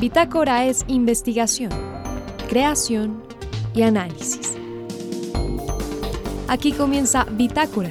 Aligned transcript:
Bitácora 0.00 0.64
es 0.64 0.84
investigación, 0.86 1.70
creación 2.48 3.20
y 3.74 3.82
análisis. 3.82 4.56
Aquí 6.46 6.70
comienza 6.70 7.24
Bitácora 7.32 7.90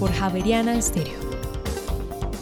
por 0.00 0.12
Javeriana 0.12 0.74
Estéreo. 0.74 1.14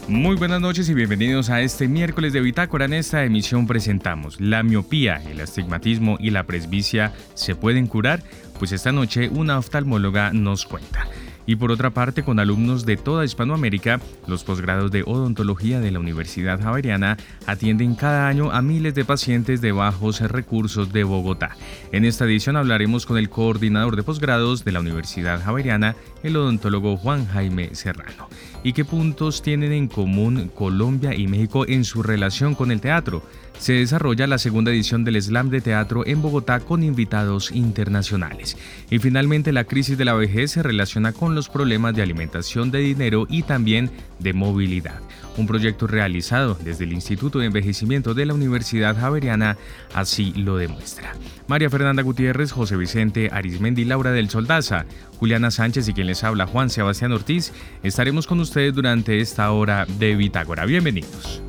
Muy 0.09 0.37
buenas 0.37 0.63
noches 0.63 0.89
y 0.89 0.95
bienvenidos 0.95 1.51
a 1.51 1.61
este 1.61 1.89
miércoles 1.89 2.33
de 2.33 2.41
Bitácora. 2.41 2.87
En 2.87 2.95
esta 2.95 3.23
emisión 3.25 3.67
presentamos 3.67 4.41
la 4.41 4.63
miopía, 4.63 5.23
el 5.31 5.43
astigmatismo 5.43 6.17
y 6.19 6.31
la 6.31 6.45
presbicia 6.45 7.13
se 7.35 7.55
pueden 7.55 7.87
curar, 7.87 8.23
pues 8.59 8.73
esta 8.73 8.93
noche 8.93 9.29
una 9.29 9.59
oftalmóloga 9.59 10.33
nos 10.33 10.65
cuenta. 10.65 11.07
Y 11.47 11.57
por 11.57 11.71
otra 11.71 11.91
parte, 11.91 12.23
con 12.23 12.39
alumnos 12.39 12.87
de 12.87 12.97
toda 12.97 13.25
Hispanoamérica, 13.25 14.01
los 14.27 14.45
posgrados 14.45 14.91
de 14.91 15.03
odontología 15.03 15.81
de 15.81 15.91
la 15.91 16.01
Universidad 16.01 16.61
Javeriana 16.61 17.17
atienden 17.47 17.95
cada 17.95 18.29
año 18.29 18.51
a 18.51 18.63
miles 18.63 18.95
de 18.95 19.05
pacientes 19.05 19.61
de 19.61 19.73
bajos 19.73 20.21
recursos 20.21 20.93
de 20.93 21.05
Bogotá. 21.05 21.57
En 21.93 22.05
esta 22.05 22.25
edición 22.25 22.57
hablaremos 22.57 23.05
con 23.07 23.19
el 23.19 23.29
coordinador 23.29 23.97
de 23.97 24.03
posgrados 24.03 24.65
de 24.65 24.73
la 24.73 24.81
Universidad 24.81 25.43
Javeriana, 25.43 25.97
el 26.23 26.37
odontólogo 26.37 26.97
Juan 26.97 27.27
Jaime 27.27 27.75
Serrano. 27.75 28.29
¿Y 28.63 28.73
qué 28.73 28.85
puntos 28.87 29.43
tienen 29.43 29.73
en 29.73 29.89
común 29.89 30.51
Colombia 30.55 31.15
y 31.15 31.27
México 31.27 31.67
en 31.69 31.85
su 31.85 32.03
relación 32.03 32.55
con 32.55 32.71
el 32.71 32.81
teatro? 32.81 33.23
Se 33.59 33.75
desarrolla 33.75 34.27
la 34.27 34.39
segunda 34.39 34.71
edición 34.71 35.05
del 35.05 35.21
Slam 35.21 35.51
de 35.51 35.61
Teatro 35.61 36.07
en 36.07 36.23
Bogotá 36.23 36.61
con 36.61 36.83
invitados 36.83 37.51
internacionales. 37.53 38.57
Y 38.91 38.99
finalmente 38.99 39.53
la 39.53 39.65
crisis 39.65 39.97
de 39.97 40.05
la 40.05 40.15
vejez 40.15 40.53
se 40.53 40.63
relaciona 40.63 41.13
con 41.13 41.35
los 41.35 41.49
problemas 41.49 41.95
de 41.95 42.03
alimentación 42.03 42.71
de 42.71 42.81
dinero 42.81 43.27
y 43.29 43.43
también 43.43 43.91
de 44.19 44.33
movilidad. 44.33 45.01
Un 45.37 45.47
proyecto 45.47 45.87
realizado 45.87 46.57
desde 46.63 46.85
el 46.85 46.93
Instituto 46.93 47.39
de 47.39 47.47
Envejecimiento 47.47 48.15
de 48.15 48.27
la 48.27 48.35
Universidad 48.35 48.97
Javeriana 48.97 49.57
así 49.93 50.33
lo 50.37 50.57
demuestra. 50.57 51.15
María 51.49 51.71
Fernanda 51.71 52.03
Gutiérrez, 52.03 52.53
José 52.53 52.77
Vicente 52.77 53.31
Arismendi, 53.33 53.85
Laura 53.85 54.13
del 54.13 54.31
Soldaza, 54.31 54.85
Juliana 55.19 55.51
Sánchez 55.51 55.89
y 55.89 55.95
quien 55.95 56.07
les 56.07 56.23
habla 56.23 56.47
Juan 56.47 56.71
Sebastián 56.71 57.13
Ortiz, 57.13 57.53
estaremos 57.83 58.27
con 58.27 58.41
ustedes 58.41 58.75
durante 58.75 59.21
esta 59.21 59.51
hora 59.51 59.87
de 59.99 60.15
Bitácora. 60.15 60.67
Bienvenidos. 60.67 61.43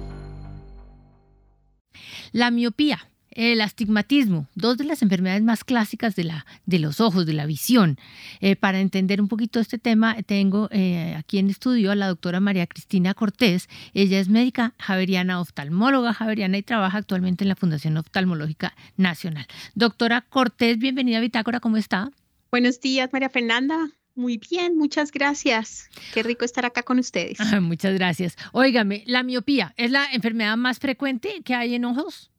La 2.36 2.52
miopía, 2.52 3.08
el 3.32 3.62
astigmatismo, 3.62 4.50
dos 4.56 4.76
de 4.76 4.84
las 4.84 5.02
enfermedades 5.02 5.42
más 5.42 5.64
clásicas 5.64 6.18
de, 6.18 6.26
la, 6.26 6.46
de 6.66 6.80
los 6.80 7.00
ojos, 7.00 7.26
de 7.26 7.32
la 7.32 7.46
visión. 7.46 7.98
Eh, 8.42 8.58
para 8.58 8.82
entender 8.82 9.22
un 9.22 9.30
poquito 9.30 9.62
este 9.62 9.78
tema, 9.78 10.22
tengo 10.24 10.68
eh, 10.74 11.16
aquí 11.18 11.38
en 11.38 11.50
estudio 11.50 11.92
a 11.92 11.96
la 11.96 12.10
doctora 12.10 12.42
María 12.42 12.68
Cristina 12.68 13.14
Cortés. 13.14 13.70
Ella 13.94 14.20
es 14.20 14.28
médica 14.28 14.74
javeriana, 14.80 15.40
oftalmóloga 15.40 16.14
javeriana 16.14 16.58
y 16.58 16.62
trabaja 16.62 16.98
actualmente 16.98 17.46
en 17.46 17.48
la 17.48 17.56
Fundación 17.56 17.96
Oftalmológica 17.96 18.76
Nacional. 18.98 19.48
Doctora 19.74 20.20
Cortés, 20.20 20.78
bienvenida 20.78 21.20
a 21.20 21.22
Bitácora, 21.22 21.62
¿cómo 21.62 21.78
está? 21.78 22.12
Buenos 22.52 22.82
días, 22.82 23.12
María 23.14 23.30
Fernanda. 23.30 23.92
Muy 24.16 24.38
bien, 24.38 24.78
muchas 24.78 25.12
gracias. 25.12 25.90
Qué 26.14 26.24
rico 26.24 26.46
estar 26.46 26.66
acá 26.66 26.84
con 26.84 27.00
ustedes. 27.00 27.38
muchas 27.62 27.94
gracias. 27.94 28.38
Óigame, 28.54 29.04
¿la 29.06 29.24
miopía 29.24 29.74
es 29.78 29.92
la 29.92 30.06
enfermedad 30.12 30.56
más 30.56 30.80
frecuente 30.80 31.42
que 31.44 31.54
hay 31.54 31.76
en 31.76 31.84
ojos? 31.84 32.32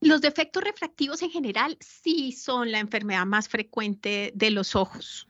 Los 0.00 0.20
defectos 0.20 0.62
refractivos 0.62 1.22
en 1.22 1.30
general 1.30 1.76
sí 1.80 2.32
son 2.32 2.70
la 2.70 2.78
enfermedad 2.78 3.26
más 3.26 3.48
frecuente 3.48 4.30
de 4.34 4.50
los 4.50 4.76
ojos. 4.76 5.26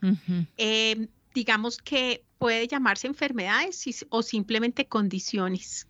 Em, 0.56 1.08
digamos 1.32 1.78
que 1.78 2.24
puede 2.36 2.66
llamarse 2.66 3.06
enfermedades 3.06 4.06
o 4.10 4.22
simplemente 4.22 4.86
condiciones. 4.86 5.86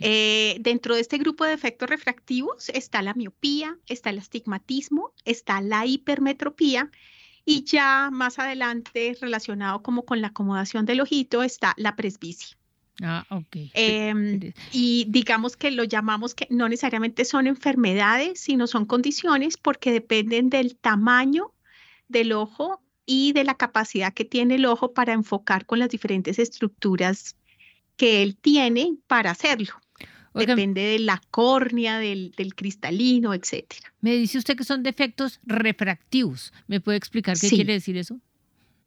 Eh, 0.00 0.56
dentro 0.60 0.94
de 0.94 1.02
este 1.02 1.18
grupo 1.18 1.44
de 1.44 1.50
defectos 1.50 1.88
refractivos 1.88 2.68
está 2.70 3.02
la 3.02 3.14
miopía, 3.14 3.76
está 3.86 4.10
el 4.10 4.18
astigmatismo, 4.18 5.12
está 5.24 5.60
la 5.60 5.86
hipermetropía 5.86 6.90
y 7.48 7.64
ya 7.64 8.10
más 8.12 8.38
adelante, 8.38 9.16
relacionado 9.18 9.82
como 9.82 10.04
con 10.04 10.20
la 10.20 10.28
acomodación 10.28 10.84
del 10.84 11.00
ojito, 11.00 11.42
está 11.42 11.72
la 11.78 11.96
presbicia. 11.96 12.58
Ah, 13.00 13.24
ok. 13.30 13.56
Em, 13.72 14.52
y 14.70 15.06
digamos 15.08 15.56
que 15.56 15.70
lo 15.70 15.84
llamamos 15.84 16.34
que 16.34 16.46
no 16.50 16.68
necesariamente 16.68 17.24
son 17.24 17.46
enfermedades, 17.46 18.38
sino 18.38 18.66
son 18.66 18.84
condiciones 18.84 19.56
porque 19.56 19.90
dependen 19.90 20.50
del 20.50 20.76
tamaño 20.76 21.54
del 22.08 22.32
ojo 22.32 22.82
y 23.06 23.32
de 23.32 23.44
la 23.44 23.54
capacidad 23.54 24.12
que 24.12 24.26
tiene 24.26 24.56
el 24.56 24.66
ojo 24.66 24.92
para 24.92 25.14
enfocar 25.14 25.64
con 25.64 25.78
las 25.78 25.88
diferentes 25.88 26.38
estructuras 26.38 27.34
que 27.96 28.22
él 28.22 28.36
tiene 28.36 28.98
para 29.06 29.30
hacerlo. 29.30 29.72
Depende 30.46 30.80
de 30.80 30.98
la 31.00 31.20
córnea, 31.30 31.98
del, 31.98 32.32
cristalino, 32.54 33.34
etcétera. 33.34 33.92
Me 34.00 34.14
dice 34.14 34.38
usted 34.38 34.56
que 34.56 34.64
son 34.64 34.82
defectos 34.82 35.40
refractivos. 35.44 36.52
¿Me 36.66 36.80
puede 36.80 36.98
explicar 36.98 37.36
qué 37.38 37.48
quiere 37.48 37.74
decir 37.74 37.96
eso? 37.96 38.18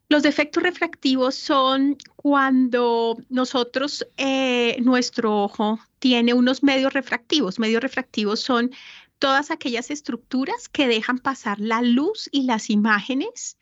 Los 0.09 0.23
defectos 0.23 0.61
refractivos 0.61 1.35
son 1.35 1.97
cuando 2.17 3.17
nosotros, 3.29 4.05
eh, 4.17 4.75
nuestro 4.81 5.43
ojo 5.43 5.79
tiene 5.99 6.33
unos 6.33 6.63
medios 6.63 6.93
refractivos. 6.93 7.59
Medios 7.59 7.81
refractivos 7.81 8.41
son 8.41 8.71
todas 9.19 9.51
aquellas 9.51 9.89
estructuras 9.89 10.67
que 10.67 10.87
dejan 10.87 11.19
pasar 11.19 11.59
la 11.59 11.81
luz 11.81 12.27
y 12.31 12.43
las 12.43 12.69
imágenes 12.69 13.57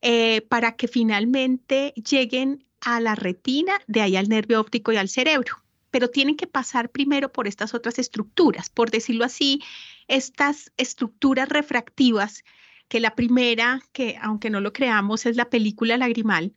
eh, 0.00 0.40
para 0.48 0.76
que 0.76 0.88
finalmente 0.88 1.92
lleguen 1.94 2.64
a 2.80 3.00
la 3.00 3.14
retina, 3.14 3.74
de 3.86 4.00
ahí 4.00 4.16
al 4.16 4.28
nervio 4.28 4.60
óptico 4.60 4.92
y 4.92 4.96
al 4.96 5.08
cerebro 5.08 5.62
pero 5.90 6.08
tienen 6.08 6.36
que 6.36 6.46
pasar 6.46 6.90
primero 6.90 7.32
por 7.32 7.46
estas 7.46 7.74
otras 7.74 7.98
estructuras, 7.98 8.70
por 8.70 8.90
decirlo 8.90 9.24
así, 9.24 9.62
estas 10.06 10.72
estructuras 10.76 11.48
refractivas, 11.48 12.44
que 12.88 13.00
la 13.00 13.14
primera, 13.14 13.82
que 13.92 14.18
aunque 14.20 14.50
no 14.50 14.60
lo 14.60 14.72
creamos, 14.72 15.26
es 15.26 15.36
la 15.36 15.50
película 15.50 15.96
lagrimal. 15.96 16.54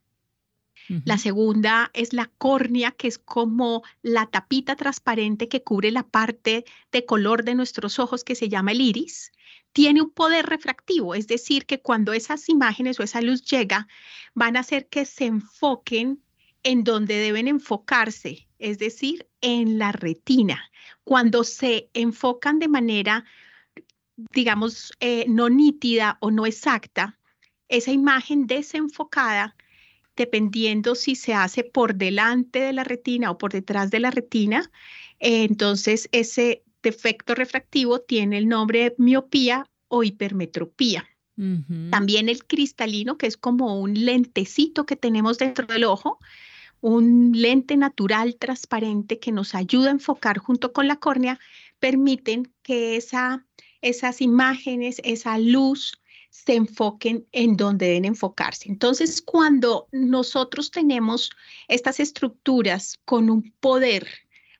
La 1.05 1.17
segunda 1.17 1.89
es 1.93 2.11
la 2.11 2.29
córnea, 2.37 2.91
que 2.91 3.07
es 3.07 3.17
como 3.17 3.83
la 4.01 4.25
tapita 4.25 4.75
transparente 4.75 5.47
que 5.47 5.63
cubre 5.63 5.89
la 5.91 6.03
parte 6.03 6.65
de 6.91 7.05
color 7.05 7.45
de 7.45 7.55
nuestros 7.55 7.97
ojos 7.99 8.25
que 8.25 8.35
se 8.35 8.49
llama 8.49 8.71
el 8.71 8.81
iris. 8.81 9.31
Tiene 9.71 10.01
un 10.01 10.09
poder 10.09 10.47
refractivo, 10.47 11.15
es 11.15 11.27
decir, 11.27 11.65
que 11.65 11.79
cuando 11.79 12.11
esas 12.11 12.49
imágenes 12.49 12.99
o 12.99 13.03
esa 13.03 13.21
luz 13.21 13.45
llega, 13.45 13.87
van 14.33 14.57
a 14.57 14.61
hacer 14.61 14.87
que 14.87 15.05
se 15.05 15.27
enfoquen 15.27 16.21
en 16.63 16.83
donde 16.83 17.15
deben 17.15 17.47
enfocarse, 17.47 18.47
es 18.61 18.77
decir, 18.77 19.27
en 19.41 19.77
la 19.77 19.91
retina. 19.91 20.71
Cuando 21.03 21.43
se 21.43 21.89
enfocan 21.93 22.59
de 22.59 22.67
manera, 22.67 23.25
digamos, 24.33 24.93
eh, 24.99 25.25
no 25.27 25.49
nítida 25.49 26.17
o 26.21 26.31
no 26.31 26.45
exacta, 26.45 27.17
esa 27.67 27.91
imagen 27.91 28.47
desenfocada, 28.47 29.55
dependiendo 30.15 30.93
si 30.95 31.15
se 31.15 31.33
hace 31.33 31.63
por 31.63 31.95
delante 31.95 32.59
de 32.59 32.73
la 32.73 32.83
retina 32.83 33.31
o 33.31 33.37
por 33.37 33.51
detrás 33.51 33.89
de 33.89 33.99
la 33.99 34.11
retina, 34.11 34.71
entonces 35.19 36.07
ese 36.11 36.63
defecto 36.83 37.33
refractivo 37.33 37.99
tiene 37.99 38.37
el 38.37 38.47
nombre 38.47 38.83
de 38.83 38.95
miopía 38.97 39.65
o 39.87 40.03
hipermetropía. 40.03 41.07
También 41.89 42.29
el 42.29 42.45
cristalino, 42.45 43.17
que 43.17 43.25
es 43.25 43.35
como 43.35 43.79
un 43.79 44.05
lentecito 44.05 44.85
que 44.85 44.95
tenemos 44.95 45.39
dentro 45.39 45.65
del 45.65 45.85
ojo, 45.85 46.19
un 46.81 47.31
lente 47.33 47.77
natural 47.77 48.35
transparente 48.35 49.19
que 49.19 49.31
nos 49.31 49.55
ayuda 49.55 49.89
a 49.89 49.93
enfocar 49.93 50.39
junto 50.39 50.73
con 50.73 50.87
la 50.87 50.97
córnea, 50.97 51.39
permiten 51.79 52.51
que 52.63 52.97
esa, 52.97 53.45
esas 53.81 54.21
imágenes, 54.21 54.99
esa 55.03 55.37
luz, 55.37 56.01
se 56.31 56.55
enfoquen 56.55 57.27
en 57.33 57.57
donde 57.57 57.87
deben 57.87 58.05
enfocarse. 58.05 58.69
Entonces, 58.69 59.21
cuando 59.21 59.87
nosotros 59.91 60.71
tenemos 60.71 61.29
estas 61.67 61.99
estructuras 61.99 62.99
con 63.05 63.29
un 63.29 63.53
poder 63.59 64.07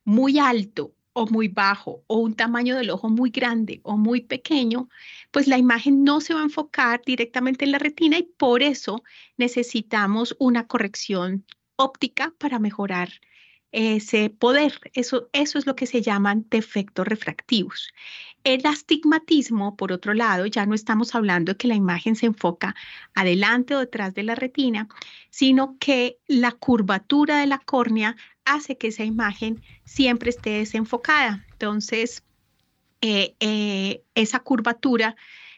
muy 0.04 0.38
alto 0.38 0.94
o 1.14 1.26
muy 1.28 1.48
bajo 1.48 2.04
o 2.08 2.18
un 2.18 2.36
tamaño 2.36 2.76
del 2.76 2.90
ojo 2.90 3.10
muy 3.10 3.32
grande 3.32 3.80
o 3.84 3.98
muy 3.98 4.22
pequeño, 4.22 4.90
pues 5.32 5.48
la 5.48 5.58
imagen 5.58 6.04
no 6.04 6.22
se 6.22 6.34
va 6.34 6.42
a 6.42 6.44
enfocar 6.44 7.02
directamente 7.06 7.66
en 7.66 7.72
la 7.72 7.80
retina 7.80 8.18
y 8.18 8.24
por 8.24 8.62
eso 8.64 9.02
necesitamos 9.38 10.36
una 10.40 10.68
corrección 10.68 11.46
óptica 11.84 12.34
para 12.38 12.60
mejorar 12.60 13.10
ese 13.72 14.30
poder. 14.30 14.80
Eso, 14.94 15.30
eso 15.34 15.58
es 15.58 15.66
lo 15.66 15.76
que 15.76 15.86
se 15.86 16.02
llaman 16.02 16.46
defectos 16.50 17.08
refractivos. 17.08 17.94
El 18.44 18.66
astigmatismo, 18.66 19.78
por 19.78 19.92
otro 19.92 20.14
lado, 20.14 20.46
ya 20.46 20.66
no 20.66 20.76
estamos 20.76 21.16
hablando 21.16 21.54
de 21.54 21.58
que 21.58 21.68
la 21.68 21.76
imagen 21.76 22.16
se 22.16 22.26
enfoca 22.26 22.76
adelante 23.14 23.76
o 23.76 23.80
detrás 23.80 24.14
de 24.14 24.24
la 24.24 24.36
retina, 24.36 24.88
sino 25.30 25.78
que 25.80 26.18
la 26.28 26.52
curvatura 26.52 27.40
de 27.40 27.48
la 27.48 27.60
córnea 27.60 28.16
hace 28.46 28.78
que 28.78 28.88
esa 28.88 29.04
imagen 29.04 29.62
siempre 29.86 30.32
esté 30.32 30.52
desenfocada. 30.52 31.46
Entonces, 31.52 32.24
eh, 33.02 33.36
eh, 33.40 34.04
esa 34.16 34.40
curvatura 34.40 35.16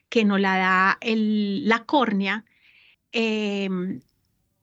que 0.10 0.26
nos 0.26 0.40
la 0.40 0.58
da 0.58 1.00
la 1.02 1.86
córnea, 1.86 2.46
em, 3.12 4.02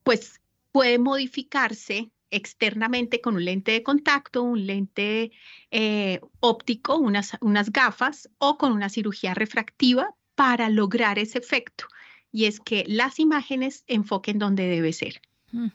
pues 0.04 0.39
puede 0.72 0.98
modificarse 0.98 2.10
externamente 2.30 3.20
con 3.20 3.34
un 3.34 3.44
lente 3.44 3.72
de 3.72 3.82
contacto, 3.82 4.42
un 4.42 4.66
lente 4.66 5.32
eh, 5.70 6.20
óptico, 6.38 6.96
unas, 6.96 7.32
unas 7.40 7.72
gafas 7.72 8.28
o 8.38 8.56
con 8.56 8.72
una 8.72 8.88
cirugía 8.88 9.34
refractiva 9.34 10.14
para 10.34 10.70
lograr 10.70 11.18
ese 11.18 11.38
efecto. 11.38 11.86
Y 12.32 12.44
es 12.44 12.60
que 12.60 12.84
las 12.86 13.18
imágenes 13.18 13.84
enfoquen 13.88 14.38
donde 14.38 14.68
debe 14.68 14.92
ser. 14.92 15.20
Mm. 15.50 15.68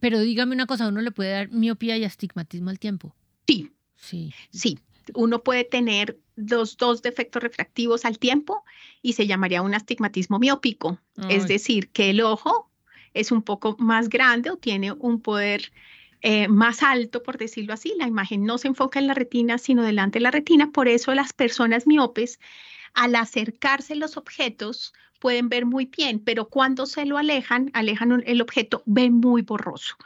Pero 0.00 0.20
dígame 0.20 0.54
una 0.54 0.66
cosa, 0.66 0.88
¿uno 0.88 1.00
le 1.00 1.10
puede 1.10 1.30
dar 1.30 1.50
miopía 1.50 1.96
y 1.96 2.04
astigmatismo 2.04 2.70
al 2.70 2.78
tiempo? 2.78 3.14
Sí. 3.46 3.72
Sí. 3.96 4.32
Sí. 4.50 4.78
Uno 5.14 5.42
puede 5.42 5.64
tener 5.64 6.18
los 6.36 6.76
dos 6.76 7.02
defectos 7.02 7.42
refractivos 7.42 8.04
al 8.04 8.18
tiempo 8.18 8.64
y 9.02 9.14
se 9.14 9.26
llamaría 9.26 9.62
un 9.62 9.74
astigmatismo 9.74 10.38
miópico. 10.38 11.00
Es 11.28 11.48
decir, 11.48 11.88
que 11.90 12.10
el 12.10 12.20
ojo 12.20 12.70
es 13.16 13.32
un 13.32 13.42
poco 13.42 13.76
más 13.78 14.08
grande 14.08 14.50
o 14.50 14.56
tiene 14.56 14.92
un 14.92 15.20
poder 15.20 15.72
eh, 16.22 16.48
más 16.48 16.82
alto, 16.82 17.22
por 17.22 17.38
decirlo 17.38 17.72
así. 17.72 17.94
La 17.96 18.06
imagen 18.06 18.44
no 18.44 18.58
se 18.58 18.68
enfoca 18.68 18.98
en 18.98 19.06
la 19.06 19.14
retina, 19.14 19.58
sino 19.58 19.82
delante 19.82 20.18
de 20.18 20.24
la 20.24 20.30
retina. 20.30 20.70
Por 20.70 20.88
eso 20.88 21.14
las 21.14 21.32
personas 21.32 21.86
miopes, 21.86 22.38
al 22.94 23.14
acercarse 23.14 23.94
los 23.94 24.16
objetos, 24.16 24.92
pueden 25.20 25.48
ver 25.48 25.66
muy 25.66 25.86
bien, 25.86 26.20
pero 26.20 26.48
cuando 26.48 26.86
se 26.86 27.06
lo 27.06 27.18
alejan, 27.18 27.70
alejan 27.74 28.22
el 28.26 28.40
objeto, 28.40 28.82
ven 28.86 29.14
muy 29.14 29.42
borroso. 29.42 29.96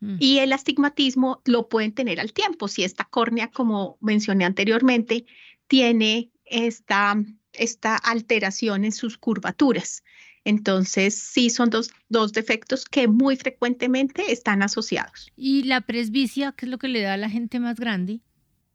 Mm. 0.00 0.16
Y 0.20 0.38
el 0.38 0.52
astigmatismo 0.52 1.42
lo 1.44 1.68
pueden 1.68 1.92
tener 1.92 2.20
al 2.20 2.32
tiempo. 2.32 2.68
Si 2.68 2.84
esta 2.84 3.04
córnea, 3.04 3.50
como 3.50 3.98
mencioné 4.00 4.44
anteriormente, 4.44 5.26
tiene 5.66 6.30
esta, 6.44 7.16
esta 7.52 7.96
alteración 7.96 8.84
en 8.84 8.92
sus 8.92 9.18
curvaturas. 9.18 10.02
Entonces, 10.48 11.14
sí 11.14 11.50
son 11.50 11.68
dos, 11.68 11.90
dos, 12.08 12.32
defectos 12.32 12.86
que 12.86 13.06
muy 13.06 13.36
frecuentemente 13.36 14.32
están 14.32 14.62
asociados. 14.62 15.30
¿Y 15.36 15.64
la 15.64 15.82
presbicia, 15.82 16.52
qué 16.52 16.64
es 16.64 16.70
lo 16.70 16.78
que 16.78 16.88
le 16.88 17.02
da 17.02 17.12
a 17.12 17.16
la 17.18 17.28
gente 17.28 17.60
más 17.60 17.78
grande? 17.78 18.20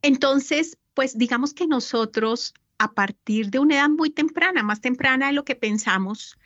Entonces, 0.03 0.77
pues 0.93 1.17
digamos 1.17 1.55
que 1.55 1.65
nosotros 1.65 2.53
a 2.77 2.93
partir 2.93 3.49
de 3.49 3.57
una 3.57 3.77
edad 3.77 3.89
muy 3.89 4.11
temprana, 4.11 4.61
más 4.61 4.81
temprana 4.81 5.25
de 5.25 5.33
lo 5.33 5.45
que 5.45 5.55
pensamos, 5.55 6.37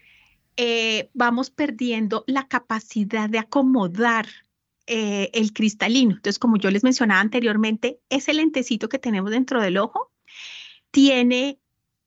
eh, 0.56 1.10
vamos 1.14 1.50
perdiendo 1.50 2.24
la 2.26 2.48
capacidad 2.48 3.30
de 3.30 3.40
acomodar 3.40 4.28
eh, 4.86 5.30
el 5.34 5.52
cristalino. 5.52 6.12
Entonces, 6.12 6.40
como 6.40 6.56
yo 6.56 6.72
les 6.72 6.86
mencionaba 6.86 7.20
anteriormente, 7.20 8.00
ese 8.08 8.34
lentecito 8.34 8.88
que 8.88 8.98
tenemos 8.98 9.32
dentro 9.32 9.62
del 9.62 9.78
ojo 9.78 10.10
tiene 10.90 11.60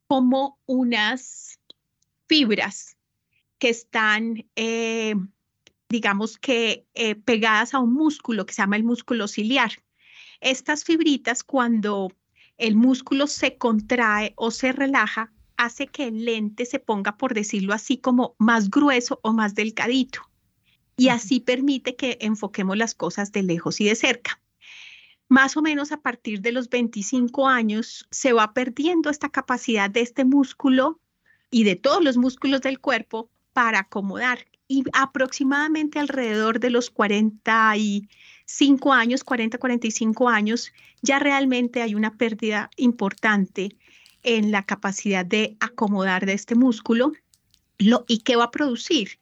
como 0.07 0.59
unas 0.65 1.59
fibras 2.27 2.97
que 3.61 3.69
están, 3.69 4.45
eh, 4.57 5.15
digamos 5.89 6.39
que, 6.39 6.87
pegadas 7.25 7.75
a 7.75 7.79
un 7.79 7.93
músculo 7.95 8.47
que 8.47 8.55
se 8.55 8.63
llama 8.63 8.77
el 8.77 8.85
músculo 8.85 9.29
ciliar. 9.29 9.71
Estas 10.41 10.83
fibritas, 10.85 11.45
cuando 11.45 12.11
el 12.57 12.75
músculo 12.75 13.27
se 13.27 13.57
contrae 13.57 14.33
o 14.37 14.51
se 14.51 14.73
relaja, 14.73 15.33
hace 15.57 15.87
que 15.87 16.09
el 16.09 16.25
lente 16.25 16.65
se 16.65 16.79
ponga, 16.79 17.17
por 17.19 17.35
decirlo 17.35 17.75
así, 17.75 17.99
como 17.99 18.35
más 18.39 18.71
grueso 18.71 19.21
o 19.23 19.33
más 19.33 19.55
delgadito. 19.55 20.23
Y 20.97 21.09
así 21.09 21.41
permite 21.41 21.97
que 21.97 22.17
enfoquemos 22.21 22.77
las 22.79 22.95
cosas 22.95 23.31
de 23.33 23.43
lejos 23.43 23.81
y 23.81 23.85
de 23.85 23.95
cerca. 23.95 24.41
Más 25.29 25.57
o 25.57 25.63
menos 25.63 25.93
a 25.93 26.01
partir 26.01 26.41
de 26.41 26.53
los 26.53 26.69
25 26.71 27.47
años 27.47 28.07
se 28.11 28.33
va 28.33 28.53
perdiendo 28.53 29.11
esta 29.11 29.29
capacidad 29.29 29.91
de 29.91 30.01
este 30.01 30.25
músculo 30.25 30.99
y 31.51 31.65
de 31.65 31.77
todos 31.77 32.03
los 32.03 32.17
músculos 32.17 32.63
del 32.63 32.81
cuerpo 32.81 33.31
para 33.53 33.81
acomodar. 33.81 34.47
Y 34.69 34.85
aproximadamente 34.93 35.99
alrededor 35.99 36.61
de 36.61 36.71
los 36.71 36.91
40 36.91 37.77
y 37.77 38.09
5 38.47 38.93
años, 38.93 39.25
40, 39.25 39.59
45 39.59 40.29
años, 40.29 40.73
ya 41.03 41.19
realmente 41.19 41.83
hay 41.83 41.95
una 41.95 42.17
pérdida 42.17 42.71
importante 42.77 43.77
en 44.23 44.53
la 44.53 44.65
capacidad 44.65 45.25
de 45.25 45.57
acomodar 45.61 46.27
de 46.27 46.35
este 46.35 46.55
músculo. 46.55 47.13
Lo, 47.79 48.05
¿Y 48.07 48.19
qué 48.19 48.37
va 48.37 48.45
a 48.45 48.51
producir? 48.51 49.19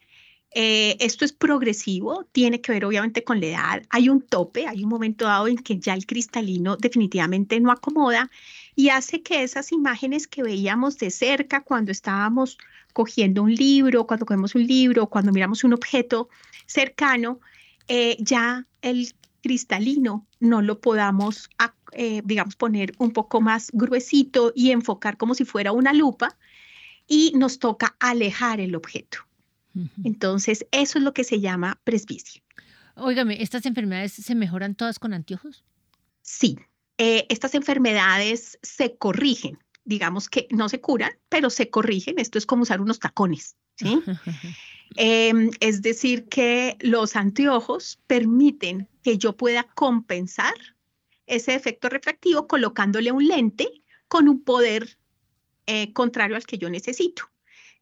Eh, 0.52 0.96
esto 1.00 1.26
es 1.26 1.32
progresivo, 1.34 2.24
tiene 2.32 2.62
que 2.62 2.72
ver 2.72 2.84
obviamente 2.84 3.22
con 3.22 3.40
la 3.40 3.46
edad. 3.46 3.82
Hay 3.90 4.08
un 4.08 4.22
tope, 4.22 4.66
hay 4.66 4.82
un 4.82 4.88
momento 4.88 5.26
dado 5.26 5.46
en 5.46 5.58
que 5.58 5.78
ya 5.78 5.92
el 5.92 6.06
cristalino 6.06 6.76
definitivamente 6.76 7.60
no 7.60 7.70
acomoda 7.70 8.30
y 8.74 8.88
hace 8.88 9.22
que 9.22 9.42
esas 9.42 9.72
imágenes 9.72 10.26
que 10.26 10.42
veíamos 10.42 10.96
de 10.98 11.10
cerca 11.10 11.62
cuando 11.62 11.92
estábamos 11.92 12.56
cogiendo 12.98 13.44
un 13.44 13.54
libro, 13.54 14.08
cuando 14.08 14.26
cogemos 14.26 14.56
un 14.56 14.66
libro, 14.66 15.06
cuando 15.06 15.30
miramos 15.30 15.62
un 15.62 15.72
objeto 15.72 16.28
cercano, 16.66 17.38
eh, 17.86 18.16
ya 18.18 18.66
el 18.82 19.14
cristalino 19.40 20.26
no 20.40 20.62
lo 20.62 20.80
podamos, 20.80 21.48
eh, 21.92 22.22
digamos, 22.24 22.56
poner 22.56 22.92
un 22.98 23.12
poco 23.12 23.40
más 23.40 23.70
gruesito 23.72 24.52
y 24.52 24.72
enfocar 24.72 25.16
como 25.16 25.36
si 25.36 25.44
fuera 25.44 25.70
una 25.70 25.92
lupa 25.92 26.36
y 27.06 27.30
nos 27.36 27.60
toca 27.60 27.94
alejar 28.00 28.58
el 28.58 28.74
objeto. 28.74 29.18
Entonces, 30.02 30.66
eso 30.72 30.98
es 30.98 31.04
lo 31.04 31.14
que 31.14 31.22
se 31.22 31.38
llama 31.38 31.80
presbicia. 31.84 32.42
Óigame, 32.96 33.40
¿estas 33.40 33.64
enfermedades 33.64 34.12
se 34.12 34.34
mejoran 34.34 34.74
todas 34.74 34.98
con 34.98 35.14
anteojos? 35.14 35.62
Sí, 36.22 36.58
eh, 36.98 37.26
estas 37.28 37.54
enfermedades 37.54 38.58
se 38.60 38.96
corrigen, 38.96 39.56
digamos 39.88 40.28
que 40.28 40.46
no 40.50 40.68
se 40.68 40.80
curan, 40.80 41.12
pero 41.30 41.48
se 41.48 41.70
corrigen. 41.70 42.18
Esto 42.18 42.38
es 42.38 42.44
como 42.44 42.62
usar 42.62 42.80
unos 42.80 43.00
tacones, 43.00 43.56
¿sí? 43.76 44.00
Em, 44.96 45.50
es 45.60 45.82
decir, 45.82 46.28
que 46.28 46.78
los 46.80 47.14
anteojos 47.14 48.00
permiten 48.06 48.88
que 49.02 49.18
yo 49.18 49.36
pueda 49.36 49.64
compensar 49.74 50.54
ese 51.26 51.54
efecto 51.54 51.90
refractivo 51.90 52.46
colocándole 52.46 53.12
un 53.12 53.28
lente 53.28 53.82
con 54.08 54.30
un 54.30 54.42
poder 54.42 54.98
eh, 55.66 55.92
contrario 55.92 56.36
al 56.36 56.46
que 56.46 56.56
yo 56.56 56.70
necesito. 56.70 57.30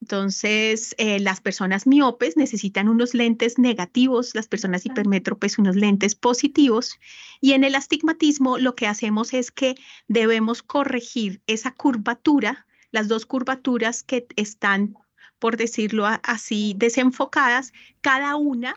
Entonces, 0.01 0.95
eh, 0.99 1.19
las 1.21 1.41
personas 1.41 1.87
miopes 1.87 2.37
necesitan 2.37 2.89
unos 2.89 3.15
lentes 3.15 3.59
negativos, 3.59 4.35
las 4.35 4.47
personas 4.47 4.85
hipermétropes 4.87 5.59
unos 5.59 5.75
lentes 5.75 6.15
positivos. 6.15 6.99
Y 7.41 7.53
en 7.53 7.65
el 7.65 7.75
astigmatismo 7.75 8.59
lo 8.59 8.75
que 8.75 8.87
hacemos 8.87 9.35
es 9.35 9.51
que 9.51 9.75
debemos 10.07 10.63
corregir 10.63 11.41
esa 11.47 11.73
curvatura, 11.73 12.67
las 12.93 13.09
dos 13.09 13.27
curvaturas 13.27 14.03
que 14.03 14.27
están 14.37 14.95
por 15.39 15.57
decirlo 15.57 16.07
así, 16.23 16.75
desenfocadas, 16.77 17.73
cada 18.01 18.37
una 18.37 18.75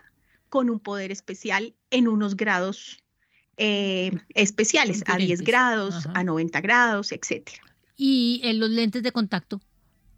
con 0.48 0.68
un 0.68 0.80
poder 0.80 1.10
especial 1.10 1.74
en 1.90 2.08
unos 2.08 2.36
grados 2.36 3.02
eh, 3.56 4.10
especiales, 4.34 5.02
a 5.06 5.16
10 5.16 5.42
grados, 5.42 6.08
a 6.14 6.24
90 6.24 6.60
grados, 6.60 7.12
etc. 7.12 7.50
¿Y 7.96 8.40
en 8.44 8.58
los 8.58 8.70
lentes 8.70 9.02
de 9.02 9.12
contacto 9.12 9.60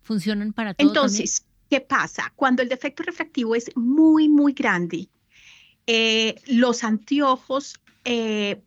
funcionan 0.02 0.52
para 0.52 0.75
todo? 0.75 0.88
Entonces, 0.88 1.44
¿qué 1.71 1.80
pasa? 1.80 2.32
Cuando 2.37 2.62
el 2.62 2.68
defecto 2.68 3.02
refractivo 3.02 3.54
es 3.54 3.71
muy, 3.76 4.28
muy 4.28 4.52
grande, 4.52 5.09
eh, 5.87 6.37
los 6.47 6.85
anteojos, 6.85 7.80
eh, 8.04 8.61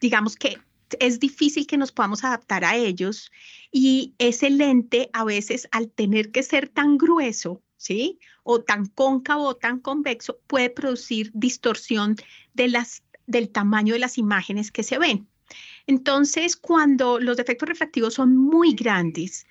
digamos 0.00 0.36
que 0.36 0.58
es 1.00 1.20
difícil 1.20 1.66
que 1.66 1.76
nos 1.76 1.92
podamos 1.92 2.24
adaptar 2.24 2.64
a 2.64 2.76
ellos 2.76 3.30
y 3.72 4.14
ese 4.18 4.50
lente 4.50 5.10
a 5.12 5.24
veces 5.24 5.68
al 5.72 5.90
tener 5.90 6.30
que 6.30 6.42
ser 6.42 6.68
tan 6.68 6.96
grueso, 6.96 7.62
¿sí? 7.76 8.18
O 8.44 8.62
tan 8.62 8.86
cóncavo 8.86 9.44
o 9.48 9.56
tan 9.56 9.80
convexo, 9.80 10.38
puede 10.46 10.70
producir 10.70 11.30
distorsión 11.34 12.16
de 12.54 12.68
las, 12.68 13.02
del 13.26 13.48
tamaño 13.48 13.94
de 13.94 14.00
las 14.00 14.18
imágenes 14.18 14.70
que 14.70 14.82
se 14.82 14.98
ven. 14.98 15.26
Entonces, 15.86 16.56
cuando 16.56 17.20
los 17.20 17.36
defectos 17.36 17.68
refractivos 17.68 18.14
son 18.14 18.36
muy 18.36 18.74
grandes, 18.74 19.46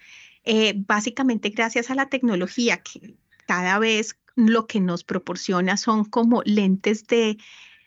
eh, 0.46 0.74
básicamente 0.76 1.50
gracias 1.50 1.90
a 1.90 1.96
la 1.96 2.10
tecnología 2.10 2.78
que 2.78 3.16
cada 3.48 3.80
vez 3.80 4.18
lo 4.36 4.68
que 4.68 4.80
nos 4.80 5.04
proporciona 5.04 5.78
son 5.78 6.06
como 6.06 6.42
lentes 6.44 7.06
de 7.08 7.38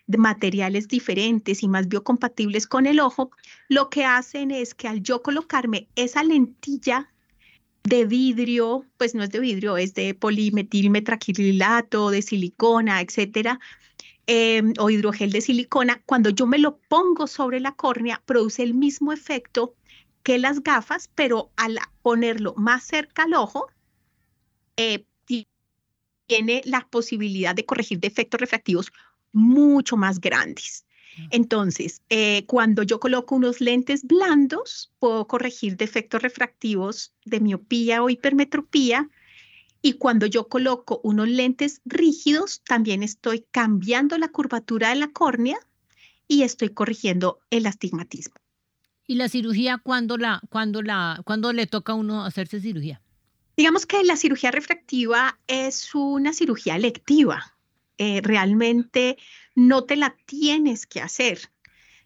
de 0.09 0.17
materiales 0.17 0.87
diferentes 0.87 1.61
y 1.61 1.67
más 1.67 1.87
biocompatibles 1.87 2.65
con 2.65 2.87
el 2.87 2.99
ojo, 2.99 3.29
lo 3.67 3.91
que 3.91 4.05
hacen 4.05 4.49
es 4.49 4.73
que 4.73 4.87
al 4.87 5.03
yo 5.03 5.21
colocarme 5.21 5.87
esa 5.95 6.23
lentilla 6.23 7.13
de 7.83 8.05
vidrio, 8.05 8.85
pues 8.97 9.13
no 9.13 9.21
es 9.21 9.29
de 9.29 9.39
vidrio, 9.39 9.77
es 9.77 9.93
de 9.93 10.15
polimetilmetraquililato, 10.15 12.09
de 12.09 12.23
silicona, 12.23 13.01
etcétera, 13.01 13.59
em, 14.25 14.73
o 14.79 14.89
hidrogel 14.89 15.31
de 15.31 15.41
silicona, 15.41 16.01
cuando 16.07 16.31
yo 16.31 16.47
me 16.47 16.57
lo 16.57 16.79
pongo 16.89 17.27
sobre 17.27 17.59
la 17.59 17.73
córnea, 17.73 18.19
produce 18.25 18.63
el 18.63 18.73
mismo 18.73 19.13
efecto 19.13 19.75
que 20.23 20.37
las 20.39 20.61
gafas, 20.63 21.09
pero 21.15 21.51
al 21.57 21.79
ponerlo 22.01 22.53
más 22.57 22.83
cerca 22.85 23.23
al 23.23 23.33
ojo, 23.33 23.67
eh, 24.77 25.05
tiene 26.27 26.61
la 26.65 26.87
posibilidad 26.89 27.55
de 27.55 27.65
corregir 27.65 27.99
defectos 27.99 28.39
refractivos 28.39 28.91
mucho 29.31 29.97
más 29.97 30.19
grandes. 30.21 30.85
Entonces, 31.31 32.03
eh, 32.09 32.45
cuando 32.47 32.83
yo 32.83 32.99
coloco 32.99 33.35
unos 33.35 33.61
lentes 33.61 34.03
blandos, 34.05 34.93
puedo 34.99 35.27
corregir 35.27 35.75
defectos 35.77 36.21
refractivos 36.21 37.13
de 37.25 37.39
miopía 37.41 38.03
o 38.03 38.09
hipermetropía 38.09 39.09
Y 39.81 39.93
cuando 39.93 40.25
yo 40.25 40.47
coloco 40.49 41.01
unos 41.03 41.27
lentes 41.29 41.81
rígidos, 41.85 42.61
también 42.65 43.03
estoy 43.03 43.45
cambiando 43.51 44.17
la 44.17 44.29
curvatura 44.29 44.89
de 44.89 44.95
la 44.95 45.09
córnea 45.11 45.57
y 46.27 46.43
estoy 46.43 46.69
corrigiendo 46.69 47.39
el 47.49 47.65
astigmatismo. 47.67 48.35
¿Y 49.09 49.15
la 49.15 49.27
cirugía 49.27 49.79
cuándo, 49.79 50.17
la, 50.17 50.39
cuando 50.49 50.83
la, 50.83 51.19
cuando 51.25 51.51
le 51.51 51.65
toca 51.65 51.93
a 51.93 51.95
uno 51.95 52.25
hacerse 52.25 52.61
cirugía? 52.61 53.01
Digamos 53.57 53.87
que 53.87 54.03
la 54.03 54.15
cirugía 54.15 54.51
refractiva 54.51 55.39
es 55.47 55.95
una 55.95 56.31
cirugía 56.31 56.75
electiva. 56.75 57.55
Eh, 57.97 58.21
realmente 58.21 59.17
no 59.55 59.85
te 59.85 59.95
la 59.95 60.15
tienes 60.27 60.85
que 60.85 61.01
hacer 61.01 61.39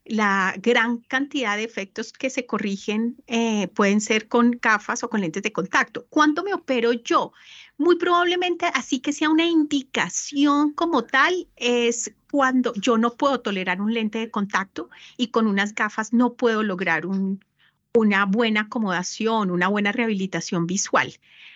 la 0.06 0.54
gran 0.58 0.98
cantidad 0.98 1.56
de 1.56 1.64
efectos 1.64 2.12
que 2.12 2.30
se 2.30 2.46
corrigen 2.46 3.16
eh, 3.28 3.68
pueden 3.70 4.02
ser 4.02 4.28
con 4.28 4.60
gafas 4.62 5.04
o 5.04 5.10
con 5.10 5.22
lentes 5.22 5.44
de 5.44 5.54
contacto. 5.54 6.06
¿Cuándo 6.10 6.44
me 6.44 6.54
opero 6.54 6.92
yo? 6.92 7.32
Muy 7.78 7.98
probablemente, 7.98 8.66
así 8.74 9.00
que 9.00 9.14
sea 9.14 9.30
una 9.30 9.46
indicación 9.46 10.74
como 10.74 11.04
tal, 11.04 11.48
es 11.56 12.14
cuando 12.30 12.74
yo 12.76 12.98
no 12.98 13.16
puedo 13.16 13.40
tolerar 13.40 13.82
un 13.82 13.94
lente 13.94 14.20
de 14.20 14.32
contacto 14.32 14.90
y 15.18 15.28
con 15.28 15.48
unas 15.48 15.74
gafas 15.74 16.12
no 16.14 16.34
puedo 16.34 16.64
lograr 16.64 17.06
una 17.06 18.26
buena 18.26 18.62
acomodación, 18.62 19.52
una 19.52 19.70
buena 19.70 19.92
rehabilitación 19.92 20.68
visual. 20.68 21.14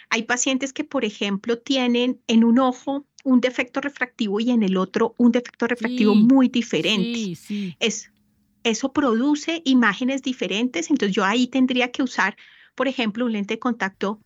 Hay 0.09 0.23
pacientes 0.23 0.71
que, 0.71 0.85
por 0.85 1.03
ejemplo, 1.03 1.57
tienen 1.57 2.21
en 2.27 2.45
un 2.45 2.59
ojo 2.59 3.05
un 3.25 3.41
defecto 3.41 3.81
refractivo 3.81 4.39
y 4.39 4.51
en 4.51 4.63
el 4.63 4.77
otro 4.77 5.13
un 5.17 5.33
defecto 5.33 5.67
refractivo 5.67 6.15
muy 6.15 6.47
diferente. 6.47 7.19
Sí, 7.19 7.35
sí. 7.35 7.75
Es 7.79 8.09
eso 8.63 8.93
produce 8.93 9.61
imágenes 9.65 10.21
diferentes, 10.21 10.89
entonces 10.89 11.15
yo 11.15 11.23
ahí 11.23 11.47
tendría 11.47 11.91
que 11.91 12.03
usar, 12.03 12.35
por 12.75 12.87
ejemplo, 12.87 13.25
un 13.25 13.33
lente 13.33 13.55
de 13.55 13.59
contacto 13.59 14.19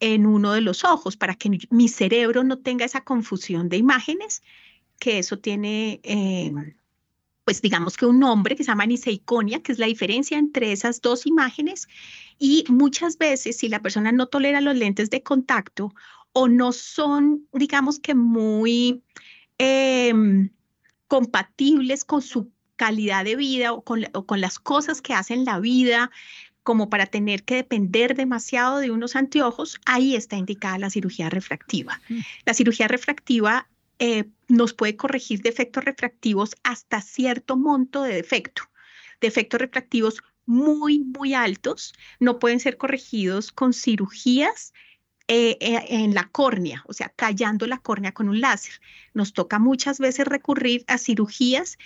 en 0.00 0.26
uno 0.26 0.52
de 0.52 0.60
los 0.60 0.84
ojos 0.84 1.16
para 1.16 1.34
que 1.34 1.58
mi 1.70 1.88
cerebro 1.88 2.44
no 2.44 2.58
tenga 2.58 2.84
esa 2.84 3.02
confusión 3.02 3.68
de 3.68 3.76
imágenes, 3.76 4.42
que 4.98 5.18
eso 5.18 5.38
tiene, 5.38 6.00
eh, 6.02 6.52
pues 7.44 7.60
digamos 7.60 7.96
que 7.96 8.06
un 8.06 8.20
nombre 8.20 8.56
que 8.56 8.64
se 8.64 8.68
llama 8.68 8.86
niseiconia, 8.86 9.62
que 9.62 9.72
es 9.72 9.78
la 9.78 9.86
diferencia 9.86 10.38
entre 10.38 10.72
esas 10.72 11.00
dos 11.00 11.26
imágenes. 11.26 11.88
Y 12.38 12.64
muchas 12.68 13.18
veces, 13.18 13.58
si 13.58 13.68
la 13.68 13.82
persona 13.82 14.12
no 14.12 14.26
tolera 14.26 14.60
los 14.60 14.76
lentes 14.76 15.10
de 15.10 15.22
contacto 15.22 15.94
o 16.32 16.48
no 16.48 16.72
son, 16.72 17.46
digamos 17.52 17.98
que 17.98 18.14
muy 18.14 19.02
em, 19.58 20.50
compatibles 21.06 22.04
con 22.04 22.22
su 22.22 22.50
calidad 22.76 23.24
de 23.24 23.36
vida 23.36 23.72
o 23.72 23.82
con, 23.82 24.04
las 24.40 24.58
cosas 24.58 25.00
que 25.02 25.14
hacen 25.14 25.44
la 25.44 25.60
vida, 25.60 26.10
como 26.62 26.88
para 26.88 27.06
tener 27.06 27.44
que 27.44 27.56
depender 27.56 28.14
demasiado 28.16 28.78
de 28.78 28.90
unos 28.90 29.16
anteojos, 29.16 29.80
ahí 29.84 30.16
está 30.16 30.36
indicada 30.36 30.78
la 30.78 30.90
cirugía 30.90 31.30
refractiva. 31.30 32.00
Mm. 32.08 32.20
La 32.46 32.54
cirugía 32.54 32.88
refractiva 32.88 33.68
eh, 33.98 34.24
nos 34.48 34.72
puede 34.72 34.96
corregir 34.96 35.42
defectos 35.42 35.84
refractivos 35.84 36.56
hasta 36.62 37.00
cierto 37.00 37.56
monto 37.56 38.02
de 38.02 38.14
defecto. 38.14 38.62
Defectos 39.20 39.60
refractivos 39.60 40.22
muy, 40.46 40.98
muy 41.00 41.34
altos 41.34 41.94
no 42.20 42.38
pueden 42.38 42.60
ser 42.60 42.76
corregidos 42.76 43.52
con 43.52 43.72
cirugías 43.72 44.72
eh, 45.26 45.56
eh, 45.60 45.86
en 45.88 46.12
la 46.12 46.28
córnea, 46.28 46.84
o 46.86 46.92
sea, 46.92 47.08
callando 47.08 47.66
la 47.66 47.78
córnea 47.78 48.12
con 48.12 48.28
un 48.28 48.42
láser. 48.42 48.74
Nos 49.14 49.32
toca 49.32 49.58
muchas 49.58 49.98
veces 49.98 50.26
recurrir 50.26 50.84
a 50.86 50.98
cirugías 50.98 51.78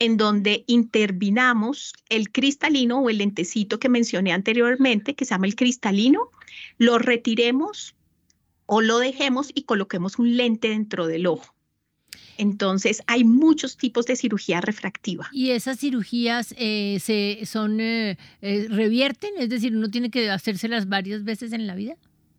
en 0.00 0.16
donde 0.16 0.64
intervinamos 0.66 1.92
el 2.08 2.32
cristalino 2.32 3.00
o 3.00 3.10
el 3.10 3.18
lentecito 3.18 3.78
que 3.78 3.90
mencioné 3.90 4.32
anteriormente, 4.32 5.14
que 5.14 5.26
se 5.26 5.34
llama 5.34 5.46
el 5.46 5.54
cristalino, 5.54 6.30
lo 6.78 6.98
retiremos 6.98 7.94
o 8.64 8.80
lo 8.80 8.98
dejemos 8.98 9.50
y 9.54 9.62
coloquemos 9.62 10.18
un 10.18 10.36
lente 10.36 10.70
dentro 10.70 11.06
del 11.06 11.26
ojo. 11.26 11.54
Entonces, 12.38 13.02
hay 13.06 13.22
muchos 13.24 13.76
tipos 13.76 14.06
de 14.06 14.16
cirugía 14.16 14.62
refractiva. 14.62 15.28
¿Y 15.32 15.50
esas 15.50 15.78
cirugías 15.78 16.54
eh, 16.56 16.98
se 17.02 17.44
son 17.44 17.80
eh, 17.80 18.16
eh, 18.40 18.66
revierten? 18.70 19.32
Es 19.36 19.50
decir, 19.50 19.76
¿uno 19.76 19.90
tiene 19.90 20.10
que 20.10 20.30
hacérselas 20.30 20.88
varias 20.88 21.24
veces 21.24 21.52
en 21.52 21.66
la 21.66 21.74
vida? 21.74 21.96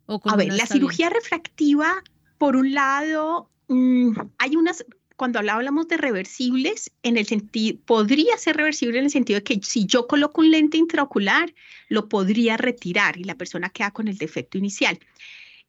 A 0.07 0.35
ver, 0.35 0.51
la 0.51 0.65
cirugía 0.65 1.11
refractiva, 1.11 2.03
por 2.39 2.55
un 2.55 2.73
lado, 2.73 3.51
mm, 3.67 4.13
hay 4.39 4.55
unas 4.55 4.83
cuando 5.15 5.39
hablábamos 5.39 5.87
de 5.87 5.97
reversibles, 5.97 6.91
en 7.03 7.17
el 7.17 7.25
sentido, 7.25 7.77
podría 7.85 8.37
ser 8.37 8.57
reversible 8.57 8.99
en 8.99 9.05
el 9.05 9.11
sentido 9.11 9.39
de 9.39 9.43
que 9.43 9.59
si 9.61 9.85
yo 9.85 10.07
coloco 10.07 10.41
un 10.41 10.51
lente 10.51 10.77
intraocular, 10.77 11.53
lo 11.89 12.09
podría 12.09 12.57
retirar 12.57 13.17
y 13.17 13.23
la 13.23 13.35
persona 13.35 13.69
queda 13.69 13.91
con 13.91 14.07
el 14.07 14.17
defecto 14.17 14.57
inicial. 14.57 14.99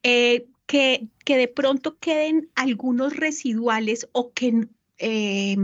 Eh, 0.03 0.47
que, 0.67 1.07
que, 1.25 1.37
de 1.37 1.49
pronto 1.49 1.99
queden 1.99 2.49
algunos 2.55 3.17
residuales 3.17 4.09
o 4.13 4.33
que 4.33 4.69
eh, 4.99 5.57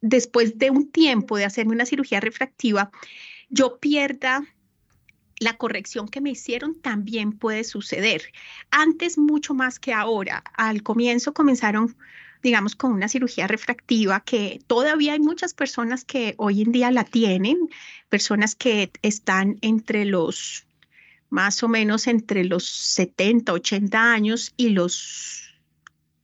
después 0.00 0.58
de 0.58 0.70
un 0.70 0.90
tiempo 0.90 1.36
de 1.36 1.44
hacerme 1.44 1.72
una 1.72 1.86
cirugía 1.86 2.20
refractiva, 2.20 2.90
yo 3.48 3.78
pierda 3.78 4.44
la 5.38 5.56
corrección 5.58 6.08
que 6.08 6.20
me 6.20 6.30
hicieron 6.30 6.80
también 6.80 7.32
puede 7.32 7.64
suceder. 7.64 8.22
Antes 8.70 9.18
mucho 9.18 9.54
más 9.54 9.78
que 9.78 9.92
ahora. 9.92 10.42
Al 10.54 10.82
comienzo 10.82 11.34
comenzaron 11.34 11.96
digamos, 12.42 12.76
con 12.76 12.92
una 12.92 13.08
cirugía 13.08 13.46
refractiva 13.46 14.20
que 14.20 14.60
todavía 14.66 15.14
hay 15.14 15.20
muchas 15.20 15.54
personas 15.54 16.04
que 16.04 16.34
hoy 16.38 16.62
en 16.62 16.72
día 16.72 16.90
la 16.90 17.04
tienen, 17.04 17.68
personas 18.08 18.54
que 18.54 18.90
están 19.02 19.58
entre 19.62 20.04
los, 20.04 20.66
más 21.30 21.62
o 21.62 21.68
menos 21.68 22.06
entre 22.06 22.44
los 22.44 22.64
70, 22.64 23.52
80 23.52 24.12
años 24.12 24.52
y 24.56 24.70
los 24.70 25.54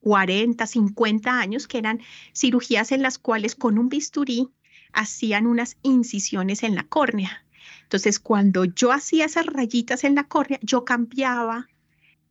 40, 0.00 0.66
50 0.66 1.38
años, 1.38 1.66
que 1.66 1.78
eran 1.78 2.00
cirugías 2.34 2.92
en 2.92 3.02
las 3.02 3.18
cuales 3.18 3.54
con 3.54 3.78
un 3.78 3.88
bisturí 3.88 4.48
hacían 4.92 5.46
unas 5.46 5.76
incisiones 5.82 6.62
en 6.62 6.74
la 6.74 6.84
córnea. 6.84 7.44
Entonces, 7.82 8.18
cuando 8.18 8.64
yo 8.64 8.92
hacía 8.92 9.26
esas 9.26 9.46
rayitas 9.46 10.04
en 10.04 10.14
la 10.14 10.24
córnea, 10.24 10.58
yo 10.62 10.84
cambiaba 10.84 11.68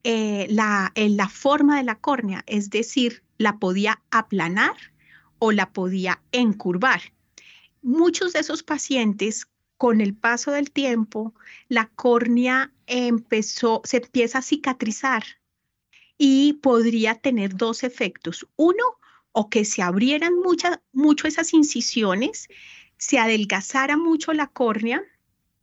eh, 0.03 0.47
la, 0.49 0.91
la 0.95 1.29
forma 1.29 1.77
de 1.77 1.83
la 1.83 1.99
córnea, 1.99 2.43
es 2.47 2.69
decir, 2.71 3.23
la 3.41 3.57
podía 3.57 4.01
aplanar 4.11 4.75
o 5.39 5.51
la 5.51 5.73
podía 5.73 6.21
encurvar. 6.31 7.01
Muchos 7.81 8.33
de 8.33 8.39
esos 8.39 8.63
pacientes, 8.63 9.47
con 9.77 9.99
el 9.99 10.13
paso 10.13 10.51
del 10.51 10.71
tiempo, 10.71 11.33
la 11.67 11.87
córnea 11.87 12.71
empezó, 12.85 13.81
se 13.83 13.97
empieza 13.97 14.37
a 14.37 14.43
cicatrizar 14.43 15.23
y 16.17 16.53
podría 16.53 17.15
tener 17.15 17.55
dos 17.55 17.83
efectos. 17.83 18.47
Uno, 18.55 18.83
o 19.31 19.49
que 19.49 19.65
se 19.65 19.81
abrieran 19.81 20.33
mucho 20.91 21.27
esas 21.27 21.53
incisiones, 21.53 22.47
se 22.97 23.17
adelgazara 23.17 23.97
mucho 23.97 24.33
la 24.33 24.47
córnea 24.47 25.01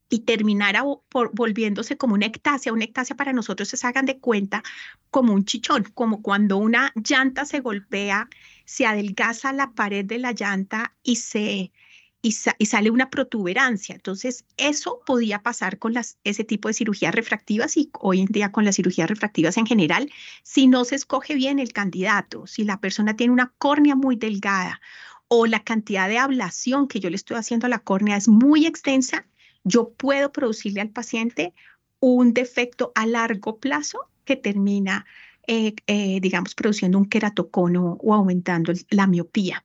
y 0.08 0.20
terminara 0.20 0.84
por, 1.08 1.30
volviéndose 1.34 1.96
como 1.96 2.14
una 2.14 2.26
ectasia. 2.26 2.72
Una 2.72 2.84
ectasia 2.84 3.16
para 3.16 3.32
nosotros 3.32 3.68
se 3.68 3.86
hagan 3.86 4.06
de 4.06 4.18
cuenta 4.18 4.62
como 5.10 5.32
un 5.32 5.44
chichón, 5.44 5.84
como 5.94 6.22
cuando 6.22 6.56
una 6.56 6.92
llanta 6.94 7.44
se 7.44 7.60
golpea, 7.60 8.28
se 8.64 8.86
adelgaza 8.86 9.52
la 9.52 9.72
pared 9.72 10.04
de 10.04 10.18
la 10.18 10.32
llanta 10.32 10.94
y 11.02 11.16
se 11.16 11.72
y, 12.20 12.32
sale 12.32 12.90
una 12.90 13.10
protuberancia. 13.10 13.94
Entonces, 13.94 14.44
eso 14.56 15.00
podía 15.06 15.42
pasar 15.42 15.78
con 15.78 15.94
las, 15.94 16.18
ese 16.24 16.44
tipo 16.44 16.68
de 16.68 16.74
cirugías 16.74 17.14
refractivas 17.14 17.76
y 17.76 17.90
hoy 18.00 18.20
en 18.20 18.26
día 18.26 18.50
con 18.50 18.64
las 18.64 18.76
cirugías 18.76 19.08
refractivas 19.08 19.56
en 19.56 19.66
general, 19.66 20.10
si 20.42 20.66
no 20.66 20.84
se 20.84 20.96
escoge 20.96 21.34
bien 21.34 21.58
el 21.58 21.72
candidato, 21.72 22.46
si 22.46 22.64
la 22.64 22.80
persona 22.80 23.16
tiene 23.16 23.32
una 23.32 23.54
córnea 23.58 23.94
muy 23.94 24.16
delgada 24.16 24.80
o 25.28 25.46
la 25.46 25.62
cantidad 25.62 26.08
de 26.08 26.18
ablación 26.18 26.88
que 26.88 27.00
yo 27.00 27.10
le 27.10 27.16
estoy 27.16 27.36
haciendo 27.36 27.66
a 27.66 27.70
la 27.70 27.78
córnea 27.78 28.16
es 28.16 28.28
muy 28.28 28.66
extensa, 28.66 29.26
yo 29.64 29.90
puedo 29.90 30.32
producirle 30.32 30.80
al 30.80 30.90
paciente 30.90 31.54
un 32.00 32.32
defecto 32.32 32.92
a 32.94 33.06
largo 33.06 33.58
plazo 33.58 34.08
que 34.24 34.36
termina, 34.36 35.06
eh, 35.46 35.74
eh, 35.86 36.20
digamos, 36.20 36.54
produciendo 36.54 36.98
un 36.98 37.08
queratocono 37.08 37.98
o 38.00 38.14
aumentando 38.14 38.72
la 38.90 39.06
miopía. 39.06 39.64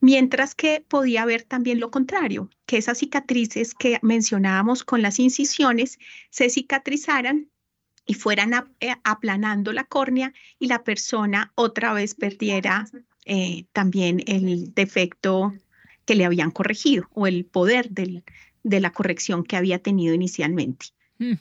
Mientras 0.00 0.54
que 0.54 0.84
podía 0.86 1.22
haber 1.22 1.44
también 1.44 1.80
lo 1.80 1.90
contrario, 1.90 2.50
que 2.66 2.78
esas 2.78 2.98
cicatrices 2.98 3.74
que 3.74 3.98
mencionábamos 4.02 4.84
con 4.84 5.02
las 5.02 5.18
incisiones 5.18 5.98
se 6.30 6.50
cicatrizaran 6.50 7.48
y 8.04 8.14
fueran 8.14 8.52
eh, 8.80 8.94
aplanando 9.04 9.72
la 9.72 9.84
córnea 9.84 10.34
y 10.58 10.66
la 10.66 10.82
persona 10.82 11.52
otra 11.54 11.92
vez 11.92 12.14
perdiera 12.14 12.86
también 13.72 14.20
el 14.26 14.74
defecto 14.74 15.52
que 16.04 16.16
le 16.16 16.24
habían 16.24 16.50
corregido 16.50 17.08
o 17.12 17.28
el 17.28 17.44
poder 17.44 17.90
del, 17.90 18.24
de 18.62 18.80
la 18.80 18.90
corrección 18.90 19.44
que 19.44 19.56
había 19.56 19.78
tenido 19.78 20.14
inicialmente. 20.14 20.86
Mm. 21.18 21.34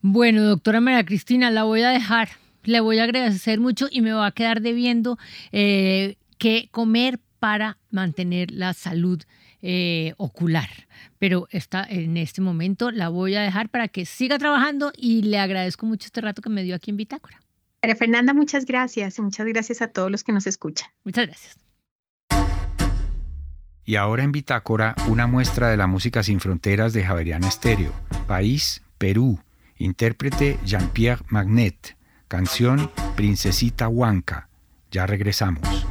Bueno, 0.00 0.42
doctora 0.42 0.80
María 0.80 1.04
Cristina, 1.04 1.50
la 1.50 1.64
voy 1.64 1.82
a 1.82 1.90
dejar. 1.90 2.30
Le 2.64 2.80
voy 2.80 2.98
a 2.98 3.04
agradecer 3.04 3.60
mucho 3.60 3.88
y 3.90 4.00
me 4.00 4.12
va 4.12 4.26
a 4.26 4.32
quedar 4.32 4.60
debiendo 4.60 5.18
eh, 5.52 6.16
qué 6.38 6.68
comer 6.70 7.20
para 7.38 7.78
mantener 7.90 8.50
la 8.50 8.74
salud 8.74 9.22
eh, 9.62 10.12
ocular. 10.18 10.68
Pero 11.18 11.48
está, 11.50 11.84
en 11.88 12.16
este 12.16 12.40
momento 12.40 12.90
la 12.90 13.08
voy 13.08 13.34
a 13.34 13.42
dejar 13.42 13.70
para 13.70 13.88
que 13.88 14.06
siga 14.06 14.38
trabajando 14.38 14.92
y 14.96 15.22
le 15.22 15.38
agradezco 15.38 15.86
mucho 15.86 16.06
este 16.06 16.20
rato 16.20 16.42
que 16.42 16.50
me 16.50 16.62
dio 16.62 16.74
aquí 16.74 16.90
en 16.90 16.96
Bitácora. 16.96 17.40
María 17.82 17.96
Fernanda, 17.96 18.34
muchas 18.34 18.66
gracias 18.66 19.18
y 19.18 19.22
muchas 19.22 19.46
gracias 19.46 19.82
a 19.82 19.88
todos 19.88 20.10
los 20.10 20.24
que 20.24 20.32
nos 20.32 20.46
escuchan. 20.46 20.88
Muchas 21.04 21.26
gracias. 21.26 21.67
Y 23.88 23.96
ahora 23.96 24.22
en 24.22 24.32
Bitácora, 24.32 24.94
una 25.06 25.26
muestra 25.26 25.70
de 25.70 25.78
la 25.78 25.86
música 25.86 26.22
sin 26.22 26.40
fronteras 26.40 26.92
de 26.92 27.04
Javeriana 27.04 27.48
Estéreo. 27.48 27.90
País, 28.26 28.82
Perú. 28.98 29.40
Intérprete 29.78 30.58
Jean-Pierre 30.62 31.24
Magnet. 31.30 31.96
Canción 32.28 32.90
Princesita 33.16 33.88
Huanca. 33.88 34.50
Ya 34.90 35.06
regresamos. 35.06 35.86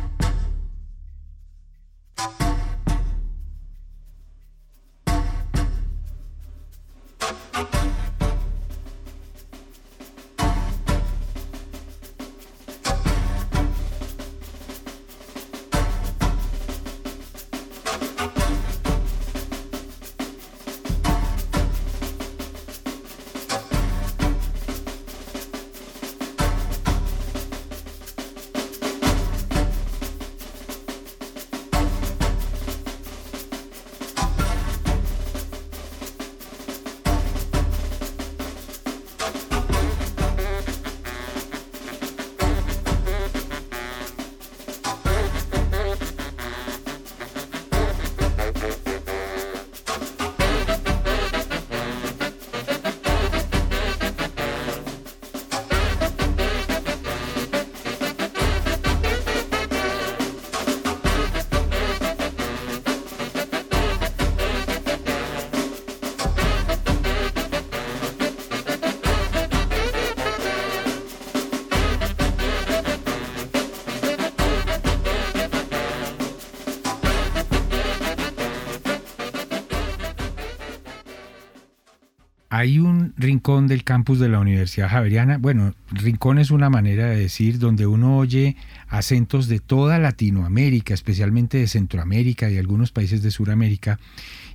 Hay 82.58 82.80
un 82.80 83.14
rincón 83.18 83.68
del 83.68 83.84
campus 83.84 84.18
de 84.18 84.30
la 84.30 84.40
Universidad 84.40 84.90
Javeriana, 84.90 85.38
bueno, 85.38 85.76
rincón 85.92 86.40
es 86.40 86.50
una 86.50 86.72
manera 86.72 87.06
de 87.06 87.18
decir 87.18 87.60
donde 87.60 87.86
uno 87.86 88.18
oye 88.18 88.56
acentos 88.88 89.48
de 89.48 89.60
toda 89.60 90.00
Latinoamérica, 90.00 90.96
especialmente 90.96 91.60
de 91.60 91.68
Centroamérica 91.68 92.50
y 92.50 92.58
algunos 92.58 92.92
países 92.92 93.22
de 93.22 93.30
Sudamérica, 93.30 94.00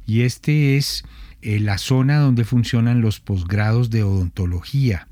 y 0.04 0.22
este 0.22 0.76
es 0.76 1.04
eh, 1.42 1.60
la 1.60 1.78
zona 1.78 2.18
donde 2.18 2.44
funcionan 2.44 3.02
los 3.02 3.20
posgrados 3.20 3.88
de 3.88 4.02
odontología. 4.02 5.06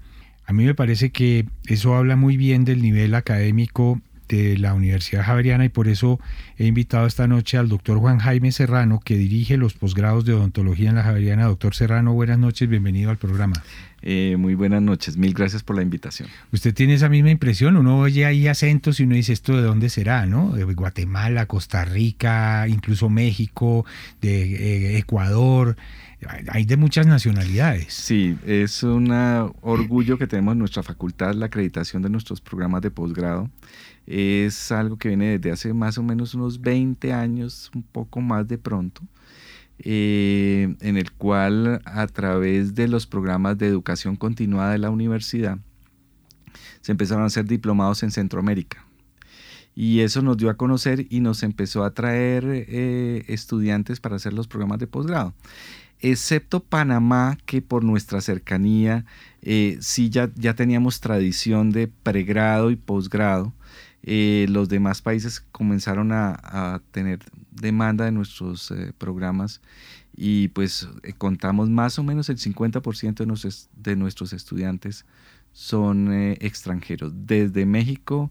A 0.44 0.52
mí 0.52 0.64
me 0.64 0.74
parece 0.74 1.10
que 1.10 1.46
eso 1.66 1.94
habla 1.94 2.16
muy 2.16 2.36
bien 2.36 2.64
del 2.64 2.82
nivel 2.82 3.14
académico 3.14 4.00
de 4.30 4.56
la 4.58 4.74
Universidad 4.74 5.24
Javeriana 5.24 5.64
y 5.64 5.68
por 5.68 5.88
eso 5.88 6.20
he 6.56 6.66
invitado 6.66 7.06
esta 7.06 7.26
noche 7.26 7.58
al 7.58 7.68
doctor 7.68 7.98
Juan 7.98 8.18
Jaime 8.18 8.52
Serrano, 8.52 9.00
que 9.04 9.16
dirige 9.16 9.56
los 9.56 9.74
posgrados 9.74 10.24
de 10.24 10.34
odontología 10.34 10.90
en 10.90 10.96
la 10.96 11.02
Javeriana. 11.02 11.46
Doctor 11.46 11.74
Serrano, 11.74 12.12
buenas 12.12 12.38
noches, 12.38 12.68
bienvenido 12.68 13.10
al 13.10 13.16
programa. 13.16 13.62
Eh, 14.02 14.36
muy 14.38 14.54
buenas 14.54 14.80
noches, 14.80 15.16
mil 15.16 15.34
gracias 15.34 15.62
por 15.62 15.76
la 15.76 15.82
invitación. 15.82 16.28
Usted 16.52 16.72
tiene 16.72 16.94
esa 16.94 17.08
misma 17.08 17.30
impresión, 17.30 17.76
uno 17.76 17.98
oye 17.98 18.24
ahí 18.24 18.46
acentos 18.46 19.00
y 19.00 19.02
uno 19.02 19.16
dice 19.16 19.32
esto 19.32 19.56
de 19.56 19.62
dónde 19.62 19.88
será, 19.88 20.24
¿no? 20.26 20.52
De 20.52 20.64
Guatemala, 20.64 21.46
Costa 21.46 21.84
Rica, 21.84 22.66
incluso 22.68 23.10
México, 23.10 23.84
de 24.20 24.94
eh, 24.94 24.98
Ecuador 24.98 25.76
hay 26.48 26.66
de 26.66 26.76
muchas 26.76 27.06
nacionalidades. 27.06 27.94
Sí, 27.94 28.36
es 28.46 28.82
un 28.82 29.10
orgullo 29.62 30.18
que 30.18 30.26
tenemos 30.26 30.52
en 30.52 30.58
nuestra 30.58 30.82
facultad, 30.82 31.34
la 31.34 31.46
acreditación 31.46 32.02
de 32.02 32.10
nuestros 32.10 32.42
programas 32.42 32.82
de 32.82 32.90
posgrado 32.90 33.48
es 34.10 34.72
algo 34.72 34.96
que 34.96 35.08
viene 35.08 35.38
desde 35.38 35.52
hace 35.52 35.72
más 35.72 35.96
o 35.96 36.02
menos 36.02 36.34
unos 36.34 36.60
20 36.60 37.12
años, 37.12 37.70
un 37.74 37.84
poco 37.84 38.20
más 38.20 38.48
de 38.48 38.58
pronto, 38.58 39.02
eh, 39.78 40.74
en 40.80 40.96
el 40.96 41.12
cual 41.12 41.80
a 41.84 42.06
través 42.08 42.74
de 42.74 42.88
los 42.88 43.06
programas 43.06 43.56
de 43.56 43.68
educación 43.68 44.16
continuada 44.16 44.72
de 44.72 44.78
la 44.78 44.90
universidad 44.90 45.58
se 46.80 46.92
empezaron 46.92 47.22
a 47.22 47.26
hacer 47.26 47.44
diplomados 47.44 48.02
en 48.02 48.10
Centroamérica. 48.10 48.84
Y 49.76 50.00
eso 50.00 50.22
nos 50.22 50.36
dio 50.36 50.50
a 50.50 50.56
conocer 50.56 51.06
y 51.08 51.20
nos 51.20 51.44
empezó 51.44 51.84
a 51.84 51.94
traer 51.94 52.44
eh, 52.46 53.24
estudiantes 53.28 54.00
para 54.00 54.16
hacer 54.16 54.32
los 54.32 54.48
programas 54.48 54.80
de 54.80 54.88
posgrado 54.88 55.34
excepto 56.00 56.60
Panamá, 56.60 57.38
que 57.46 57.62
por 57.62 57.84
nuestra 57.84 58.20
cercanía 58.20 59.04
eh, 59.42 59.76
sí 59.80 60.10
ya, 60.10 60.30
ya 60.34 60.54
teníamos 60.54 61.00
tradición 61.00 61.70
de 61.70 61.88
pregrado 61.88 62.70
y 62.70 62.76
posgrado, 62.76 63.52
eh, 64.02 64.46
los 64.48 64.68
demás 64.68 65.02
países 65.02 65.40
comenzaron 65.52 66.10
a, 66.12 66.80
tener 66.90 67.20
demanda 67.50 68.06
de 68.06 68.12
nuestros 68.12 68.70
eh, 68.70 68.92
programas 68.96 69.60
y 70.16 70.48
pues 70.48 70.88
eh, 71.02 71.12
contamos 71.12 71.68
más 71.68 71.98
o 71.98 72.02
menos 72.02 72.28
el 72.30 72.38
50% 72.38 73.14
de 73.14 73.26
nuestros, 73.26 73.68
de 73.76 73.96
nuestros 73.96 74.32
estudiantes 74.32 75.04
son 75.52 76.12
extranjeros. 76.40 77.12
Desde 77.26 77.66
México 77.66 78.30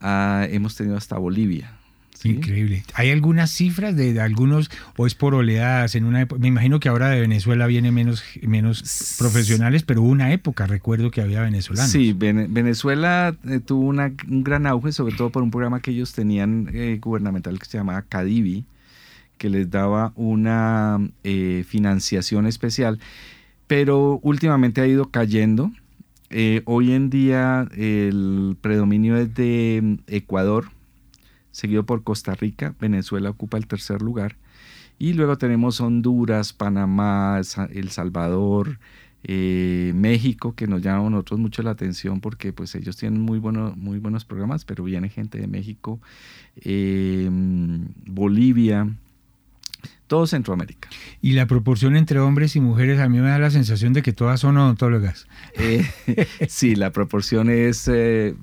hemos 0.00 0.74
tenido 0.74 0.96
hasta 0.96 1.18
Bolivia. 1.18 1.78
Increíble. 2.24 2.84
¿Hay 2.94 3.10
algunas 3.10 3.50
cifras 3.50 3.94
de, 3.96 4.20
algunos 4.20 4.70
o 4.96 5.06
es 5.06 5.14
por 5.14 5.34
oleadas 5.34 5.94
en 5.94 6.04
una 6.04 6.26
Me 6.38 6.48
imagino 6.48 6.80
que 6.80 6.88
ahora 6.88 7.10
de 7.10 7.20
Venezuela 7.20 7.66
viene 7.66 7.92
menos, 7.92 8.24
menos 8.42 9.16
profesionales, 9.18 9.82
pero 9.82 10.02
hubo 10.02 10.10
una 10.10 10.32
época, 10.32 10.66
recuerdo 10.66 11.10
que 11.10 11.20
había 11.20 11.42
venezolanos. 11.42 11.90
Sí, 11.90 12.12
Venezuela 12.14 13.36
eh, 13.48 13.60
tuvo 13.60 13.88
un 13.88 14.44
gran 14.44 14.66
auge, 14.66 14.92
sobre 14.92 15.14
todo 15.14 15.30
por 15.30 15.42
un 15.42 15.50
programa 15.50 15.80
que 15.80 15.90
ellos 15.90 16.12
tenían 16.12 16.70
eh, 16.72 16.98
gubernamental 17.00 17.58
que 17.58 17.66
se 17.66 17.78
llamaba 17.78 18.02
Cadivi, 18.02 18.64
que 19.36 19.50
les 19.50 19.70
daba 19.70 20.12
una 20.16 20.98
eh, 21.24 21.64
financiación 21.68 22.46
especial, 22.46 22.98
pero 23.66 24.18
últimamente 24.22 24.80
ha 24.80 24.86
ido 24.86 25.10
cayendo. 25.10 25.70
hoy 26.64 26.92
en 26.92 27.10
día 27.10 27.68
el 27.76 28.56
predominio 28.60 29.16
es 29.16 29.34
de 29.34 29.80
mm, 29.82 29.94
Ecuador, 30.06 30.70
seguido 31.54 31.86
por 31.86 32.02
Costa 32.02 32.34
Rica, 32.34 32.74
Venezuela 32.80 33.30
ocupa 33.30 33.56
el 33.56 33.68
tercer 33.68 34.02
lugar, 34.02 34.36
y 34.98 35.12
luego 35.12 35.38
tenemos 35.38 35.80
Honduras, 35.80 36.52
Panamá, 36.52 37.40
El 37.70 37.90
Salvador, 37.90 38.78
eh, 39.22 39.92
México, 39.94 40.54
que 40.54 40.66
nos 40.66 40.82
llama 40.82 41.06
a 41.06 41.10
nosotros 41.10 41.40
mucho 41.40 41.62
la 41.62 41.70
atención 41.70 42.20
porque 42.20 42.52
pues 42.52 42.74
ellos 42.74 42.96
tienen 42.96 43.20
muy, 43.20 43.38
bueno, 43.38 43.72
muy 43.76 43.98
buenos 43.98 44.24
programas, 44.24 44.64
pero 44.64 44.84
viene 44.84 45.08
gente 45.08 45.38
de 45.38 45.46
México, 45.46 46.00
em, 46.56 47.86
Bolivia, 48.06 48.88
todo 50.06 50.26
Centroamérica. 50.26 50.88
Y 51.22 51.32
la 51.32 51.46
proporción 51.46 51.96
entre 51.96 52.18
hombres 52.20 52.54
y 52.56 52.60
mujeres, 52.60 53.00
a 53.00 53.08
mí 53.08 53.18
me 53.18 53.28
da 53.28 53.38
la 53.38 53.50
sensación 53.50 53.94
de 53.94 54.02
que 54.02 54.12
todas 54.12 54.40
son 54.40 54.58
odontólogas. 54.58 55.26
Eh, 55.54 55.86
sí, 56.48 56.74
la 56.76 56.92
proporción 56.92 57.48
es 57.48 57.88
eh, 57.88 58.34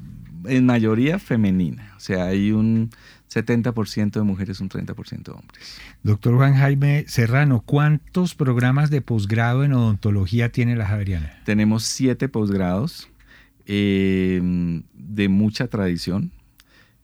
en 0.45 0.65
mayoría 0.65 1.19
femenina. 1.19 1.93
O 1.97 1.99
sea, 1.99 2.25
hay 2.25 2.51
un 2.51 2.89
70% 3.31 4.11
de 4.11 4.23
mujeres, 4.23 4.59
un 4.59 4.69
30% 4.69 5.23
de 5.23 5.31
hombres. 5.31 5.79
Doctor 6.03 6.35
Juan 6.35 6.55
Jaime 6.55 7.05
Serrano, 7.07 7.61
¿cuántos 7.65 8.35
programas 8.35 8.89
de 8.89 9.01
posgrado 9.01 9.63
en 9.63 9.73
odontología 9.73 10.51
tiene 10.51 10.75
la 10.75 10.85
Javeriana? 10.85 11.41
Tenemos 11.45 11.83
siete 11.83 12.27
posgrados 12.27 13.09
em, 13.65 14.83
de 14.93 15.29
mucha 15.29 15.67
tradición. 15.67 16.31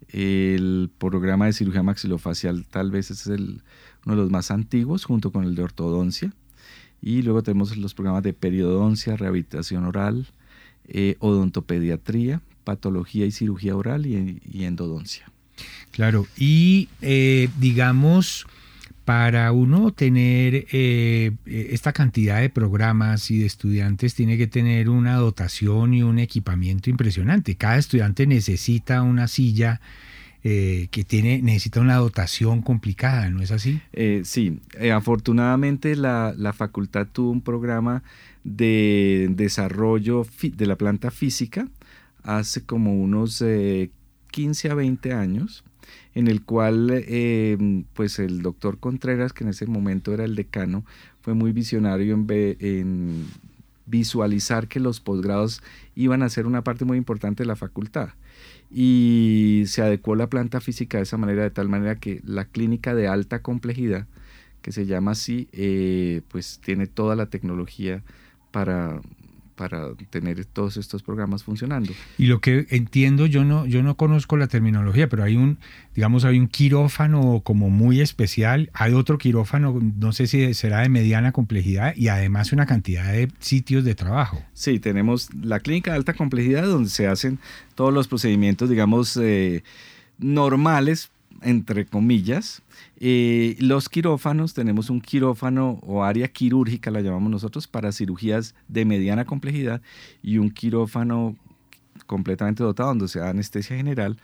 El 0.10 0.90
programa 0.98 1.46
de 1.46 1.54
cirugía 1.54 1.84
maxilofacial 1.84 2.66
tal 2.66 2.92
vez 2.92 3.12
es 3.12 3.28
el, 3.28 3.62
uno 4.06 4.16
de 4.16 4.22
los 4.22 4.32
más 4.32 4.52
antiguos, 4.52 5.06
junto 5.06 5.32
con 5.32 5.44
el 5.44 5.56
de 5.56 5.64
ortodoncia. 5.64 6.34
Y 7.02 7.22
luego 7.22 7.44
tenemos 7.44 7.78
los 7.78 7.94
programas 7.94 8.24
de 8.24 8.34
periodoncia, 8.34 9.16
rehabilitación 9.16 9.86
oral, 9.86 10.28
eh, 10.88 11.16
odontopediatría, 11.20 12.42
patología 12.68 13.26
y 13.26 13.32
cirugía 13.32 13.78
oral 13.78 14.06
y, 14.06 14.66
endodoncia. 14.66 15.32
Claro, 15.92 16.28
y 16.38 16.90
eh, 17.02 17.48
digamos, 17.60 18.46
para 19.06 19.54
uno 19.54 19.94
tener 19.94 20.68
eh, 20.74 21.32
esta 21.46 21.94
cantidad 21.94 22.42
de 22.42 22.50
programas 22.50 23.32
y 23.32 23.38
de 23.40 23.46
estudiantes 23.46 24.16
tiene 24.16 24.38
que 24.38 24.48
tener 24.48 24.90
una 24.90 25.16
dotación 25.16 25.94
y 25.94 26.04
un 26.04 26.20
equipamiento 26.20 26.90
impresionante. 26.90 27.56
Cada 27.56 27.78
estudiante 27.78 28.28
necesita 28.28 29.04
una 29.04 29.30
silla 29.30 29.80
eh, 30.44 30.90
que 30.92 31.06
tiene, 31.06 31.42
necesita 31.42 31.80
una 31.80 31.96
dotación 31.96 32.62
complicada, 32.62 33.30
¿no 33.30 33.42
es 33.42 33.52
así? 33.52 33.80
Eh, 33.94 34.24
sí, 34.26 34.60
afortunadamente 34.94 35.96
la, 35.96 36.34
la, 36.38 36.52
facultad 36.52 37.08
tuvo 37.10 37.32
un 37.32 37.42
programa 37.42 38.04
de 38.44 39.30
desarrollo 39.32 40.28
de 40.42 40.66
la 40.66 40.76
planta 40.76 41.12
física 41.12 41.70
hace 42.24 42.66
como 42.66 42.94
unos 42.96 43.44
15 44.32 44.70
a 44.70 44.74
20 44.76 45.14
años 45.14 45.64
en 46.14 46.28
el 46.28 46.44
cual 46.44 46.90
em, 47.08 47.84
pues 47.94 48.20
el 48.20 48.42
doctor 48.42 48.80
Contreras, 48.80 49.34
que 49.34 49.44
en 49.44 49.52
ese 49.52 49.66
momento 49.68 50.14
era 50.14 50.26
el 50.26 50.36
decano, 50.36 50.84
fue 51.22 51.34
muy 51.34 51.52
visionario 51.52 52.16
en, 52.16 52.28
en 52.60 53.26
visualizar 53.86 54.68
que 54.68 54.80
los 54.80 55.00
posgrados 55.00 55.62
iban 55.96 56.24
a 56.24 56.30
ser 56.30 56.46
una 56.46 56.64
parte 56.64 56.86
muy 56.86 56.98
importante 56.98 57.44
de 57.44 57.48
la 57.48 57.56
facultad. 57.56 58.10
Y 58.70 59.64
se 59.68 59.82
adecuó 59.82 60.16
la 60.16 60.28
planta 60.28 60.60
física 60.60 60.98
de 60.98 61.04
esa 61.04 61.18
manera, 61.18 61.44
de 61.44 61.52
tal 61.52 61.70
manera 61.70 61.96
que 61.96 62.22
la 62.26 62.46
clínica 62.46 62.96
de 62.96 63.08
alta 63.08 63.42
complejidad, 63.42 64.08
que 64.62 64.72
se 64.72 64.86
llama 64.86 65.12
así, 65.12 65.48
eh, 65.54 66.22
pues 66.28 66.60
tiene 66.64 66.88
toda 66.88 67.16
la 67.16 67.28
tecnología 67.28 68.04
para 68.52 69.02
para 69.58 69.94
tener 70.10 70.46
todos 70.46 70.78
estos 70.78 71.04
programas 71.04 71.44
funcionando. 71.44 71.92
Y 72.18 72.28
lo 72.28 72.40
que 72.40 72.68
entiendo, 72.70 73.26
yo 73.26 73.44
no, 73.44 73.66
yo 73.66 73.84
no 73.84 73.98
conozco 73.98 74.38
la 74.38 74.48
terminología, 74.48 75.10
pero 75.10 75.24
hay 75.24 75.36
un, 75.36 75.58
digamos, 75.96 76.24
hay 76.24 76.40
un 76.40 76.48
quirófano 76.48 77.42
como 77.44 77.70
muy 77.70 78.00
especial, 78.00 78.70
hay 78.74 78.94
otro 78.94 79.18
quirófano, 79.18 79.78
no 80.00 80.14
sé 80.14 80.28
si 80.28 80.54
será 80.54 80.82
de 80.82 80.90
mediana 80.90 81.34
complejidad 81.34 81.94
y 81.96 82.08
además 82.08 82.54
una 82.54 82.66
cantidad 82.66 83.12
de 83.12 83.30
sitios 83.40 83.84
de 83.84 83.96
trabajo. 83.96 84.42
Sí, 84.54 84.80
tenemos 84.80 85.28
la 85.34 85.60
clínica 85.60 85.92
de 85.92 85.98
alta 85.98 86.14
complejidad 86.14 86.64
donde 86.64 86.90
se 86.90 87.08
hacen 87.08 87.40
todos 87.76 87.94
los 87.94 88.08
procedimientos, 88.08 88.70
digamos, 88.70 89.18
eh, 89.18 89.64
normales, 90.20 91.10
entre 91.42 91.86
comillas, 91.86 92.62
eh, 93.00 93.56
los 93.60 93.90
quirófanos, 93.90 94.54
tenemos 94.54 94.90
un 94.90 95.02
quirófano 95.02 95.80
o 95.84 96.04
área 96.04 96.28
quirúrgica, 96.28 96.92
la 96.92 97.02
llamamos 97.02 97.32
nosotros, 97.32 97.68
para 97.68 97.92
cirugías 97.92 98.56
de 98.68 98.86
mediana 98.86 99.26
complejidad 99.26 99.82
y 100.22 100.38
un 100.38 100.50
quirófano 100.50 101.36
completamente 102.06 102.64
dotado 102.64 102.90
donde 102.90 103.08
se 103.08 103.20
da 103.20 103.30
anestesia 103.30 103.76
general 103.76 104.18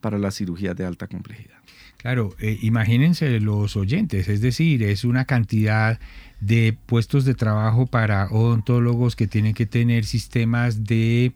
para 0.00 0.18
las 0.18 0.36
cirugías 0.36 0.76
de 0.76 0.84
alta 0.84 1.06
complejidad. 1.06 1.58
Claro, 1.96 2.34
eh, 2.38 2.58
imagínense 2.62 3.40
los 3.40 3.76
oyentes, 3.76 4.28
es 4.28 4.40
decir, 4.40 4.82
es 4.82 5.04
una 5.04 5.26
cantidad 5.26 6.00
de 6.40 6.76
puestos 6.86 7.26
de 7.26 7.34
trabajo 7.34 7.86
para 7.86 8.28
odontólogos 8.30 9.16
que 9.16 9.26
tienen 9.26 9.52
que 9.52 9.66
tener 9.66 10.06
sistemas 10.06 10.84
de 10.84 11.34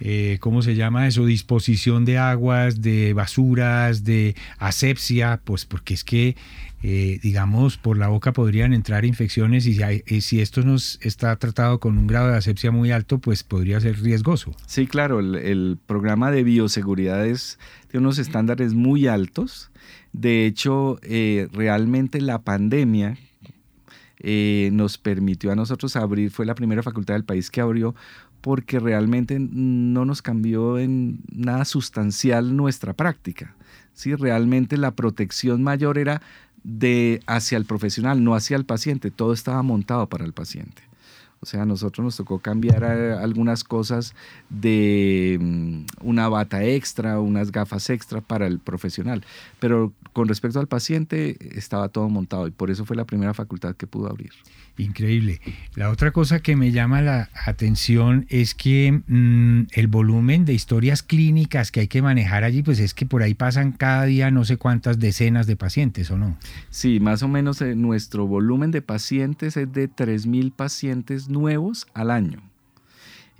eh, 0.00 0.38
¿cómo 0.40 0.62
se 0.62 0.74
llama 0.74 1.06
eso? 1.08 1.26
Disposición 1.26 2.04
de 2.04 2.18
aguas, 2.18 2.80
de 2.80 3.12
basuras, 3.14 4.04
de 4.04 4.36
asepsia, 4.58 5.40
pues 5.44 5.64
porque 5.64 5.94
es 5.94 6.04
que, 6.04 6.36
eh, 6.82 7.18
digamos, 7.22 7.76
por 7.78 7.98
la 7.98 8.08
boca 8.08 8.32
podrían 8.32 8.72
entrar 8.72 9.04
infecciones 9.04 9.66
y 9.66 9.74
si, 10.06 10.20
si 10.20 10.40
esto 10.40 10.62
nos 10.62 11.00
está 11.02 11.34
tratado 11.36 11.80
con 11.80 11.98
un 11.98 12.06
grado 12.06 12.28
de 12.28 12.36
asepsia 12.36 12.70
muy 12.70 12.92
alto, 12.92 13.18
pues 13.18 13.42
podría 13.42 13.80
ser 13.80 14.00
riesgoso. 14.00 14.54
Sí, 14.66 14.86
claro, 14.86 15.18
el, 15.18 15.78
programa 15.86 16.30
de 16.30 16.44
bioseguridad 16.44 17.26
es 17.26 17.58
de 17.90 17.98
unos 17.98 18.18
estándares 18.18 18.74
muy 18.74 19.08
altos. 19.08 19.70
De 20.12 20.46
hecho, 20.46 21.00
eh, 21.02 21.48
realmente 21.52 22.20
la 22.20 22.40
pandemia 22.42 23.18
nos 24.72 24.98
permitió 24.98 25.52
a 25.52 25.54
nosotros 25.54 25.94
abrir, 25.94 26.32
fue 26.32 26.44
la 26.44 26.56
primera 26.56 26.82
facultad 26.82 27.14
del 27.14 27.24
país 27.24 27.52
que 27.52 27.60
abrió 27.60 27.94
porque 28.40 28.78
realmente 28.80 29.38
no 29.38 30.04
nos 30.04 30.22
cambió 30.22 30.78
en 30.78 31.20
nada 31.32 31.64
sustancial 31.64 32.56
nuestra 32.56 32.92
práctica. 32.94 33.54
¿sí? 33.92 34.14
Realmente 34.14 34.76
la 34.76 34.92
protección 34.92 35.62
mayor 35.62 35.98
era 35.98 36.22
de 36.62 37.20
hacia 37.26 37.58
el 37.58 37.64
profesional, 37.64 38.22
no 38.22 38.34
hacia 38.34 38.56
el 38.56 38.64
paciente. 38.64 39.10
Todo 39.10 39.32
estaba 39.32 39.62
montado 39.62 40.08
para 40.08 40.24
el 40.24 40.32
paciente. 40.32 40.87
O 41.40 41.46
sea, 41.46 41.62
a 41.62 41.66
nosotros 41.66 42.04
nos 42.04 42.16
tocó 42.16 42.40
cambiar 42.40 42.82
eh, 42.82 43.12
algunas 43.12 43.64
cosas 43.64 44.14
de 44.50 45.38
mm, 45.40 45.84
una 46.02 46.28
bata 46.28 46.64
extra, 46.64 47.20
unas 47.20 47.52
gafas 47.52 47.90
extra 47.90 48.20
para 48.20 48.46
el 48.46 48.58
profesional. 48.58 49.24
Pero 49.60 49.92
con 50.12 50.28
respecto 50.28 50.58
al 50.58 50.66
paciente, 50.66 51.36
estaba 51.56 51.88
todo 51.88 52.08
montado 52.08 52.46
y 52.48 52.50
por 52.50 52.70
eso 52.70 52.84
fue 52.84 52.96
la 52.96 53.04
primera 53.04 53.34
facultad 53.34 53.76
que 53.76 53.86
pudo 53.86 54.08
abrir. 54.08 54.32
Increíble. 54.78 55.40
La 55.74 55.90
otra 55.90 56.12
cosa 56.12 56.38
que 56.38 56.54
me 56.54 56.70
llama 56.70 57.02
la 57.02 57.30
atención 57.44 58.26
es 58.28 58.54
que 58.54 59.02
mm, 59.06 59.66
el 59.72 59.88
volumen 59.88 60.44
de 60.44 60.54
historias 60.54 61.02
clínicas 61.02 61.72
que 61.72 61.80
hay 61.80 61.88
que 61.88 62.00
manejar 62.00 62.44
allí, 62.44 62.62
pues 62.62 62.78
es 62.78 62.94
que 62.94 63.04
por 63.04 63.22
ahí 63.22 63.34
pasan 63.34 63.72
cada 63.72 64.04
día 64.04 64.30
no 64.30 64.44
sé 64.44 64.56
cuántas 64.56 65.00
decenas 65.00 65.48
de 65.48 65.56
pacientes, 65.56 66.10
¿o 66.12 66.16
no? 66.16 66.36
Sí, 66.70 67.00
más 67.00 67.24
o 67.24 67.28
menos 67.28 67.60
eh, 67.60 67.74
nuestro 67.74 68.26
volumen 68.26 68.70
de 68.70 68.80
pacientes 68.80 69.56
es 69.56 69.72
de 69.72 69.90
3.000 69.90 70.52
pacientes 70.52 71.27
nuevos 71.28 71.86
al 71.94 72.10
año. 72.10 72.42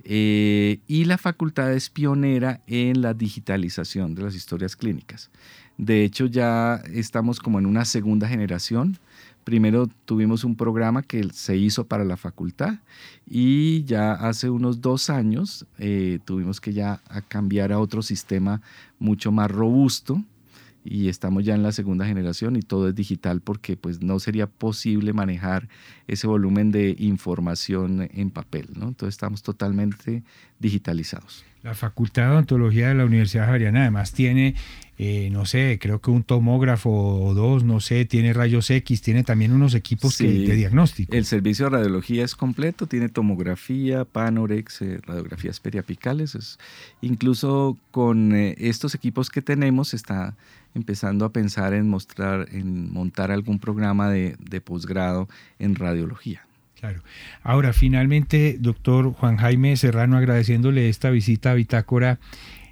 Eh, 0.03 0.79
y 0.87 1.05
la 1.05 1.17
facultad 1.17 1.73
es 1.73 1.89
pionera 1.89 2.61
en 2.67 3.01
la 3.01 3.13
digitalización 3.13 4.15
de 4.15 4.23
las 4.23 4.35
historias 4.35 4.75
clínicas. 4.75 5.29
De 5.77 6.03
hecho, 6.03 6.25
ya 6.25 6.81
estamos 6.91 7.39
como 7.39 7.59
en 7.59 7.65
una 7.65 7.85
segunda 7.85 8.27
generación 8.27 8.99
Primero 9.49 9.87
tuvimos 10.05 10.43
un 10.43 10.55
programa 10.55 11.01
que 11.01 11.23
se 11.33 11.57
hizo 11.57 11.83
para 11.87 12.03
la 12.03 12.17
facultad 12.17 12.75
y 13.27 13.83
ya 13.85 14.13
hace 14.13 14.47
unos 14.47 14.79
dos 14.79 15.09
años 15.09 15.65
eh, 15.79 16.19
tuvimos 16.23 16.61
que 16.61 16.71
ya 16.71 17.01
cambiar 17.27 17.71
a 17.71 17.79
otro 17.79 18.03
sistema 18.03 18.61
mucho 18.99 19.31
más 19.31 19.49
robusto 19.49 20.23
y 20.89 21.07
estamos 21.07 21.45
ya 21.45 21.53
en 21.53 21.61
la 21.61 21.71
segunda 21.71 22.07
generación 22.07 22.55
y 22.55 22.61
todo 22.61 22.89
es 22.89 22.95
digital 22.95 23.41
porque 23.41 23.77
pues 23.77 24.01
no 24.01 24.19
sería 24.19 24.47
posible 24.47 25.13
manejar 25.13 25.69
ese 26.07 26.25
volumen 26.25 26.71
de 26.71 26.95
información 26.97 28.09
en 28.11 28.31
papel, 28.31 28.69
¿no? 28.75 28.87
Entonces 28.87 29.13
estamos 29.13 29.43
totalmente 29.43 30.23
digitalizados. 30.57 31.45
La 31.61 31.75
Facultad 31.75 32.23
de 32.23 32.29
Odontología 32.29 32.87
de 32.87 32.95
la 32.95 33.05
Universidad 33.05 33.45
Javeriana 33.45 33.81
además 33.81 34.13
tiene, 34.13 34.55
eh, 34.97 35.29
no 35.29 35.45
sé, 35.45 35.77
creo 35.79 35.99
que 35.99 36.09
un 36.09 36.23
tomógrafo 36.23 36.89
o 36.89 37.33
dos, 37.33 37.63
no 37.65 37.81
sé, 37.81 38.05
tiene 38.05 38.33
rayos 38.33 38.69
X, 38.69 39.01
tiene 39.01 39.23
también 39.23 39.51
unos 39.51 39.75
equipos 39.75 40.17
de 40.17 40.55
diagnóstico. 40.55 41.13
El 41.13 41.25
servicio 41.25 41.65
de 41.65 41.71
radiología 41.71 42.23
es 42.23 42.33
completo, 42.33 42.87
tiene 42.87 43.09
tomografía, 43.09 44.05
panorex, 44.05 44.81
eh, 44.81 44.99
radiografías 45.05 45.59
periapicales. 45.59 46.33
Es, 46.33 46.59
incluso 47.01 47.77
con 47.91 48.33
eh, 48.33 48.55
estos 48.57 48.95
equipos 48.95 49.29
que 49.29 49.41
tenemos 49.41 49.93
está 49.93 50.35
empezando 50.75 51.25
a 51.25 51.31
pensar 51.31 51.73
en 51.73 51.89
mostrar, 51.89 52.47
en 52.51 52.91
montar 52.91 53.31
algún 53.31 53.59
programa 53.59 54.09
de, 54.09 54.35
de 54.39 54.61
posgrado 54.61 55.27
en 55.57 55.75
radiología. 55.75 56.45
Claro. 56.79 57.01
Ahora, 57.43 57.73
finalmente, 57.73 58.57
doctor 58.59 59.11
Juan 59.13 59.37
Jaime 59.37 59.75
Serrano, 59.75 60.17
agradeciéndole 60.17 60.87
esta 60.87 61.09
visita 61.09 61.51
a 61.51 61.55
Bitácora, 61.55 62.19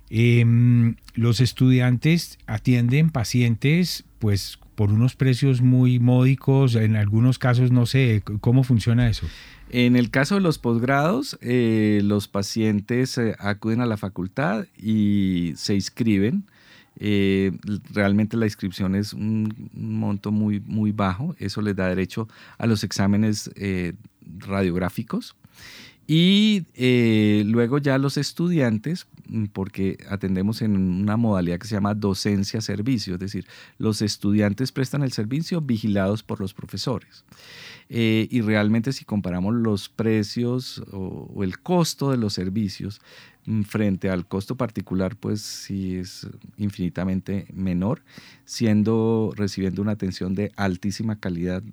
em, 0.10 0.96
los 1.14 1.42
estudiantes 1.42 2.40
atienden 2.48 3.10
pacientes, 3.10 4.06
pues, 4.20 4.60
por 4.76 4.92
unos 4.92 5.16
precios 5.16 5.62
muy 5.62 6.00
módicos, 6.00 6.76
en 6.76 6.96
algunos 6.96 7.38
casos, 7.40 7.72
no 7.72 7.86
sé, 7.86 8.24
¿cómo 8.40 8.64
funciona 8.64 9.10
eso? 9.10 9.28
En 9.70 9.98
el 9.98 10.10
caso 10.10 10.36
de 10.36 10.42
los 10.42 10.60
posgrados, 10.60 11.38
eh, 11.42 12.00
los 12.04 12.30
pacientes 12.30 13.18
eh, 13.18 13.36
acuden 13.40 13.82
a 13.82 13.86
la 13.86 13.98
facultad 13.98 14.68
y 14.78 15.52
se 15.58 15.76
inscriben. 15.76 16.46
Eh, 17.00 17.52
realmente 17.94 18.38
la 18.38 18.46
inscripción 18.46 18.96
es 18.96 19.14
un, 19.14 19.70
monto 19.74 20.32
muy, 20.32 20.60
muy 20.62 20.92
bajo, 20.92 21.36
eso 21.38 21.62
les 21.62 21.76
da 21.76 21.88
derecho 21.88 22.28
a 22.58 22.66
los 22.68 22.84
exámenes 22.84 23.52
eh, 23.56 23.94
radiográficos. 24.40 25.36
Y 26.08 26.64
eh, 26.74 27.44
luego 27.46 27.80
ya 27.80 27.98
los 27.98 28.18
estudiantes, 28.18 29.08
mm, 29.28 29.46
porque 29.48 29.98
atendemos 30.10 30.62
en 30.62 30.78
una 30.78 31.18
modalidad 31.18 31.60
que 31.60 31.68
se 31.68 31.76
llama 31.76 31.94
docencia-servicio, 31.94 33.16
es 33.16 33.20
decir, 33.20 33.46
los 33.78 34.02
estudiantes 34.02 34.72
prestan 34.72 35.04
el 35.04 35.12
servicio 35.12 35.62
vigilados 35.62 36.24
por 36.24 36.40
los 36.40 36.54
profesores. 36.54 37.26
y 37.90 38.42
realmente 38.42 38.92
si 38.92 39.06
comparamos 39.06 39.54
los 39.56 39.88
precios 39.88 40.84
o, 40.92 41.42
el 41.42 41.60
costo 41.60 42.12
de 42.12 42.18
los 42.18 42.34
servicios, 42.34 43.00
Mm, 43.48 43.62
frente 43.62 44.10
al 44.10 44.28
costo 44.28 44.58
particular, 44.58 45.16
pues 45.16 45.42
sí 45.42 45.96
es 45.96 46.28
infinitamente 46.58 47.48
menor, 47.54 48.04
siendo 48.44 49.32
recibiendo 49.38 49.82
una 49.82 49.94
atención 49.94 50.36
de 50.36 50.52
altísima 50.58 51.18
calidad 51.22 51.64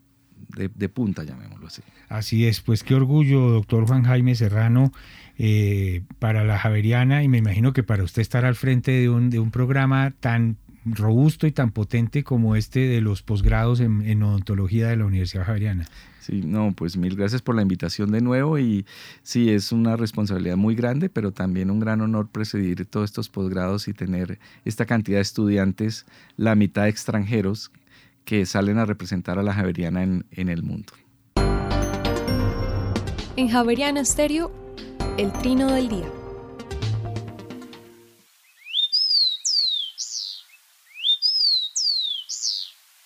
de, 0.56 0.88
punta, 0.88 1.24
llamémoslo 1.24 1.66
así. 1.66 1.82
Así 2.08 2.46
es, 2.46 2.60
pues 2.60 2.82
qué 2.82 2.94
orgullo, 2.94 3.50
doctor 3.50 3.86
Juan 3.86 4.04
Jaime 4.04 4.34
Serrano, 4.34 4.92
eh, 5.38 6.02
para 6.18 6.44
la 6.44 6.58
Javeriana 6.58 7.22
y 7.22 7.28
me 7.28 7.38
imagino 7.38 7.72
que 7.72 7.82
para 7.82 8.04
usted 8.04 8.22
estar 8.22 8.44
al 8.44 8.54
frente 8.54 8.92
de 8.92 9.08
un, 9.08 9.30
de 9.30 9.38
un 9.38 9.50
programa 9.50 10.12
tan 10.20 10.56
robusto 10.84 11.46
y 11.46 11.52
tan 11.52 11.70
potente 11.70 12.24
como 12.24 12.56
este 12.56 12.80
de 12.80 13.00
los 13.00 13.22
posgrados 13.22 13.80
en, 13.80 14.22
odontología 14.22 14.88
de 14.88 14.96
la 14.96 15.06
Universidad 15.06 15.46
Javeriana. 15.46 15.86
Sí, 16.20 16.42
no, 16.42 16.72
pues 16.72 16.96
mil 16.96 17.16
gracias 17.16 17.42
por 17.42 17.54
la 17.54 17.62
invitación 17.62 18.10
de 18.10 18.20
nuevo 18.20 18.58
y 18.58 18.86
sí, 19.22 19.50
es 19.50 19.72
una 19.72 19.96
responsabilidad 19.96 20.56
muy 20.56 20.74
grande, 20.74 21.08
pero 21.08 21.32
también 21.32 21.70
un 21.70 21.80
gran 21.80 22.00
honor 22.00 22.28
presidir 22.28 22.86
todos 22.86 23.10
estos 23.10 23.28
posgrados 23.28 23.88
y 23.88 23.92
tener 23.92 24.38
esta 24.64 24.86
cantidad 24.86 25.18
de 25.18 25.22
estudiantes, 25.22 26.06
la 26.36 26.54
mitad 26.54 26.88
extranjeros, 26.88 27.70
que 28.24 28.46
salen 28.46 28.78
a 28.78 28.84
representar 28.84 29.38
a 29.38 29.42
la 29.42 29.52
Javeriana 29.52 30.02
en, 30.02 30.26
en 30.30 30.48
el 30.48 30.62
mundo. 30.62 30.92
En 33.36 33.48
Javeriana 33.48 34.00
Estéreo, 34.00 34.52
el 35.18 35.32
trino 35.32 35.70
del 35.72 35.88
día. 35.88 36.06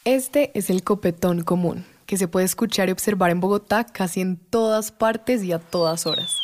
Este 0.04 0.59
es 0.59 0.70
el 0.70 0.85
copetón 0.85 1.42
común, 1.42 1.85
que 2.07 2.16
se 2.16 2.28
puede 2.28 2.46
escuchar 2.46 2.88
y 2.88 2.92
observar 2.92 3.31
en 3.31 3.40
Bogotá 3.40 3.85
casi 3.85 4.22
en 4.22 4.38
todas 4.38 4.90
partes 4.90 5.44
y 5.44 5.52
a 5.52 5.59
todas 5.59 6.07
horas. 6.07 6.38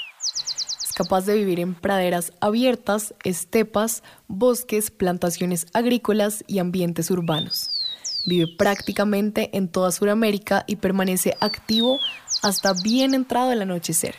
Es 0.83 0.93
capaz 0.95 1.25
de 1.25 1.35
vivir 1.35 1.61
en 1.61 1.75
praderas 1.75 2.35
abiertas, 2.41 3.15
estepas, 3.25 4.03
bosques, 4.29 4.91
plantaciones 4.91 5.67
agrícolas 5.73 6.45
y 6.47 6.59
ambientes 6.59 7.11
urbanos. 7.11 7.74
Vive 8.27 8.47
prácticamente 8.57 9.51
en 9.57 9.69
toda 9.69 9.93
Sudamérica 9.93 10.65
y 10.67 10.77
permanece 10.77 11.37
activo 11.41 12.01
hasta 12.43 12.73
bien 12.73 13.15
entrado 13.15 13.53
el 13.53 13.63
anochecer. 13.63 14.15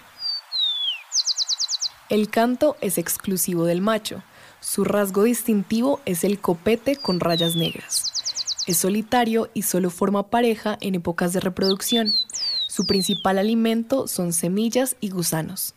El 2.10 2.30
canto 2.30 2.78
es 2.82 3.00
exclusivo 3.00 3.66
del 3.66 3.82
macho. 3.82 4.22
Su 4.60 4.84
rasgo 4.84 5.24
distintivo 5.24 6.02
es 6.06 6.24
el 6.24 6.40
copete 6.40 6.96
con 6.96 7.20
rayas 7.20 7.56
negras. 7.56 8.64
Es 8.68 8.78
solitario 8.78 9.50
y 9.54 9.64
solo 9.64 9.90
forma 9.90 10.30
pareja 10.30 10.78
en 10.82 10.96
épocas 10.96 11.34
de 11.34 11.40
reproducción. 11.40 12.12
Su 12.68 12.86
principal 12.86 13.40
alimento 13.40 14.08
son 14.08 14.34
semillas 14.34 14.96
y 15.02 15.10
gusanos. 15.10 15.74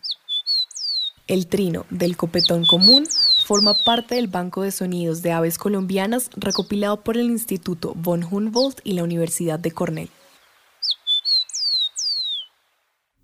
El 1.27 1.47
trino 1.47 1.85
del 1.89 2.17
copetón 2.17 2.65
común 2.65 3.07
forma 3.45 3.73
parte 3.73 4.15
del 4.15 4.27
Banco 4.27 4.63
de 4.63 4.71
Sonidos 4.71 5.21
de 5.21 5.31
Aves 5.31 5.57
Colombianas 5.57 6.29
recopilado 6.35 7.01
por 7.03 7.17
el 7.17 7.29
Instituto 7.29 7.93
von 7.95 8.23
Humboldt 8.23 8.79
y 8.83 8.93
la 8.93 9.03
Universidad 9.03 9.59
de 9.59 9.71
Cornell. 9.71 10.09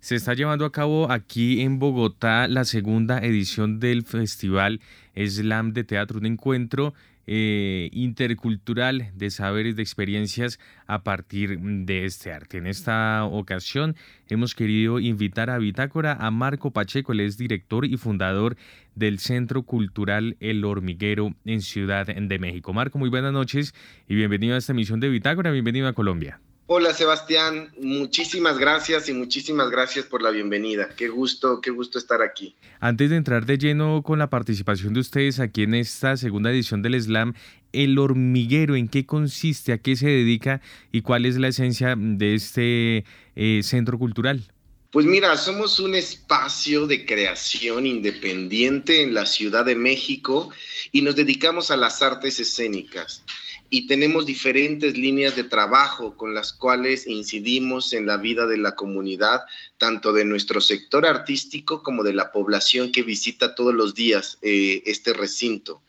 Se 0.00 0.14
está 0.14 0.34
llevando 0.34 0.64
a 0.64 0.70
cabo 0.70 1.10
aquí 1.10 1.62
en 1.62 1.80
Bogotá 1.80 2.46
la 2.46 2.64
segunda 2.64 3.18
edición 3.18 3.80
del 3.80 4.04
Festival 4.04 4.80
Slam 5.16 5.72
de 5.72 5.82
Teatro, 5.82 6.18
un 6.18 6.26
encuentro 6.26 6.94
eh, 7.26 7.90
intercultural 7.92 9.10
de 9.14 9.30
saberes, 9.30 9.76
de 9.76 9.82
experiencias 9.82 10.58
a 10.86 11.02
partir 11.02 11.58
de 11.58 12.04
este 12.04 12.32
arte. 12.32 12.58
En 12.58 12.66
esta 12.66 13.24
ocasión 13.24 13.96
hemos 14.28 14.54
querido 14.54 15.00
invitar 15.00 15.50
a 15.50 15.58
Bitácora 15.58 16.12
a 16.12 16.30
Marco 16.30 16.70
Pacheco, 16.70 17.12
él 17.12 17.20
es 17.20 17.36
director 17.36 17.84
y 17.84 17.96
fundador 17.96 18.56
del 18.94 19.18
Centro 19.18 19.62
Cultural 19.62 20.36
El 20.40 20.64
Hormiguero 20.64 21.34
en 21.44 21.60
Ciudad 21.62 22.06
de 22.06 22.38
México. 22.38 22.72
Marco, 22.72 22.98
muy 22.98 23.10
buenas 23.10 23.32
noches 23.32 23.74
y 24.08 24.14
bienvenido 24.14 24.54
a 24.54 24.58
esta 24.58 24.72
emisión 24.72 25.00
de 25.00 25.08
Bitácora, 25.08 25.50
bienvenido 25.50 25.88
a 25.88 25.92
Colombia. 25.92 26.40
Hola 26.68 26.92
Sebastián, 26.92 27.72
muchísimas 27.78 28.58
gracias 28.58 29.08
y 29.08 29.12
muchísimas 29.12 29.70
gracias 29.70 30.04
por 30.04 30.20
la 30.20 30.30
bienvenida. 30.30 30.88
Qué 30.96 31.06
gusto, 31.06 31.60
qué 31.60 31.70
gusto 31.70 31.96
estar 31.96 32.22
aquí. 32.22 32.56
Antes 32.80 33.08
de 33.10 33.16
entrar 33.16 33.46
de 33.46 33.56
lleno 33.56 34.02
con 34.02 34.18
la 34.18 34.30
participación 34.30 34.92
de 34.92 34.98
ustedes 34.98 35.38
aquí 35.38 35.62
en 35.62 35.74
esta 35.74 36.16
segunda 36.16 36.50
edición 36.50 36.82
del 36.82 37.00
Slam, 37.00 37.34
el 37.72 37.96
hormiguero, 38.00 38.74
¿en 38.74 38.88
qué 38.88 39.06
consiste, 39.06 39.72
a 39.72 39.78
qué 39.78 39.94
se 39.94 40.08
dedica 40.08 40.60
y 40.90 41.02
cuál 41.02 41.24
es 41.24 41.36
la 41.36 41.46
esencia 41.46 41.94
de 41.96 42.34
este 42.34 43.04
eh, 43.36 43.60
centro 43.62 43.96
cultural? 43.96 44.42
Pues 44.90 45.06
mira, 45.06 45.36
somos 45.36 45.78
un 45.78 45.94
espacio 45.94 46.88
de 46.88 47.06
creación 47.06 47.86
independiente 47.86 49.02
en 49.02 49.14
la 49.14 49.26
Ciudad 49.26 49.64
de 49.64 49.76
México 49.76 50.50
y 50.90 51.02
nos 51.02 51.14
dedicamos 51.14 51.70
a 51.70 51.76
las 51.76 52.02
artes 52.02 52.40
escénicas 52.40 53.22
y 53.70 53.86
tenemos 53.86 54.26
diferentes 54.26 54.96
líneas 54.96 55.34
de 55.36 55.44
trabajo 55.44 56.16
con 56.16 56.34
las 56.34 56.52
cuales 56.52 57.06
incidimos 57.06 57.92
en 57.92 58.06
la 58.06 58.16
vida 58.16 58.46
de 58.46 58.58
la 58.58 58.74
comunidad, 58.74 59.42
tanto 59.78 60.12
de 60.12 60.24
nuestro 60.24 60.60
sector 60.60 61.06
artístico 61.06 61.82
como 61.82 62.02
de 62.02 62.14
la 62.14 62.32
población 62.32 62.92
que 62.92 63.02
visita 63.02 63.54
todos 63.54 63.74
los 63.74 63.94
días 63.94 64.38
eh, 64.42 64.82
este 64.86 65.12
recinto. 65.12 65.82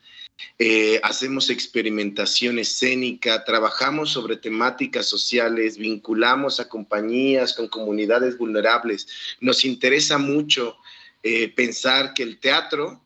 Eh, 0.59 0.99
hacemos 1.03 1.49
experimentación 1.49 2.59
escénica, 2.59 3.43
trabajamos 3.43 4.11
sobre 4.11 4.37
temáticas 4.37 5.07
sociales, 5.07 5.77
vinculamos 5.77 6.59
a 6.59 6.69
compañías 6.69 7.53
con 7.53 7.67
comunidades 7.67 8.37
vulnerables. 8.37 9.07
Nos 9.39 9.65
interesa 9.65 10.17
mucho 10.17 10.77
eh, 11.23 11.49
pensar 11.49 12.13
que 12.13 12.23
el 12.23 12.39
teatro 12.39 13.03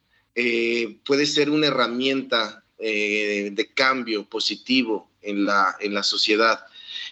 puede 1.04 1.26
ser 1.26 1.50
una 1.50 1.68
herramienta 1.68 2.62
eh, 2.84 3.52
de 3.54 3.68
cambio 3.74 4.26
positivo 4.26 5.08
en 5.22 5.46
la, 5.46 5.76
en 5.80 5.94
la 5.94 6.02
sociedad. 6.02 6.66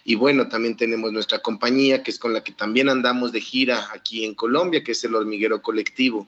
Y 0.03 0.15
bueno, 0.15 0.47
también 0.47 0.75
tenemos 0.75 1.11
nuestra 1.11 1.39
compañía, 1.39 2.01
que 2.01 2.09
es 2.09 2.17
con 2.17 2.33
la 2.33 2.43
que 2.43 2.53
también 2.53 2.89
andamos 2.89 3.31
de 3.31 3.41
gira 3.41 3.87
aquí 3.93 4.25
en 4.25 4.33
Colombia, 4.33 4.83
que 4.83 4.93
es 4.93 5.03
el 5.03 5.13
Hormiguero 5.13 5.61
Colectivo. 5.61 6.27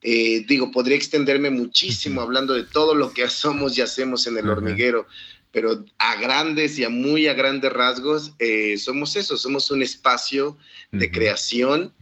Eh, 0.00 0.44
digo, 0.48 0.70
podría 0.70 0.96
extenderme 0.96 1.50
muchísimo 1.50 2.22
hablando 2.22 2.54
de 2.54 2.64
todo 2.64 2.94
lo 2.94 3.12
que 3.12 3.28
somos 3.28 3.76
y 3.76 3.82
hacemos 3.82 4.26
en 4.26 4.38
el 4.38 4.48
hormiguero, 4.48 5.06
pero 5.50 5.84
a 5.98 6.16
grandes 6.16 6.78
y 6.78 6.84
a 6.84 6.88
muy 6.88 7.26
a 7.26 7.34
grandes 7.34 7.72
rasgos, 7.72 8.32
eh, 8.38 8.78
somos 8.78 9.16
eso, 9.16 9.36
somos 9.36 9.70
un 9.70 9.82
espacio 9.82 10.56
de 10.90 11.10
creación 11.10 11.92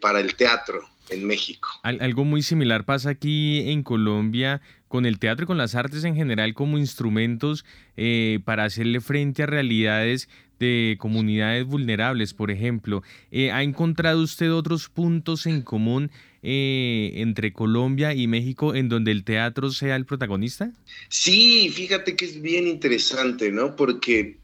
para 0.00 0.18
el 0.18 0.34
teatro 0.34 0.88
en 1.10 1.26
México. 1.26 1.68
algo 1.82 2.24
muy 2.24 2.42
similar 2.42 2.84
pasa 2.84 3.10
aquí 3.10 3.70
en 3.70 3.82
Colombia 3.82 4.60
con 4.94 5.06
el 5.06 5.18
teatro 5.18 5.42
y 5.42 5.46
con 5.46 5.58
las 5.58 5.74
artes 5.74 6.04
en 6.04 6.14
general 6.14 6.54
como 6.54 6.78
instrumentos 6.78 7.64
eh, 7.96 8.38
para 8.44 8.62
hacerle 8.62 9.00
frente 9.00 9.42
a 9.42 9.46
realidades 9.46 10.28
de 10.60 10.96
comunidades 11.00 11.66
vulnerables, 11.66 12.32
por 12.32 12.52
ejemplo. 12.52 13.02
Eh, 13.32 13.50
¿Ha 13.50 13.64
encontrado 13.64 14.22
usted 14.22 14.52
otros 14.52 14.88
puntos 14.88 15.46
en 15.46 15.62
común 15.62 16.12
eh, 16.44 17.10
entre 17.16 17.52
Colombia 17.52 18.14
y 18.14 18.28
México 18.28 18.74
en 18.76 18.88
donde 18.88 19.10
el 19.10 19.24
teatro 19.24 19.72
sea 19.72 19.96
el 19.96 20.06
protagonista? 20.06 20.70
Sí, 21.08 21.70
fíjate 21.70 22.14
que 22.14 22.26
es 22.26 22.40
bien 22.40 22.68
interesante, 22.68 23.50
¿no? 23.50 23.74
Porque 23.74 24.38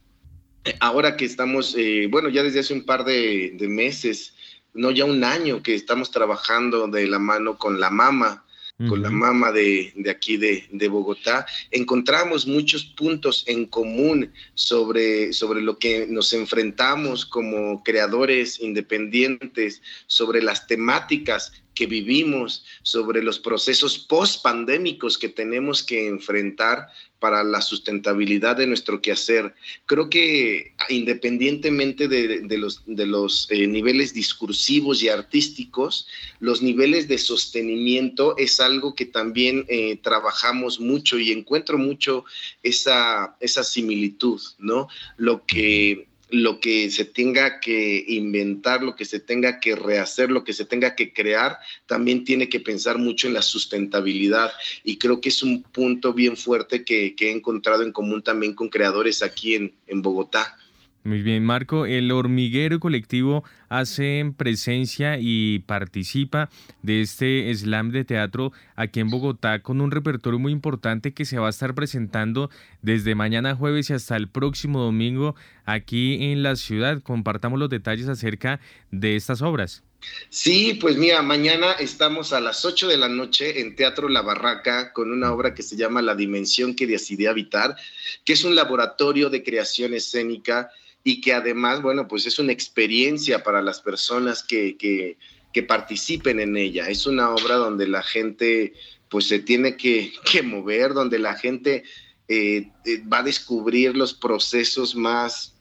ahora 0.81 1.17
que 1.17 1.27
estamos, 1.27 1.77
bueno, 2.11 2.29
ya 2.29 2.43
desde 2.43 2.59
hace 2.59 2.75
un 2.75 2.85
par 2.85 3.05
de, 3.05 3.55
de 3.57 3.69
meses, 3.69 4.35
no 4.75 4.91
ya 4.91 5.05
un 5.05 5.25
año 5.25 5.63
que 5.63 5.75
estamos 5.75 6.11
trabajando 6.11 6.89
de 6.89 7.07
la 7.07 7.19
mano 7.19 7.59
con 7.59 7.81
la 7.81 7.91
mama, 7.91 8.45
con 8.89 9.03
la 9.03 9.11
mama 9.11 9.53
de, 9.53 9.93
aquí 10.11 10.39
de, 10.39 10.89
Bogotá, 10.89 11.45
encontramos 11.71 12.47
muchos 12.47 12.85
puntos 12.85 13.45
en 13.47 13.67
común 13.67 14.33
sobre, 14.55 15.35
sobre 15.35 15.61
lo 15.61 15.79
que 15.79 16.07
nos 16.09 16.33
enfrentamos 16.33 17.27
como 17.27 17.83
creadores 17.83 18.59
independientes, 18.59 19.83
sobre 20.07 20.43
las 20.43 20.67
temáticas 20.67 21.53
que 21.81 21.87
vivimos, 21.87 22.63
sobre 22.83 23.23
los 23.23 23.39
procesos 23.39 23.97
post-pandémicos 23.99 25.17
que 25.17 25.31
tenemos 25.31 25.83
que 25.83 26.09
enfrentar 26.09 26.89
para 27.19 27.43
la 27.43 27.63
sustentabilidad 27.63 28.59
de 28.59 28.67
nuestro 28.67 29.01
quehacer. 29.01 29.55
Creo 29.87 30.11
que 30.11 30.75
independientemente 30.91 32.07
de, 32.07 32.59
los, 32.59 32.83
de 32.85 33.07
los 33.07 33.47
eh, 33.51 33.67
niveles 33.67 34.13
discursivos 34.13 35.03
y 35.03 35.09
artísticos, 35.09 36.07
los 36.39 36.61
niveles 36.61 37.09
de 37.09 37.17
sostenimiento 37.17 38.37
es 38.37 38.61
algo 38.61 38.95
que 38.95 39.07
también 39.07 39.65
eh, 39.69 39.97
trabajamos 40.03 40.81
mucho 40.81 41.19
y 41.19 41.33
encuentro 41.33 41.79
mucho 41.79 42.27
esa, 42.63 43.39
esa 43.41 43.65
similitud, 43.65 44.39
¿no? 44.59 44.87
Lo 45.17 45.47
que 45.47 46.10
lo 46.33 46.61
que 46.61 46.91
se 46.91 47.05
tenga 47.05 47.61
que 47.61 48.05
inventar, 48.09 48.83
lo 48.83 48.95
que 48.95 49.05
se 49.05 49.21
tenga 49.21 49.61
que 49.61 49.75
rehacer, 49.75 50.31
lo 50.31 50.45
que 50.45 50.53
se 50.53 50.65
tenga 50.65 50.95
que 50.95 51.13
crear, 51.13 51.59
también 51.87 52.25
tiene 52.25 52.49
que 52.49 52.61
pensar 52.61 52.99
mucho 52.99 53.27
en 53.27 53.35
la 53.35 53.43
sustentabilidad. 53.43 54.53
Y 54.85 54.99
creo 54.99 55.21
que 55.21 55.31
es 55.31 55.43
un 55.43 55.63
punto 55.63 56.13
bien 56.13 56.37
fuerte 56.37 56.85
que, 56.85 57.15
he 57.19 57.31
encontrado 57.31 57.83
en 57.83 57.93
común 57.93 58.23
también 58.23 58.55
con 58.55 58.69
creadores 58.69 59.23
aquí 59.23 59.55
en, 59.55 60.03
Bogotá. 60.03 60.57
Muy 61.03 61.23
bien, 61.23 61.45
Marco. 61.45 61.87
El 61.87 62.13
hormiguero 62.13 62.79
colectivo 62.79 63.43
hace 63.71 64.35
presencia 64.37 65.17
y 65.19 65.61
participa 65.61 66.51
de 66.83 67.01
este 67.01 67.51
slam 67.55 67.91
de 67.91 68.05
teatro 68.05 68.53
aquí 68.77 69.01
en 69.01 69.09
Bogotá 69.09 69.63
con 69.63 69.81
un 69.81 69.91
repertorio 69.91 70.39
muy 70.39 70.53
importante 70.53 71.15
que 71.15 71.25
se 71.25 71.39
va 71.39 71.47
a 71.47 71.51
estar 71.51 71.75
presentando 71.75 72.51
desde 72.83 73.15
mañana 73.15 73.57
jueves 73.57 73.89
y 73.89 73.95
hasta 73.95 74.15
el 74.17 74.29
próximo 74.29 74.83
domingo 74.83 75.35
aquí 75.65 76.33
en 76.33 76.43
la 76.43 76.55
ciudad. 76.57 77.01
Compartamos 77.03 77.59
los 77.59 77.71
detalles 77.71 78.09
acerca 78.09 78.61
de 78.91 79.17
estas 79.17 79.41
obras. 79.41 79.83
Sí, 80.29 80.79
pues 80.81 80.97
mira, 80.97 81.23
mañana 81.23 81.73
estamos 81.73 82.35
a 82.35 82.41
las 82.41 82.65
8 82.65 82.89
de 82.89 82.99
la 82.99 83.09
noche 83.09 83.61
en 83.61 83.75
Teatro 83.75 84.09
La 84.09 84.23
Barraca 84.23 84.93
con 84.93 85.11
una 85.11 85.33
obra 85.33 85.55
que 85.55 85.63
se 85.63 85.77
llama 85.77 86.03
La 86.03 86.15
Dimensión 86.15 86.75
que 86.75 86.87
decidí 86.87 87.27
habitar, 87.27 87.77
que 88.25 88.35
es 88.35 88.45
un 88.45 88.55
laboratorio 88.55 89.31
de 89.31 89.43
creación 89.43 89.95
escénica 89.95 90.71
y 91.03 91.21
que 91.21 91.33
además, 91.33 91.83
bueno, 91.83 92.07
pues 92.09 92.27
es 92.27 92.39
una 92.39 92.53
experiencia 92.53 93.43
para 93.43 93.63
las 93.63 93.81
personas 93.81 94.43
que, 94.43 94.77
que, 94.77 95.17
participen 95.63 96.41
en 96.41 96.57
ella. 96.57 96.89
Es 96.89 97.07
una 97.07 97.31
obra 97.31 97.57
donde 97.57 97.87
la 97.87 98.03
gente 98.03 98.73
pues 99.09 99.27
se 99.27 99.41
tiene 99.41 99.77
que, 99.77 100.13
mover, 100.43 100.95
donde 100.95 101.19
la 101.19 101.35
gente 101.35 101.85
eh, 102.29 102.71
eh, 102.85 103.03
va 103.13 103.19
a 103.19 103.23
descubrir 103.23 103.97
los 103.97 104.15
procesos 104.15 104.95
más, 104.95 105.55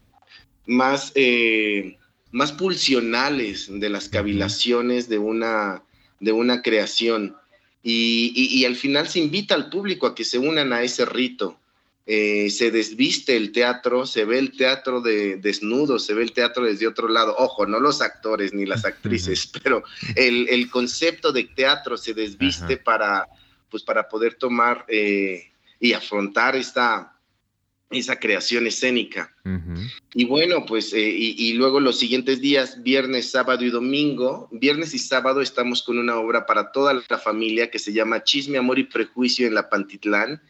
más 0.65 1.11
eh, 1.15 1.97
más 2.31 2.51
pulsionales 2.51 3.67
de 3.69 3.89
las 3.89 4.09
cavilaciones 4.09 5.09
de 5.09 5.17
una, 5.17 5.83
de 6.19 6.31
una 6.31 6.61
creación. 6.61 7.35
Y, 7.81 8.65
al 8.65 8.75
final 8.75 9.07
se 9.07 9.19
invita 9.19 9.55
al 9.55 9.69
público 9.69 10.05
a 10.05 10.13
que 10.13 10.23
se 10.23 10.37
unan 10.37 10.73
a 10.73 10.83
ese 10.83 11.05
rito. 11.05 11.58
Eh, 12.11 12.49
se 12.49 12.71
desviste 12.71 13.37
el 13.37 13.51
teatro, 13.51 14.03
se 14.07 14.25
ve 14.25 14.39
el 14.39 14.57
teatro 14.57 14.99
de 14.99 15.35
desnudo, 15.35 15.99
se 15.99 16.15
ve 16.15 16.23
el 16.23 16.31
teatro 16.31 16.65
desde 16.65 16.87
otro 16.87 17.07
lado. 17.07 17.35
Ojo, 17.37 17.67
no 17.67 17.79
los 17.79 18.01
actores 18.01 18.51
ni 18.51 18.65
las 18.65 18.83
actrices, 18.83 19.45
pero 19.63 19.83
el, 20.15 20.71
concepto 20.71 21.31
de 21.31 21.43
teatro 21.43 21.97
se 21.97 22.15
desviste 22.15 22.77
para, 22.77 23.27
pues, 23.69 23.83
para 23.83 24.09
poder 24.09 24.33
tomar 24.33 24.85
eh, 24.87 25.51
y 25.79 25.93
afrontar 25.93 26.55
esta, 26.55 27.15
esa 27.91 28.19
creación 28.19 28.65
escénica. 28.65 29.31
Y 30.15 30.25
bueno, 30.25 30.65
pues, 30.65 30.91
eh, 30.93 31.11
y, 31.11 31.53
luego 31.53 31.79
los 31.79 31.99
siguientes 31.99 32.41
días, 32.41 32.81
viernes, 32.81 33.29
sábado 33.29 33.63
y 33.63 33.69
domingo, 33.69 34.49
viernes 34.51 34.95
y 34.95 34.99
sábado 34.99 35.41
estamos 35.41 35.83
con 35.83 35.99
una 35.99 36.17
obra 36.17 36.47
para 36.47 36.71
toda 36.71 36.99
la 37.07 37.19
familia 37.19 37.69
que 37.69 37.77
se 37.77 37.93
llama 37.93 38.23
Chisme, 38.23 38.57
Amor 38.57 38.79
y 38.79 38.85
Prejuicio 38.85 39.45
en 39.45 39.53
la 39.53 39.69
Pantitlán. 39.69 40.41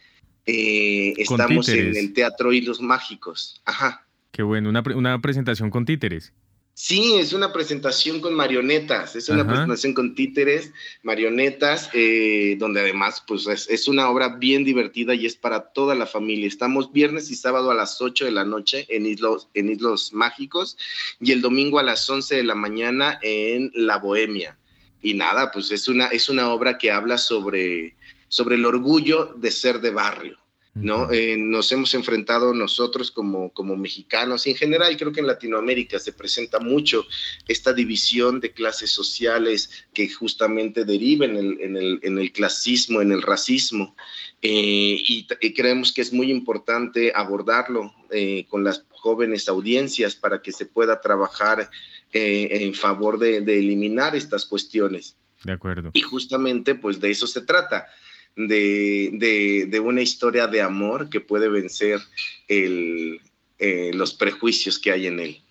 Eh, 0.52 1.14
estamos 1.16 1.68
en 1.68 1.96
el 1.96 2.12
Teatro 2.12 2.52
Hilos 2.52 2.80
Mágicos. 2.80 3.60
Ajá. 3.64 4.04
Qué 4.32 4.42
bueno, 4.42 4.68
una, 4.68 4.82
una 4.94 5.20
presentación 5.20 5.70
con 5.70 5.84
títeres. 5.84 6.32
Sí, 6.74 7.16
es 7.16 7.34
una 7.34 7.52
presentación 7.52 8.20
con 8.20 8.32
marionetas, 8.32 9.14
es 9.14 9.28
una 9.28 9.46
presentación 9.46 9.92
con 9.92 10.14
títeres, 10.14 10.72
marionetas, 11.02 11.90
eh, 11.92 12.56
donde 12.58 12.80
además 12.80 13.22
pues 13.26 13.46
es, 13.46 13.86
una 13.86 14.08
obra 14.08 14.36
bien 14.36 14.64
divertida 14.64 15.14
y 15.14 15.26
es 15.26 15.36
para 15.36 15.72
toda 15.72 15.94
la 15.94 16.06
familia. 16.06 16.48
Estamos 16.48 16.90
viernes 16.90 17.30
y 17.30 17.36
sábado 17.36 17.70
a 17.70 17.74
las 17.74 18.00
8 18.00 18.24
de 18.24 18.30
la 18.30 18.46
noche 18.46 18.86
en 18.88 19.04
Islos, 19.04 19.48
en 19.52 19.68
Islos 19.68 20.14
Mágicos 20.14 20.78
y 21.20 21.32
el 21.32 21.42
domingo 21.42 21.78
a 21.78 21.82
las 21.82 22.08
11 22.08 22.36
de 22.36 22.44
la 22.44 22.54
mañana 22.54 23.18
en 23.20 23.70
La 23.74 23.98
Bohemia. 23.98 24.56
Y 25.02 25.12
nada, 25.12 25.50
pues 25.52 25.70
es 25.72 25.86
una, 25.86 26.06
es 26.06 26.30
una 26.30 26.48
obra 26.48 26.78
que 26.78 26.90
habla 26.90 27.18
sobre, 27.18 27.94
sobre 28.28 28.54
el 28.54 28.64
orgullo 28.64 29.34
de 29.36 29.50
ser 29.50 29.82
de 29.82 29.90
barrio. 29.90 30.39
¿No? 30.74 31.10
Eh, 31.10 31.36
nos 31.36 31.72
hemos 31.72 31.94
enfrentado 31.94 32.54
nosotros 32.54 33.10
como, 33.10 33.52
como 33.52 33.76
mexicanos 33.76 34.46
y 34.46 34.50
en 34.50 34.56
general 34.56 34.96
creo 34.96 35.12
que 35.12 35.20
en 35.20 35.26
Latinoamérica 35.26 35.98
se 35.98 36.12
presenta 36.12 36.60
mucho 36.60 37.06
esta 37.48 37.72
división 37.72 38.38
de 38.40 38.52
clases 38.52 38.90
sociales 38.90 39.84
que 39.92 40.08
justamente 40.08 40.84
deriva 40.84 41.24
en 41.24 41.36
el, 41.36 41.60
en 41.60 41.76
el, 41.76 42.00
en 42.02 42.18
el 42.18 42.32
clasismo, 42.32 43.00
en 43.00 43.10
el 43.10 43.22
racismo 43.22 43.96
eh, 44.42 45.02
y, 45.06 45.26
creemos 45.54 45.92
que 45.92 46.02
es 46.02 46.12
muy 46.12 46.30
importante 46.30 47.12
abordarlo 47.14 47.92
eh, 48.10 48.46
con 48.48 48.62
las 48.62 48.84
jóvenes 48.90 49.48
audiencias 49.48 50.14
para 50.14 50.40
que 50.40 50.52
se 50.52 50.66
pueda 50.66 51.00
trabajar 51.00 51.68
en 52.12 52.74
favor 52.74 53.20
de, 53.20 53.40
de 53.40 53.60
eliminar 53.60 54.16
estas 54.16 54.44
cuestiones. 54.44 55.16
De 55.44 55.52
acuerdo. 55.52 55.90
Y 55.94 56.00
justamente 56.02 56.74
pues 56.74 56.98
de 56.98 57.10
eso 57.10 57.26
se 57.28 57.42
trata 57.42 57.86
de, 58.36 59.80
una 59.82 60.02
historia 60.02 60.46
de 60.46 60.62
amor 60.62 61.10
que 61.10 61.20
puede 61.20 61.48
vencer 61.48 62.00
el, 62.48 63.20
eh, 63.58 63.90
los 63.94 64.14
prejuicios 64.14 64.78
que 64.78 64.92
hay 64.92 65.06
en 65.06 65.20
él. 65.20 65.42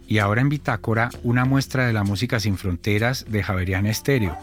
Y 0.08 0.16
ahora 0.16 0.40
en 0.40 0.48
Bitácora, 0.48 1.10
una 1.22 1.44
muestra 1.44 1.86
de 1.86 1.92
la 1.92 2.02
música 2.02 2.40
sin 2.40 2.56
fronteras 2.56 3.26
de 3.28 3.42
Javeriana 3.42 3.90
Estéreo, 3.90 4.38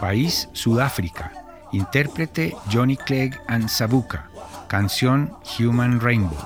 país 0.00 0.48
Sudáfrica, 0.54 1.30
intérprete 1.72 2.54
Johnny 2.72 2.96
Clegg 2.96 3.38
and 3.48 3.68
Sabuka 3.68 4.30
Canción 4.68 5.32
Human 5.58 6.00
Rainbow. 6.00 6.36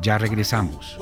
Ya 0.00 0.18
regresamos. 0.18 0.98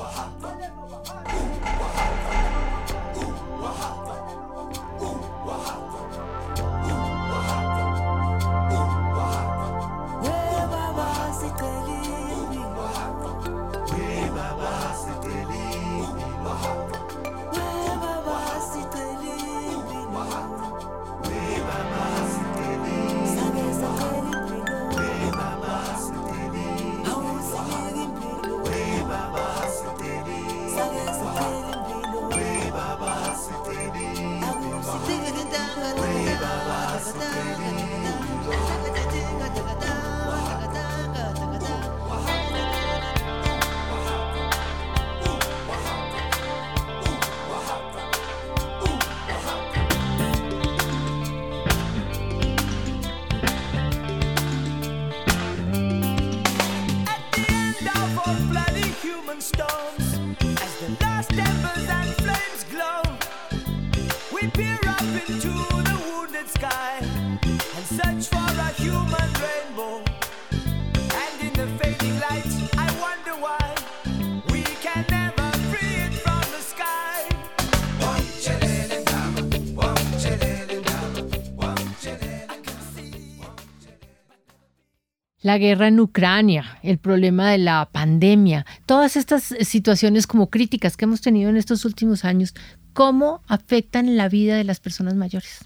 La 85.50 85.58
guerra 85.58 85.88
en 85.88 85.98
Ucrania, 85.98 86.78
el 86.82 86.98
problema 86.98 87.50
de 87.50 87.58
la 87.58 87.88
pandemia, 87.90 88.66
todas 88.86 89.16
estas 89.16 89.54
situaciones 89.62 90.28
como 90.28 90.48
críticas 90.50 90.96
que 90.96 91.06
hemos 91.06 91.22
tenido 91.22 91.50
en 91.50 91.56
estos 91.56 91.84
últimos 91.84 92.24
años, 92.24 92.54
¿cómo 92.92 93.42
afectan 93.46 94.16
la 94.16 94.28
vida 94.28 94.56
de 94.56 94.64
las 94.64 94.80
personas 94.80 95.14
mayores? 95.14 95.64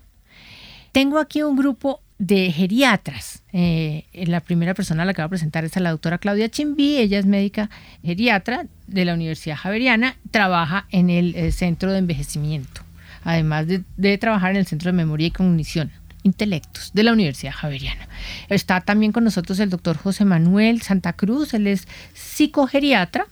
Tengo 0.93 1.18
aquí 1.18 1.43
un 1.43 1.57
grupo 1.57 2.01
de 2.18 2.53
geriatras. 2.53 3.43
Eh, 3.53 4.05
la 4.12 4.41
primera 4.41 4.75
persona 4.75 5.03
a 5.03 5.07
la 5.07 5.14
que 5.14 5.22
va 5.22 5.27
a 5.27 5.31
presentar 5.31 5.64
es 5.64 5.77
a 5.77 5.81
la 5.81 5.91
doctora 5.91 6.18
Claudia 6.18 6.49
Chimbí, 6.49 6.97
ella 6.97 7.18
es 7.18 7.27
médica 7.27 7.70
geriatra 8.03 8.66
de 8.87 9.05
la 9.05 9.14
Universidad 9.14 9.57
Javeriana, 9.57 10.16
trabaja 10.31 10.87
en 10.91 11.11
el, 11.11 11.35
eh, 11.35 11.53
Centro 11.53 11.93
de 11.93 11.99
Envejecimiento, 11.99 12.83
además 13.25 13.66
de, 13.66 13.83
de, 13.97 14.18
trabajar 14.18 14.53
en 14.53 14.59
el 14.59 14.66
Centro 14.66 14.91
de 14.91 14.97
Memoria 14.97 15.27
y 15.27 15.31
Cognición. 15.31 15.91
Intelectos 16.22 16.93
de 16.95 17.03
la 17.03 17.12
Universidad 17.12 17.53
Javeriana. 17.53 18.09
Está 18.49 18.81
también 18.81 19.12
con 19.12 19.25
nosotros 19.25 19.61
el 19.61 19.68
doctor 19.68 19.99
José 19.99 20.25
Manuel 20.25 20.81
Santa 20.81 21.12
Cruz, 21.12 21.53
él 21.53 21.66
es 21.66 21.87
psicogeriatra, 22.14 23.27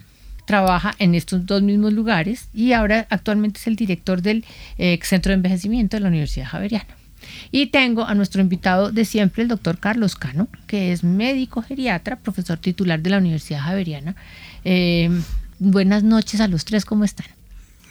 trabaja 0.52 0.94
en 0.98 1.14
estos 1.14 1.46
dos 1.46 1.62
mismos 1.62 1.94
lugares 1.94 2.50
y 2.52 2.72
ahora 2.72 3.06
actualmente 3.08 3.58
es 3.58 3.66
el 3.66 3.74
director 3.74 4.20
del 4.20 4.44
eh, 4.76 4.98
Centro 5.02 5.30
de 5.30 5.36
Envejecimiento 5.36 5.96
de 5.96 6.02
la 6.02 6.08
Universidad 6.08 6.46
Javeriana. 6.46 6.94
Y 7.50 7.68
tengo 7.68 8.04
a 8.04 8.14
nuestro 8.14 8.42
invitado 8.42 8.92
de 8.92 9.06
siempre, 9.06 9.44
el 9.44 9.48
doctor 9.48 9.78
Carlos 9.78 10.14
Cano, 10.14 10.48
que 10.66 10.92
es 10.92 11.04
médico 11.04 11.62
geriatra, 11.62 12.16
profesor 12.16 12.58
titular 12.58 13.00
de 13.00 13.08
la 13.08 13.16
Universidad 13.16 13.60
Javeriana. 13.60 14.14
Eh, 14.62 15.08
buenas 15.58 16.02
noches 16.02 16.38
a 16.42 16.48
los 16.48 16.66
tres, 16.66 16.84
¿cómo 16.84 17.04
están? 17.04 17.28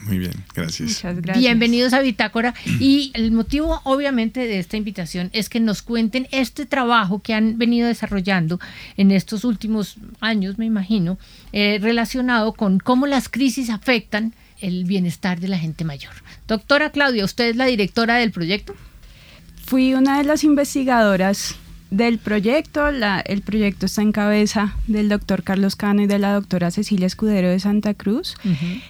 Muy 0.02 0.18
bien, 0.18 0.34
gracias. 0.56 1.02
gracias. 1.04 1.38
Bienvenidos 1.38 1.94
a 1.94 2.02
Bitácora. 2.02 2.54
Y 2.80 3.12
el 3.14 3.32
motivo, 3.32 3.82
obviamente, 3.84 4.42
de 4.42 4.60
esta 4.60 4.78
invitación 4.78 5.30
es 5.34 5.48
que 5.48 5.60
nos 5.60 5.82
cuenten 5.82 6.28
este 6.32 6.66
trabajo 6.66 7.20
que 7.20 7.34
han 7.34 7.58
venido 7.58 7.88
desarrollando 7.88 8.60
en 8.98 9.12
estos 9.12 9.44
últimos 9.44 9.98
años, 10.20 10.58
me 10.58 10.66
imagino, 10.66 11.18
eh, 11.54 11.78
relacionado 11.82 12.54
con 12.54 12.80
cómo 12.80 13.06
las 13.06 13.30
crisis 13.30 13.70
afectan 13.70 14.34
el 14.60 14.86
bienestar 14.86 15.40
de 15.40 15.48
la 15.48 15.58
gente 15.58 15.84
mayor. 15.84 16.14
Doctora 16.48 16.92
Claudia, 16.92 17.26
¿usted 17.26 17.50
es 17.50 17.56
la 17.56 17.66
directora 17.66 18.16
del 18.16 18.32
proyecto? 18.32 18.76
Fui 19.66 19.94
una 19.94 20.18
de 20.18 20.24
las 20.24 20.44
investigadoras 20.44 21.56
del 21.92 22.18
proyecto. 22.18 22.88
el 22.88 23.42
proyecto 23.42 23.86
está 23.86 24.02
en 24.02 24.12
cabeza 24.12 24.76
del 24.88 25.10
doctor 25.10 25.44
Carlos 25.44 25.76
Cano 25.76 26.02
y 26.02 26.08
de 26.08 26.18
la 26.18 26.34
doctora 26.34 26.72
Cecilia 26.72 27.06
Escudero 27.06 27.50
de 27.50 27.60
Santa 27.60 27.94
Cruz, 27.94 28.36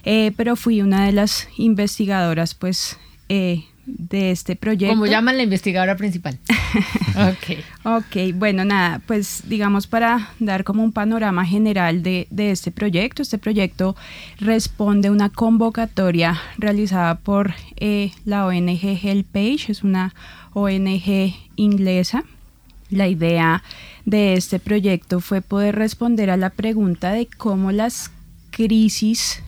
eh, 0.06 0.32
pero 0.38 0.56
fui 0.56 0.82
una 0.82 1.06
de 1.06 1.12
las 1.12 1.50
investigadoras, 1.58 2.54
pues, 2.54 2.98
eh, 3.28 3.66
de 3.88 4.30
este 4.30 4.56
proyecto. 4.56 4.94
¿Cómo 4.94 5.08
llaman 5.08 5.38
la 5.38 5.44
investigadora 5.44 5.98
principal? 5.98 6.38
ok. 7.16 7.58
Ok, 7.84 8.36
bueno, 8.36 8.64
nada, 8.64 9.02
pues 9.08 9.44
digamos 9.48 9.88
para 9.88 10.30
dar 10.40 10.64
como 10.64 10.84
un 10.84 10.92
panorama 10.92 11.44
general 11.44 12.04
de, 12.04 12.28
de, 12.30 12.52
este 12.52 12.72
proyecto. 12.72 13.24
Este 13.24 13.40
proyecto 13.40 13.96
responde 14.40 15.08
a 15.08 15.12
una 15.12 15.30
convocatoria 15.30 16.40
realizada 16.60 17.16
por 17.16 17.56
eh, 17.78 18.12
la 18.24 18.46
ONG 18.46 19.00
Helpage, 19.04 19.72
es 19.72 19.84
una 19.84 20.14
ONG 20.54 21.34
inglesa 21.56 22.24
la 22.92 23.08
idea 23.08 23.64
de 24.06 24.34
este 24.34 24.60
proyecto 24.60 25.20
fue 25.20 25.42
poder 25.42 25.76
responder 25.76 26.30
a 26.30 26.38
la 26.38 26.52
pregunta 26.52 27.12
de 27.12 27.26
cómo 27.26 27.72
las 27.72 28.12
crisis 28.52 29.42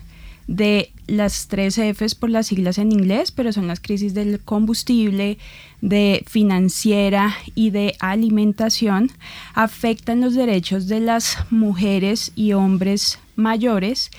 de 0.46 0.90
las 1.06 1.48
tres 1.48 1.78
Fs 1.78 2.14
por 2.14 2.30
las 2.30 2.48
siglas 2.48 2.78
en 2.78 2.92
inglés, 2.92 3.30
pero 3.30 3.52
son 3.52 3.66
las 3.66 3.80
crisis 3.80 4.14
del 4.14 4.40
combustible, 4.40 5.38
de 5.80 6.24
financiera 6.26 7.34
y 7.54 7.70
de 7.70 7.94
alimentación, 8.00 9.10
afectan 9.54 10.20
los 10.20 10.34
derechos 10.34 10.88
de 10.88 11.00
las 11.00 11.38
mujeres 11.50 12.32
y 12.34 12.52
hombres 12.52 13.18
mayores 13.36 14.10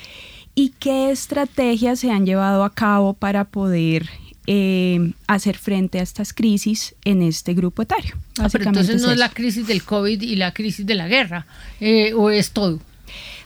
y 0.53 0.69
qué 0.79 1.11
estrategias 1.11 1.99
se 1.99 2.11
han 2.11 2.25
llevado 2.25 2.63
a 2.63 2.73
cabo 2.73 3.13
para 3.13 3.45
poder 3.45 4.09
eh, 4.47 5.11
hacer 5.27 5.57
frente 5.57 5.99
a 5.99 6.03
estas 6.03 6.33
crisis 6.33 6.95
en 7.03 7.21
este 7.21 7.53
grupo 7.53 7.81
etario. 7.81 8.15
Ah, 8.37 8.47
pero 8.51 8.65
entonces 8.65 9.01
no 9.01 9.11
es, 9.11 9.17
la 9.17 9.29
crisis 9.29 9.67
del 9.67 9.83
COVID 9.83 10.21
y 10.21 10.35
la 10.35 10.53
crisis 10.53 10.85
de 10.85 10.95
la 10.95 11.07
guerra, 11.07 11.45
eh, 11.79 12.13
o 12.13 12.29
es 12.29 12.51
todo. 12.51 12.79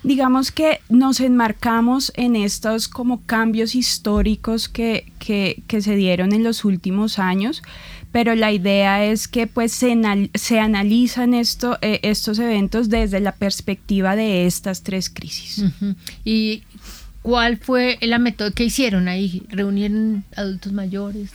Digamos 0.03 0.51
que 0.51 0.79
nos 0.87 1.19
enmarcamos 1.19 2.13
en 2.15 2.35
estos 2.35 2.87
como 2.87 3.21
cambios 3.25 3.75
históricos 3.75 4.69
que, 4.69 5.11
que, 5.19 5.61
que 5.67 5.81
se 5.81 5.95
dieron 5.95 6.31
en 6.33 6.43
los 6.43 6.63
últimos 6.63 7.19
años, 7.19 7.61
pero 8.11 8.33
la 8.35 8.51
idea 8.51 9.05
es 9.05 9.27
que 9.27 9.45
pues 9.45 9.71
se, 9.71 9.95
se 10.33 10.59
analizan 10.59 11.33
esto, 11.33 11.77
eh, 11.81 11.99
estos 12.03 12.39
eventos 12.39 12.89
desde 12.89 13.19
la 13.19 13.33
perspectiva 13.33 14.15
de 14.15 14.47
estas 14.47 14.81
tres 14.81 15.09
crisis. 15.09 15.63
Y 16.25 16.63
¿Cuál 17.21 17.57
fue 17.57 17.97
la 18.01 18.19
método 18.19 18.51
que 18.51 18.63
hicieron 18.63 19.07
ahí? 19.07 19.43
¿Reunieron 19.49 20.23
adultos 20.35 20.71
mayores? 20.73 21.31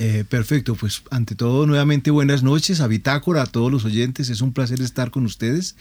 Eh, 0.00 0.24
perfecto, 0.28 0.76
pues 0.76 1.02
ante 1.10 1.34
todo 1.34 1.66
nuevamente 1.66 2.12
buenas 2.12 2.44
noches 2.44 2.80
a 2.80 2.86
Bitácora, 2.86 3.42
a 3.42 3.46
todos 3.46 3.72
los 3.72 3.84
oyentes, 3.84 4.30
es 4.30 4.40
un 4.40 4.52
placer 4.52 4.80
estar 4.80 5.10
con 5.10 5.24
ustedes. 5.24 5.74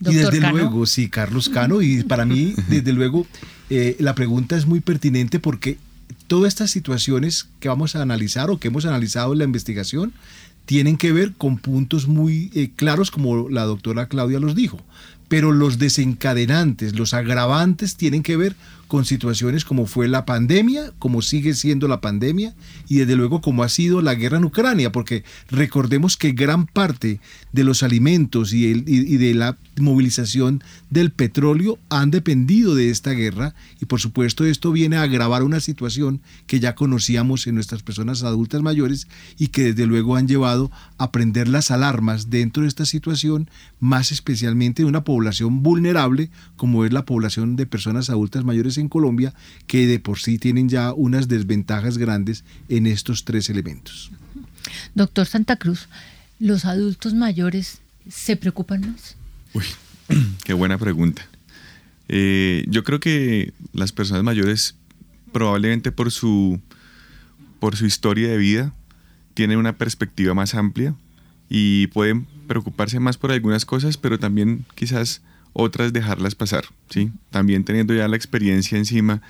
y 0.00 0.14
desde 0.14 0.40
luego, 0.40 0.84
sí, 0.84 1.08
Carlos 1.08 1.48
Cano, 1.48 1.80
y 1.80 2.02
para 2.02 2.26
mí, 2.26 2.54
desde 2.68 2.92
luego, 2.92 3.26
eh, 3.70 3.96
la 3.98 4.14
pregunta 4.14 4.58
es 4.58 4.66
muy 4.66 4.80
pertinente 4.80 5.38
porque 5.38 5.78
todas 6.26 6.48
estas 6.48 6.70
situaciones 6.70 7.48
que 7.60 7.68
vamos 7.68 7.96
a 7.96 8.02
analizar 8.02 8.50
o 8.50 8.58
que 8.58 8.68
hemos 8.68 8.84
analizado 8.84 9.32
en 9.32 9.38
la 9.38 9.44
investigación 9.44 10.12
tienen 10.66 10.98
que 10.98 11.12
ver 11.12 11.32
con 11.32 11.56
puntos 11.56 12.06
muy 12.06 12.50
eh, 12.54 12.70
claros 12.76 13.10
como 13.10 13.48
la 13.48 13.64
doctora 13.64 14.06
Claudia 14.06 14.38
los 14.38 14.54
dijo, 14.54 14.84
pero 15.32 15.50
los 15.50 15.78
desencadenantes, 15.78 16.94
los 16.94 17.14
agravantes 17.14 17.96
tienen 17.96 18.22
que 18.22 18.36
ver 18.36 18.54
con 18.86 19.06
situaciones 19.06 19.64
como 19.64 19.86
fue 19.86 20.06
la 20.06 20.26
pandemia, 20.26 20.92
como 20.98 21.22
sigue 21.22 21.54
siendo 21.54 21.88
la 21.88 22.02
pandemia 22.02 22.54
y 22.86 22.96
desde 22.96 23.16
luego 23.16 23.40
como 23.40 23.62
ha 23.62 23.70
sido 23.70 24.02
la 24.02 24.14
guerra 24.14 24.36
en 24.36 24.44
Ucrania, 24.44 24.92
porque 24.92 25.24
recordemos 25.48 26.18
que 26.18 26.32
gran 26.32 26.66
parte 26.66 27.18
de 27.52 27.64
los 27.64 27.82
alimentos 27.82 28.52
y, 28.52 28.70
el, 28.70 28.84
y, 28.86 29.16
de 29.16 29.32
la 29.32 29.56
movilización 29.78 30.62
del 30.90 31.10
petróleo 31.10 31.78
han 31.88 32.10
dependido 32.10 32.74
de 32.74 32.90
esta 32.90 33.12
guerra 33.12 33.54
y 33.80 33.86
por 33.86 34.00
supuesto 34.00 34.44
esto 34.44 34.70
viene 34.72 34.96
a 34.96 35.04
agravar 35.04 35.42
una 35.42 35.60
situación 35.60 36.20
que 36.46 36.60
ya 36.60 36.74
conocíamos 36.74 37.46
en 37.46 37.54
nuestras 37.54 37.82
personas 37.82 38.22
adultas 38.22 38.60
mayores 38.60 39.08
y 39.38 39.48
que 39.48 39.72
desde 39.72 39.86
luego 39.86 40.16
han 40.16 40.28
llevado 40.28 40.70
a 40.98 41.10
prender 41.10 41.48
las 41.48 41.70
alarmas 41.70 42.28
dentro 42.28 42.64
de 42.64 42.68
esta 42.68 42.84
situación, 42.84 43.48
más 43.80 44.12
especialmente 44.12 44.82
de 44.82 44.88
una 44.90 45.02
población 45.02 45.21
vulnerable 45.62 46.30
como 46.56 46.84
es 46.84 46.92
la 46.92 47.04
población 47.04 47.56
de 47.56 47.66
personas 47.66 48.10
adultas 48.10 48.44
mayores 48.44 48.78
en 48.78 48.88
Colombia, 48.88 49.34
que 49.66 49.86
de 49.86 49.98
por 49.98 50.18
sí 50.18 50.38
tienen 50.38 50.68
ya 50.68 50.92
unas 50.92 51.28
desventajas 51.28 51.98
grandes 51.98 52.44
en 52.68 52.86
estos 52.86 53.24
tres 53.24 53.50
elementos. 53.50 54.10
Doctor 54.94 55.26
Santa 55.26 55.56
Cruz, 55.56 55.88
¿los 56.38 56.64
adultos 56.64 57.14
mayores 57.14 57.80
se 58.08 58.36
preocupan 58.36 58.92
más? 58.92 59.16
Uy, 59.54 59.64
qué 60.44 60.54
buena 60.54 60.78
pregunta. 60.78 61.26
Eh, 62.08 62.64
yo 62.68 62.84
creo 62.84 63.00
que 63.00 63.52
las 63.72 63.92
personas 63.92 64.22
mayores, 64.22 64.74
probablemente 65.32 65.92
por 65.92 66.10
su, 66.10 66.60
por 67.58 67.76
su 67.76 67.86
historia 67.86 68.28
de 68.28 68.36
vida, 68.36 68.74
tienen 69.34 69.58
una 69.58 69.78
perspectiva 69.78 70.34
más 70.34 70.54
amplia 70.54 70.94
y 71.48 71.86
pueden 71.88 72.26
preocuparse 72.52 73.00
más 73.00 73.16
por 73.16 73.32
algunas 73.32 73.64
cosas, 73.64 73.96
pero 73.96 74.18
también 74.18 74.66
quizás 74.74 75.22
otras 75.54 75.94
dejarlas 75.94 76.34
pasar, 76.34 76.66
¿sí? 76.90 77.10
También 77.30 77.64
teniendo 77.64 77.94
ya 77.94 78.08
la 78.08 78.16
experiencia 78.16 78.76
encima, 78.76 79.22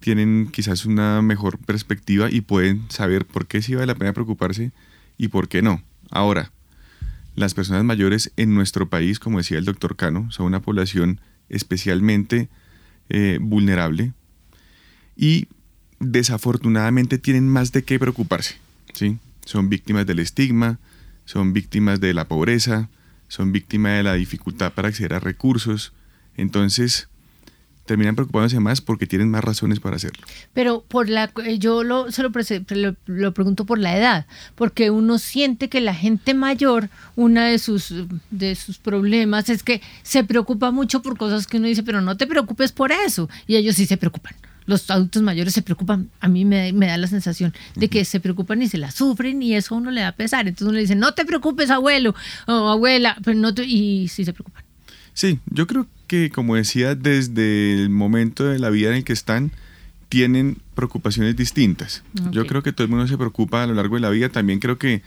tienen 0.00 0.48
quizás 0.50 0.86
una 0.86 1.20
mejor 1.20 1.58
perspectiva 1.58 2.30
y 2.30 2.40
pueden 2.40 2.90
saber 2.90 3.26
por 3.26 3.46
qué 3.46 3.60
sí 3.60 3.74
vale 3.74 3.86
la 3.86 3.94
pena 3.94 4.14
preocuparse 4.14 4.72
y 5.18 5.28
por 5.28 5.48
qué 5.48 5.60
no. 5.60 5.82
Ahora, 6.10 6.52
las 7.36 7.52
personas 7.52 7.84
mayores 7.84 8.32
en 8.38 8.54
nuestro 8.54 8.88
país, 8.88 9.18
como 9.18 9.38
decía 9.38 9.58
el 9.58 9.66
doctor 9.66 9.96
Cano, 9.96 10.30
son 10.30 10.46
una 10.46 10.60
población 10.60 11.20
especialmente 11.50 12.48
eh, 13.10 13.38
vulnerable 13.42 14.14
y 15.18 15.48
desafortunadamente 16.00 17.18
tienen 17.18 17.46
más 17.46 17.72
de 17.72 17.84
qué 17.84 17.98
preocuparse. 17.98 18.56
¿sí? 18.94 19.18
Son 19.44 19.68
víctimas 19.68 20.06
del 20.06 20.20
estigma, 20.20 20.78
son 21.24 21.52
víctimas 21.52 22.00
de 22.00 22.14
la 22.14 22.28
pobreza, 22.28 22.88
son 23.28 23.52
víctimas 23.52 23.96
de 23.96 24.02
la 24.02 24.14
dificultad 24.14 24.72
para 24.72 24.88
acceder 24.88 25.14
a 25.14 25.20
recursos. 25.20 25.92
Entonces, 26.36 27.08
terminan 27.86 28.14
preocupándose 28.14 28.60
más 28.60 28.80
porque 28.80 29.06
tienen 29.06 29.30
más 29.30 29.44
razones 29.44 29.80
para 29.80 29.96
hacerlo. 29.96 30.26
Pero 30.52 30.82
por 30.82 31.08
la 31.08 31.30
eh, 31.44 31.58
yo 31.58 31.82
lo, 31.82 32.10
se 32.10 32.22
lo, 32.22 32.30
lo, 33.06 33.34
pregunto 33.34 33.64
por 33.66 33.78
la 33.78 33.96
edad, 33.96 34.26
porque 34.54 34.90
uno 34.90 35.18
siente 35.18 35.68
que 35.68 35.80
la 35.80 35.94
gente 35.94 36.34
mayor, 36.34 36.88
una 37.16 37.46
de 37.46 37.58
sus 37.58 37.92
de 38.30 38.54
sus 38.54 38.78
problemas 38.78 39.48
es 39.48 39.62
que 39.62 39.82
se 40.02 40.24
preocupa 40.24 40.70
mucho 40.70 41.02
por 41.02 41.16
cosas 41.18 41.46
que 41.46 41.58
uno 41.58 41.66
dice, 41.66 41.82
pero 41.82 42.00
no 42.00 42.16
te 42.16 42.26
preocupes 42.26 42.72
por 42.72 42.92
eso, 42.92 43.28
y 43.46 43.56
ellos 43.56 43.76
sí 43.76 43.86
se 43.86 43.96
preocupan 43.96 44.34
los 44.66 44.90
adultos 44.90 45.22
mayores 45.22 45.54
se 45.54 45.62
preocupan, 45.62 46.10
a 46.20 46.28
mí 46.28 46.44
me, 46.44 46.72
da 46.72 46.96
la 46.96 47.06
sensación 47.06 47.54
de 47.74 47.88
que 47.88 48.04
se 48.04 48.20
preocupan 48.20 48.62
y 48.62 48.68
se 48.68 48.78
la 48.78 48.90
sufren 48.90 49.42
y 49.42 49.54
eso 49.54 49.74
a 49.74 49.78
uno 49.78 49.90
le 49.90 50.00
da 50.00 50.12
pesar. 50.12 50.46
Entonces 50.46 50.66
uno 50.66 50.74
le 50.74 50.80
dice, 50.80 50.94
no 50.94 51.12
te 51.14 51.24
preocupes 51.24 51.70
abuelo 51.70 52.14
o 52.46 52.68
abuela, 52.68 53.16
pero 53.24 53.38
no 53.38 53.50
y 53.62 54.08
sí 54.08 54.24
se 54.24 54.32
preocupan. 54.32 54.64
Sí, 55.12 55.38
yo 55.46 55.66
creo 55.66 55.86
que 56.06 56.30
como 56.30 56.56
decía, 56.56 56.94
desde 56.94 57.74
el 57.74 57.90
momento 57.90 58.44
de 58.44 58.58
la 58.58 58.70
vida 58.70 58.90
en 58.90 58.96
el 58.96 59.04
que 59.04 59.12
están, 59.12 59.52
tienen 60.08 60.58
preocupaciones 60.74 61.36
distintas. 61.36 62.02
Yo 62.30 62.46
creo 62.46 62.62
que 62.62 62.72
todo 62.72 62.84
el 62.84 62.90
mundo 62.90 63.08
se 63.08 63.18
preocupa 63.18 63.62
a 63.62 63.66
lo 63.66 63.74
largo 63.74 63.96
de 63.96 64.00
la 64.00 64.10
vida. 64.10 64.28
También 64.28 64.60
creo 64.60 64.78
que 64.78 65.02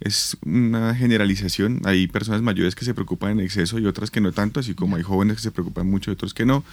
es 0.00 0.36
una 0.44 0.94
generalización. 0.94 1.80
Hay 1.84 2.08
personas 2.08 2.42
mayores 2.42 2.74
que 2.74 2.84
se 2.84 2.92
preocupan 2.92 3.32
en 3.32 3.40
exceso 3.40 3.78
y 3.78 3.86
otras 3.86 4.10
que 4.10 4.20
no 4.20 4.32
tanto, 4.32 4.60
así 4.60 4.74
como 4.74 4.96
hay 4.96 5.02
jóvenes 5.02 5.36
que 5.36 5.42
se 5.42 5.50
preocupan 5.50 5.86
mucho 5.86 6.10
y 6.10 6.14
otros 6.14 6.34
que 6.34 6.44
no. 6.44 6.64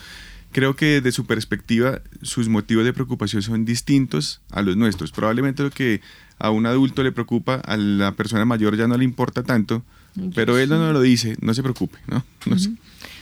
Creo 0.51 0.75
que 0.75 1.01
desde 1.01 1.11
su 1.11 1.25
perspectiva 1.25 2.01
sus 2.21 2.49
motivos 2.49 2.85
de 2.85 2.93
preocupación 2.93 3.41
son 3.41 3.65
distintos 3.65 4.41
a 4.49 4.61
los 4.61 4.77
nuestros. 4.77 5.11
Probablemente 5.11 5.63
lo 5.63 5.71
que 5.71 6.01
a 6.39 6.49
un 6.51 6.65
adulto 6.65 7.03
le 7.03 7.11
preocupa, 7.11 7.55
a 7.55 7.77
la 7.77 8.13
persona 8.13 8.45
mayor 8.45 8.77
ya 8.77 8.87
no 8.87 8.97
le 8.97 9.03
importa 9.03 9.43
tanto, 9.43 9.83
pero 10.35 10.57
él 10.57 10.69
no 10.69 10.93
lo 10.93 11.01
dice, 11.01 11.35
no 11.41 11.53
se 11.53 11.61
preocupe, 11.63 11.97
¿no? 12.07 12.23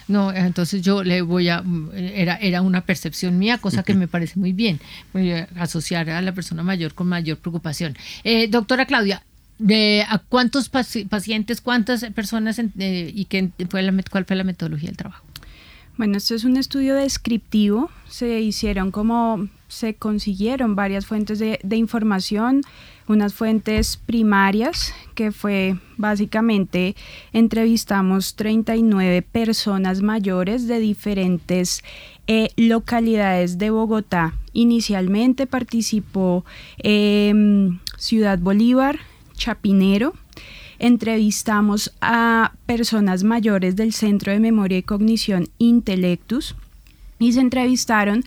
No, 0.08 0.32
entonces 0.32 0.82
yo 0.84 1.04
le 1.04 1.22
voy 1.22 1.50
a, 1.50 1.64
era, 1.96 2.36
era 2.36 2.62
una 2.62 2.82
percepción 2.82 3.40
mía, 3.40 3.58
cosa 3.58 3.84
que 3.84 3.96
me 3.96 4.08
parece 4.08 4.40
muy 4.40 4.54
bien, 4.54 4.80
asociar 5.56 6.10
a 6.10 6.22
la 6.22 6.34
persona 6.34 6.64
mayor 6.64 6.94
con 6.94 7.08
mayor 7.08 7.38
preocupación. 7.38 7.98
Eh, 8.24 8.48
doctora 8.48 8.86
Claudia, 8.86 9.24
de 9.58 10.06
a 10.08 10.20
cuántos 10.20 10.70
pacientes, 10.70 11.62
cuántas 11.62 12.04
personas 12.14 12.60
eh, 12.60 13.12
y 13.14 13.26
qué 13.26 13.50
fue 13.70 13.82
la, 13.82 13.94
cuál 14.12 14.26
fue 14.26 14.36
la 14.36 14.44
metodología 14.44 14.90
del 14.90 14.98
trabajo. 14.98 15.25
Bueno, 15.98 16.18
esto 16.18 16.36
es 16.36 16.44
un 16.44 16.58
estudio 16.58 16.94
descriptivo. 16.96 17.90
Se 18.10 18.42
hicieron 18.42 18.92
como 18.92 19.48
se 19.70 19.96
consiguieron 19.96 20.76
varias 20.76 21.06
fuentes 21.06 21.40
de, 21.40 21.76
información, 21.76 22.62
unas 23.08 23.34
fuentes 23.34 23.98
primarias 23.98 24.94
que 25.16 25.32
fue 25.32 25.78
básicamente 25.98 26.96
entrevistamos 27.34 28.36
39 28.36 29.22
personas 29.22 30.02
mayores 30.02 30.68
de 30.68 30.80
diferentes 30.80 31.84
eh, 32.28 32.50
localidades 32.58 33.58
de 33.58 33.70
Bogotá. 33.70 34.34
Inicialmente 34.54 35.48
participó 35.48 36.46
em, 36.78 37.80
Ciudad 37.98 38.38
Bolívar, 38.40 39.00
Chapinero. 39.36 40.14
Entrevistamos 40.80 41.94
a 42.02 42.54
personas 42.66 43.24
mayores 43.24 43.76
del 43.76 43.94
Centro 43.94 44.32
de 44.32 44.40
Memoria 44.40 44.78
y 44.78 44.84
Cognición 44.84 45.50
Intelectus 45.58 46.56
y 47.20 47.32
se 47.34 47.40
entrevistaron 47.40 48.24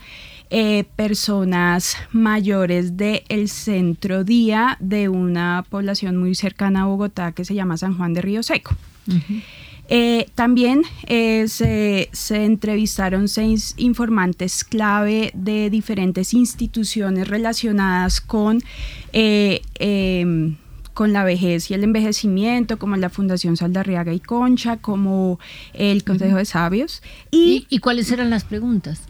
eh, 0.50 0.84
personas 0.96 1.96
mayores 2.10 2.96
del 2.96 3.48
centro 3.50 4.24
día 4.24 4.78
de 4.80 5.10
una 5.10 5.62
población 5.68 6.16
muy 6.16 6.34
cercana 6.34 6.82
a 6.82 6.86
Bogotá 6.86 7.32
que 7.32 7.44
se 7.44 7.54
llama 7.54 7.76
San 7.76 7.98
Juan 7.98 8.14
de 8.14 8.22
Río 8.22 8.42
Seco. 8.42 8.74
Eh, 9.90 10.26
también 10.34 10.82
eh, 11.06 11.48
se, 11.48 12.08
se, 12.12 12.44
entrevistaron 12.44 13.28
seis 13.28 13.74
informantes 13.76 14.64
clave 14.64 15.32
de 15.34 15.68
diferentes 15.68 16.32
instituciones 16.32 17.28
relacionadas 17.28 18.20
con, 18.20 18.62
em, 19.12 20.56
con 20.98 21.12
la 21.12 21.22
vejez 21.22 21.70
y 21.70 21.74
el 21.74 21.84
envejecimiento, 21.84 22.76
como 22.76 22.96
la 22.96 23.08
Fundación 23.08 23.56
Saldarriaga 23.56 24.12
y 24.12 24.18
Concha, 24.18 24.78
como 24.78 25.38
el 25.72 26.02
Consejo 26.02 26.38
de 26.38 26.44
Sabios. 26.44 27.04
¿Y, 27.30 27.68
¿Y 27.70 27.78
cuáles 27.78 28.10
eran 28.10 28.30
las 28.30 28.42
preguntas? 28.42 29.02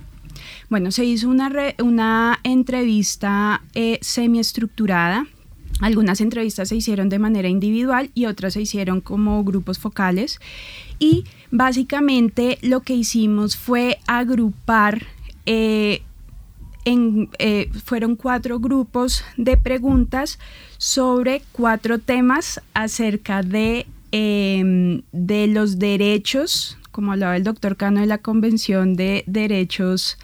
Bueno, 0.69 0.91
se 0.91 1.07
hizo 1.07 1.31
una, 1.31 1.51
una 1.83 2.41
entrevista 2.43 3.63
eh, 3.75 3.99
semiestructurada. 4.03 5.29
Algunas 5.81 6.21
entrevistas 6.21 6.69
se 6.69 6.77
hicieron 6.77 7.09
de 7.09 7.21
manera 7.21 7.49
individual 7.49 8.11
y 8.13 8.27
otras 8.27 8.53
se 8.53 8.61
hicieron 8.61 9.01
como 9.01 9.43
grupos 9.43 9.79
focales. 9.79 10.41
Y 10.99 11.25
básicamente 11.51 12.59
lo 12.61 12.81
que 12.81 12.97
hicimos 12.97 13.57
fue 13.57 13.99
agrupar 14.07 15.07
eh, 15.47 16.03
eh, 17.39 17.71
fueron 17.85 18.17
cuatro 18.17 18.61
grupos 18.61 19.25
de 19.37 19.57
preguntas 19.57 20.39
sobre 20.79 21.43
cuatro 21.53 21.99
temas 21.99 22.61
acerca 22.75 23.43
de, 23.43 23.87
em, 24.13 25.03
de 25.13 25.47
los 25.49 25.79
derechos, 25.79 26.79
como 26.91 27.13
hablaba 27.13 27.37
el 27.37 27.45
doctor 27.45 27.77
Cano 27.77 28.01
de 28.01 28.07
la 28.07 28.19
Convención 28.19 28.95
de 28.95 29.25
Derechos 29.27 30.19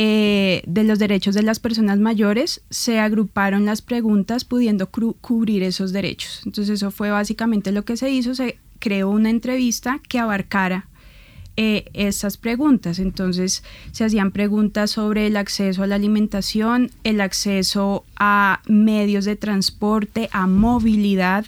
eh, 0.00 0.62
de 0.66 0.84
los 0.84 1.00
derechos 1.00 1.34
de 1.34 1.42
las 1.42 1.58
personas 1.58 1.98
mayores, 1.98 2.60
se 2.70 3.00
agruparon 3.00 3.64
las 3.64 3.82
preguntas 3.82 4.44
pudiendo 4.44 4.88
cubrir 4.88 5.64
esos 5.64 5.92
derechos. 5.92 6.42
Entonces 6.46 6.74
eso 6.74 6.92
fue 6.92 7.10
básicamente 7.10 7.72
lo 7.72 7.84
que 7.84 7.96
se 7.96 8.08
hizo, 8.08 8.36
se 8.36 8.58
creó 8.78 9.10
una 9.10 9.30
entrevista 9.30 10.00
que 10.08 10.20
abarcara 10.20 10.86
eh, 11.60 11.86
estas 11.92 12.36
preguntas. 12.36 13.00
Entonces 13.00 13.64
se 13.90 14.04
hacían 14.04 14.30
preguntas 14.30 14.92
sobre 14.92 15.26
el 15.26 15.36
acceso 15.36 15.82
a 15.82 15.88
la 15.88 15.96
alimentación, 15.96 16.92
el 17.02 17.20
acceso 17.20 18.04
a 18.16 18.62
medios 18.68 19.24
de 19.24 19.34
transporte, 19.34 20.28
a 20.30 20.46
movilidad. 20.46 21.46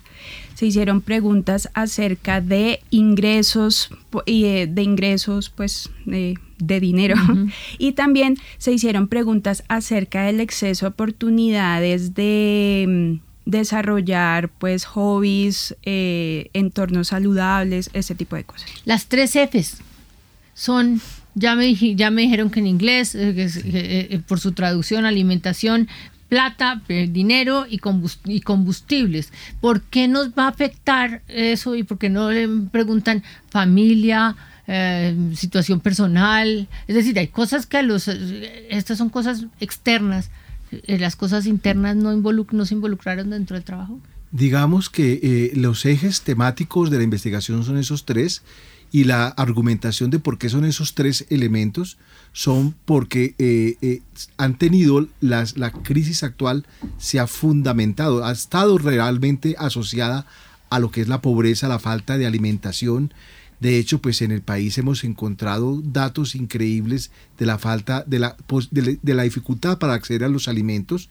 Se 0.57 0.67
hicieron 0.67 1.01
preguntas 1.01 1.69
acerca 1.75 2.41
de 2.41 2.81
ingresos 2.91 3.91
y 4.27 4.47
eh, 4.47 4.67
de, 4.67 4.83
ingresos, 4.83 5.49
pues 5.49 5.91
de 6.07 6.81
dinero. 6.81 7.15
Y 7.79 7.93
también 7.93 8.37
se 8.59 8.73
hicieron 8.73 9.07
preguntas 9.07 9.63
acerca 9.69 10.25
del 10.25 10.41
exceso 10.41 10.87
a 10.87 10.89
oportunidades 10.89 12.15
de 12.17 13.21
mm, 13.47 13.49
desarrollar 13.49 14.49
pues 14.49 14.87
hobbies, 14.87 15.77
eh, 15.85 16.51
entornos 16.53 17.09
saludables, 17.09 17.91
ese 17.93 18.17
tipo 18.17 18.35
de 18.35 18.43
cosas. 18.43 18.69
Las 18.85 19.07
tres 19.07 19.37
Fs 19.37 19.85
son, 20.61 21.01
ya 21.35 21.55
me, 21.55 21.75
ya 21.75 22.11
me 22.11 22.23
dijeron 22.23 22.51
que 22.51 22.61
en 22.61 22.67
inglés, 22.67 23.15
eh, 23.15 23.35
eh, 23.37 24.21
por 24.27 24.41
su 24.41 24.53
traducción, 24.53 25.07
alimentación, 25.07 25.89
plata, 26.29 26.83
dinero 27.09 27.67
y 27.69 27.79
combustibles. 28.41 29.33
¿Por 29.61 29.83
qué 29.83 30.07
nos 30.07 30.31
va 30.31 30.45
a 30.45 30.49
afectar 30.49 31.23
eso 31.29 31.75
y 31.75 31.83
por 31.83 31.99
qué 31.99 32.09
no 32.09 32.31
le 32.31 32.49
preguntan 32.71 33.25
familia, 33.49 34.37
eh, 34.73 35.17
situación 35.35 35.81
personal. 35.81 36.69
Es 36.87 36.95
decir, 36.95 37.19
hay 37.19 37.27
cosas 37.27 37.67
que 37.67 37.79
a 37.79 37.83
los, 37.83 38.07
estas 38.07 38.99
son 38.99 39.09
cosas 39.09 39.47
externas, 39.59 40.31
eh, 40.71 40.97
las 40.97 41.17
cosas 41.17 41.47
internas 41.47 41.97
no, 41.97 42.15
no 42.15 42.65
se 42.65 42.75
involucraron 42.75 43.31
dentro 43.31 43.57
del 43.57 43.65
trabajo. 43.65 43.99
Digamos 44.31 44.89
que 44.89 45.19
eh, 45.25 45.53
los 45.57 45.85
ejes 45.87 46.21
temáticos 46.21 46.89
de 46.89 46.99
la 46.99 47.03
investigación 47.03 47.65
son 47.65 47.79
esos 47.79 48.05
tres 48.05 48.43
y 48.93 49.05
la 49.05 49.28
argumentación 49.28 50.11
de 50.11 50.18
por 50.18 50.38
qué 50.38 50.49
son 50.49 50.64
esos 50.64 50.95
tres 50.95 51.26
elementos 51.30 51.99
son 52.32 52.74
porque 52.84 53.34
han 54.36 54.59
tenido 54.59 55.07
las, 55.20 55.57
la 55.57 55.70
crisis 55.70 56.22
actual 56.22 56.66
se 56.99 57.20
ha 57.20 57.26
fundamentado, 57.26 58.24
ha 58.24 58.32
estado 58.32 58.78
realmente 58.78 59.55
asociada 59.59 60.26
a 60.70 60.78
lo 60.78 60.91
que 60.91 61.01
es 61.01 61.09
la 61.09 61.20
pobreza, 61.20 61.68
la 61.68 61.78
falta 61.78 62.18
de 62.18 62.26
alimentación, 62.26 63.12
de 63.61 63.78
hecho, 63.78 64.01
pues 64.01 64.22
en 64.22 64.32
el 64.32 64.41
país 64.41 64.78
hemos 64.78 65.05
encontrado 65.05 65.82
datos 65.84 66.34
increíbles 66.34 67.11
de 67.38 67.45
la 67.45 67.59
falta, 67.59 68.03
de 68.07 68.18
la, 68.18 68.36
de 68.70 69.14
la 69.14 69.22
dificultad 69.22 69.78
para 69.78 69.93
acceder 69.93 70.24
a 70.24 70.28
los 70.28 70.49
alimentos. 70.49 71.11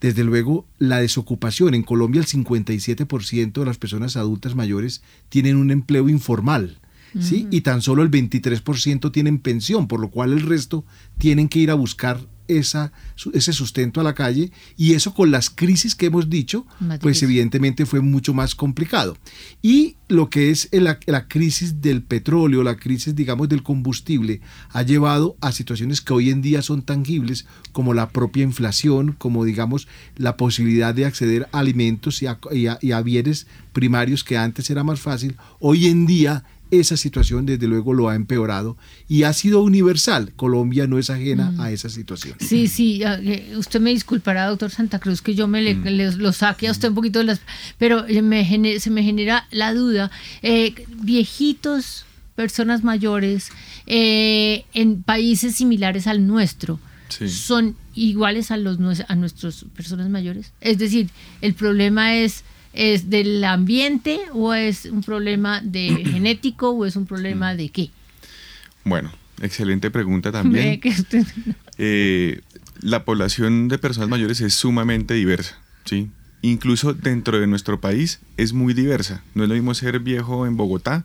Desde 0.00 0.24
luego, 0.24 0.66
la 0.78 1.00
desocupación. 1.00 1.74
En 1.74 1.82
Colombia 1.82 2.22
el 2.22 2.26
57% 2.26 3.52
de 3.52 3.64
las 3.66 3.76
personas 3.76 4.16
adultas 4.16 4.54
mayores 4.54 5.02
tienen 5.28 5.56
un 5.56 5.70
empleo 5.70 6.08
informal. 6.08 6.78
¿Sí? 7.20 7.46
Y 7.50 7.62
tan 7.62 7.82
solo 7.82 8.02
el 8.02 8.10
23% 8.10 9.12
tienen 9.12 9.38
pensión, 9.38 9.88
por 9.88 10.00
lo 10.00 10.10
cual 10.10 10.32
el 10.32 10.40
resto 10.40 10.84
tienen 11.18 11.48
que 11.48 11.58
ir 11.58 11.70
a 11.70 11.74
buscar 11.74 12.20
esa, 12.48 12.92
ese 13.32 13.52
sustento 13.52 14.00
a 14.00 14.04
la 14.04 14.14
calle 14.14 14.50
y 14.76 14.94
eso 14.94 15.14
con 15.14 15.30
las 15.30 15.50
crisis 15.50 15.94
que 15.94 16.06
hemos 16.06 16.28
dicho, 16.28 16.66
pues 17.00 17.22
evidentemente 17.22 17.86
fue 17.86 18.00
mucho 18.00 18.34
más 18.34 18.54
complicado. 18.54 19.16
Y 19.62 19.96
lo 20.08 20.28
que 20.28 20.50
es 20.50 20.68
la, 20.72 20.98
la, 21.06 21.28
crisis 21.28 21.80
del 21.80 22.02
petróleo, 22.02 22.62
la 22.62 22.76
crisis 22.76 23.14
digamos 23.14 23.48
del 23.48 23.62
combustible, 23.62 24.40
ha 24.70 24.82
llevado 24.82 25.36
a 25.40 25.52
situaciones 25.52 26.00
que 26.00 26.12
hoy 26.12 26.30
en 26.30 26.42
día 26.42 26.62
son 26.62 26.82
tangibles 26.82 27.46
como 27.72 27.94
la 27.94 28.10
propia 28.10 28.42
inflación, 28.42 29.14
como 29.16 29.44
digamos 29.44 29.88
la 30.16 30.36
posibilidad 30.36 30.94
de 30.94 31.06
acceder 31.06 31.48
a 31.52 31.60
alimentos 31.60 32.22
y 32.22 32.26
a, 32.26 32.38
y 32.50 32.92
a 32.92 33.02
bienes 33.02 33.46
primarios 33.72 34.24
que 34.24 34.36
antes 34.36 34.68
era 34.68 34.84
más 34.84 35.00
fácil, 35.00 35.36
hoy 35.60 35.86
en 35.86 36.06
día 36.06 36.44
esa 36.72 36.96
situación 36.96 37.44
desde 37.44 37.68
luego 37.68 37.92
lo 37.92 38.08
ha 38.08 38.14
empeorado 38.14 38.78
y 39.06 39.24
ha 39.24 39.32
sido 39.34 39.62
universal. 39.62 40.32
Colombia 40.36 40.86
no 40.86 40.98
es 40.98 41.10
ajena 41.10 41.50
mm. 41.50 41.60
a 41.60 41.70
esa 41.70 41.90
situación. 41.90 42.34
Sí, 42.40 42.66
sí, 42.66 43.02
eh, 43.04 43.52
usted 43.56 43.78
me 43.78 43.90
disculpará, 43.90 44.46
doctor 44.46 44.70
Santa 44.70 44.98
Cruz, 44.98 45.20
que 45.20 45.34
yo 45.34 45.46
me 45.46 45.74
mm. 45.74 46.16
lo 46.16 46.32
saque 46.32 46.68
a 46.68 46.70
usted 46.70 46.88
un 46.88 46.94
poquito 46.94 47.18
de 47.18 47.26
las... 47.26 47.42
Pero 47.76 48.06
me 48.22 48.80
se 48.80 48.90
me 48.90 49.02
genera 49.02 49.46
la 49.50 49.74
duda. 49.74 50.10
Eh, 50.40 50.74
viejitos, 50.88 52.06
personas 52.36 52.82
mayores, 52.82 53.50
eh, 53.86 54.64
en 54.72 55.02
países 55.02 55.56
similares 55.56 56.06
al 56.06 56.26
nuestro, 56.26 56.80
son 57.28 57.76
iguales 57.94 58.50
a, 58.50 58.56
los, 58.56 58.78
a 59.06 59.14
nuestras 59.14 59.66
personas 59.76 60.08
mayores. 60.08 60.52
Es 60.62 60.78
decir, 60.78 61.10
el 61.42 61.52
problema 61.52 62.16
es 62.16 62.44
¿Es 62.72 63.10
del 63.10 63.44
ambiente 63.44 64.20
o 64.32 64.54
es 64.54 64.86
un 64.86 65.02
problema 65.02 65.60
de 65.60 66.04
genético 66.10 66.70
o 66.70 66.86
es 66.86 66.96
un 66.96 67.06
problema 67.06 67.54
de 67.54 67.68
qué? 67.68 67.90
Bueno, 68.84 69.12
excelente 69.40 69.90
pregunta 69.90 70.32
también. 70.32 70.80
Eh, 71.78 72.42
la 72.82 73.04
población 73.04 73.68
de 73.68 73.78
personas 73.78 74.10
mayores 74.10 74.42
es 74.42 74.54
sumamente 74.54 75.14
diversa, 75.14 75.58
¿sí? 75.86 76.10
incluso 76.42 76.92
dentro 76.92 77.40
de 77.40 77.46
nuestro 77.46 77.80
país, 77.80 78.20
es 78.36 78.52
muy 78.52 78.74
diversa. 78.74 79.22
No 79.34 79.44
es 79.44 79.48
lo 79.48 79.54
mismo 79.54 79.72
ser 79.74 80.00
viejo 80.00 80.46
en 80.46 80.56
Bogotá 80.56 81.04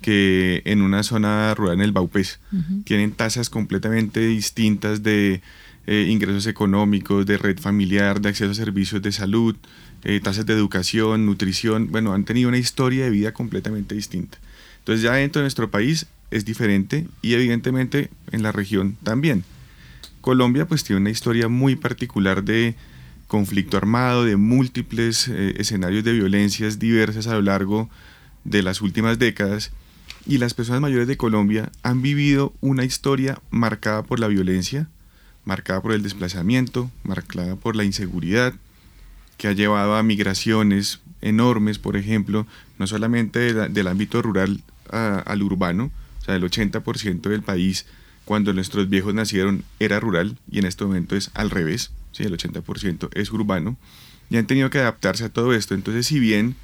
que 0.00 0.62
en 0.64 0.80
una 0.80 1.02
zona 1.02 1.52
rural 1.54 1.74
en 1.74 1.80
el 1.82 1.92
Baupés. 1.92 2.38
Tienen 2.84 3.12
tasas 3.12 3.50
completamente 3.50 4.20
distintas 4.20 5.02
de 5.02 5.42
eh, 5.88 6.06
ingresos 6.08 6.46
económicos, 6.46 7.26
de 7.26 7.36
red 7.36 7.58
familiar, 7.58 8.20
de 8.20 8.28
acceso 8.28 8.52
a 8.52 8.54
servicios 8.54 9.02
de 9.02 9.10
salud, 9.10 9.56
eh, 10.04 10.20
tasas 10.20 10.46
de 10.46 10.52
educación, 10.52 11.26
nutrición. 11.26 11.90
Bueno, 11.90 12.12
han 12.14 12.24
tenido 12.24 12.48
una 12.48 12.58
historia 12.58 13.04
de 13.04 13.10
vida 13.10 13.32
completamente 13.32 13.94
distinta. 13.94 14.38
Entonces 14.78 15.02
ya 15.02 15.14
dentro 15.14 15.40
de 15.40 15.44
nuestro 15.44 15.70
país 15.70 16.06
es 16.30 16.44
diferente 16.44 17.06
y 17.22 17.34
evidentemente 17.34 18.10
en 18.32 18.42
la 18.42 18.52
región 18.52 18.96
también. 19.02 19.44
Colombia 20.20 20.66
pues 20.66 20.84
tiene 20.84 21.00
una 21.00 21.10
historia 21.10 21.48
muy 21.48 21.76
particular 21.76 22.42
de 22.44 22.74
conflicto 23.26 23.76
armado, 23.76 24.24
de 24.24 24.36
múltiples 24.36 25.28
eh, 25.28 25.54
escenarios 25.58 26.04
de 26.04 26.12
violencias 26.12 26.78
diversas 26.78 27.26
a 27.26 27.34
lo 27.34 27.42
largo 27.42 27.88
de 28.44 28.62
las 28.62 28.80
últimas 28.80 29.18
décadas 29.18 29.70
y 30.26 30.38
las 30.38 30.54
personas 30.54 30.80
mayores 30.80 31.06
de 31.06 31.16
Colombia 31.16 31.70
han 31.82 32.02
vivido 32.02 32.52
una 32.60 32.84
historia 32.84 33.40
marcada 33.50 34.02
por 34.02 34.20
la 34.20 34.28
violencia, 34.28 34.88
marcada 35.44 35.80
por 35.80 35.92
el 35.92 36.02
desplazamiento, 36.02 36.90
marcada 37.04 37.56
por 37.56 37.76
la 37.76 37.84
inseguridad, 37.84 38.54
que 39.38 39.48
ha 39.48 39.52
llevado 39.52 39.96
a 39.96 40.02
migraciones 40.02 41.00
enormes, 41.22 41.78
por 41.78 41.96
ejemplo, 41.96 42.46
no 42.78 42.86
solamente 42.86 43.54
del 43.54 43.88
ámbito 43.88 44.20
rural 44.20 44.60
al 44.90 45.42
urbano, 45.42 45.90
o 46.20 46.24
sea, 46.24 46.36
el 46.36 46.42
80% 46.42 47.22
del 47.22 47.42
país 47.42 47.86
cuando 48.24 48.52
nuestros 48.52 48.90
viejos 48.90 49.14
nacieron 49.14 49.64
era 49.80 50.00
rural 50.00 50.36
y 50.50 50.58
en 50.58 50.66
este 50.66 50.84
momento 50.84 51.16
es 51.16 51.30
al 51.32 51.48
revés, 51.48 51.92
¿sí? 52.12 52.24
el 52.24 52.36
80% 52.36 53.08
es 53.14 53.32
urbano, 53.32 53.78
y 54.28 54.36
han 54.36 54.46
tenido 54.46 54.68
que 54.68 54.78
adaptarse 54.78 55.24
a 55.24 55.28
todo 55.30 55.54
esto. 55.54 55.74
Entonces, 55.74 56.06
si 56.06 56.20
bien 56.20 56.54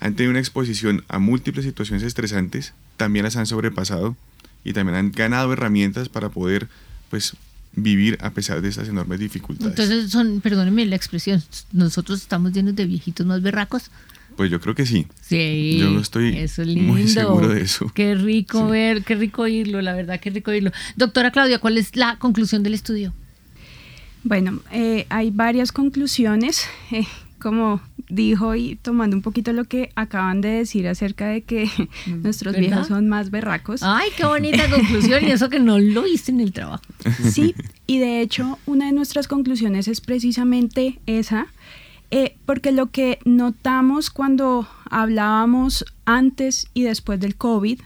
han 0.00 0.14
tenido 0.14 0.30
una 0.30 0.40
exposición 0.40 1.04
a 1.08 1.18
múltiples 1.18 1.66
situaciones 1.66 2.02
estresantes, 2.02 2.72
también 2.96 3.24
las 3.24 3.36
han 3.36 3.46
sobrepasado 3.46 4.16
y 4.64 4.72
también 4.72 4.96
han 4.96 5.12
ganado 5.12 5.52
herramientas 5.52 6.08
para 6.08 6.30
poder 6.30 6.68
pues 7.10 7.36
vivir 7.76 8.18
a 8.20 8.30
pesar 8.30 8.60
de 8.62 8.68
estas 8.68 8.88
enormes 8.88 9.18
dificultades. 9.18 9.78
Entonces 9.78 10.10
son, 10.10 10.40
perdónenme 10.40 10.86
la 10.86 10.96
expresión, 10.96 11.42
nosotros 11.72 12.20
estamos 12.20 12.52
llenos 12.52 12.74
de 12.76 12.86
viejitos 12.86 13.26
más 13.26 13.42
berracos. 13.42 13.90
Pues 14.36 14.50
yo 14.50 14.60
creo 14.60 14.74
que 14.74 14.84
sí. 14.84 15.06
Sí. 15.20 15.78
Yo 15.78 15.98
estoy 16.00 16.76
muy 16.76 17.06
seguro 17.08 17.48
de 17.48 17.62
eso. 17.62 17.90
Qué 17.94 18.14
rico 18.14 18.68
ver, 18.68 19.04
qué 19.04 19.14
rico 19.14 19.42
oírlo, 19.42 19.80
la 19.80 19.94
verdad, 19.94 20.18
qué 20.18 20.30
rico 20.30 20.50
oírlo. 20.50 20.72
Doctora 20.96 21.30
Claudia, 21.30 21.58
¿cuál 21.58 21.78
es 21.78 21.94
la 21.94 22.18
conclusión 22.18 22.62
del 22.62 22.74
estudio? 22.74 23.12
Bueno, 24.24 24.60
eh, 24.72 25.06
hay 25.08 25.30
varias 25.30 25.72
conclusiones. 25.72 26.66
Eh, 26.92 27.06
como 27.38 27.82
dijo 28.08 28.54
y 28.54 28.76
tomando 28.76 29.16
un 29.16 29.22
poquito 29.22 29.52
lo 29.52 29.64
que 29.64 29.90
acaban 29.94 30.40
de 30.40 30.48
decir 30.48 30.86
acerca 30.88 31.28
de 31.28 31.42
que 31.42 31.70
nuestros 32.06 32.56
viejos 32.56 32.88
son 32.88 33.08
más 33.08 33.30
berracos. 33.30 33.82
Ay, 33.82 34.10
qué 34.16 34.24
bonita 34.24 34.68
conclusión 34.70 35.24
y 35.24 35.30
eso 35.30 35.48
que 35.48 35.58
no 35.58 35.78
lo 35.78 36.06
hice 36.06 36.32
en 36.32 36.40
el 36.40 36.52
trabajo. 36.52 36.82
Sí, 37.30 37.54
y 37.86 37.98
de 37.98 38.20
hecho 38.20 38.58
una 38.66 38.86
de 38.86 38.92
nuestras 38.92 39.28
conclusiones 39.28 39.88
es 39.88 40.00
precisamente 40.00 40.98
esa, 41.06 41.46
eh, 42.10 42.36
porque 42.46 42.72
lo 42.72 42.90
que 42.90 43.18
notamos 43.24 44.10
cuando 44.10 44.68
hablábamos 44.88 45.84
antes 46.04 46.68
y 46.74 46.82
después 46.82 47.18
del 47.20 47.36
COVID, 47.36 47.80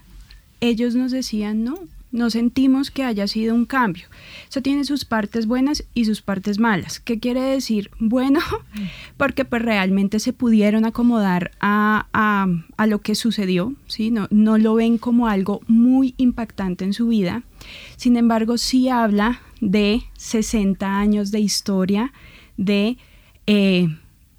ellos 0.60 0.94
nos 0.94 1.12
decían, 1.12 1.64
no, 1.64 1.78
no 2.10 2.30
sentimos 2.30 2.90
que 2.90 3.04
haya 3.04 3.26
sido 3.26 3.54
un 3.54 3.64
cambio. 3.64 4.06
Eso 4.48 4.62
tiene 4.62 4.84
sus 4.84 5.04
partes 5.04 5.46
buenas 5.46 5.84
y 5.94 6.04
sus 6.04 6.22
partes 6.22 6.58
malas. 6.58 7.00
¿Qué 7.00 7.18
quiere 7.18 7.40
decir? 7.42 7.90
Bueno, 7.98 8.40
porque 9.16 9.44
pues 9.44 9.62
realmente 9.62 10.18
se 10.18 10.32
pudieron 10.32 10.84
acomodar 10.84 11.50
a, 11.60 12.06
a, 12.12 12.86
lo 12.86 13.00
que 13.00 13.14
sucedió, 13.14 13.74
¿sí? 13.86 14.10
No, 14.10 14.26
no 14.30 14.58
lo 14.58 14.74
ven 14.74 14.98
como 14.98 15.28
algo 15.28 15.60
muy 15.66 16.14
impactante 16.16 16.84
en 16.84 16.94
su 16.94 17.08
vida. 17.08 17.42
Sin 17.96 18.16
embargo, 18.16 18.56
sí 18.56 18.88
habla 18.88 19.42
de 19.60 20.02
60 20.16 20.98
años 20.98 21.30
de 21.30 21.40
historia, 21.40 22.12
de... 22.56 22.96
Eh, 23.46 23.88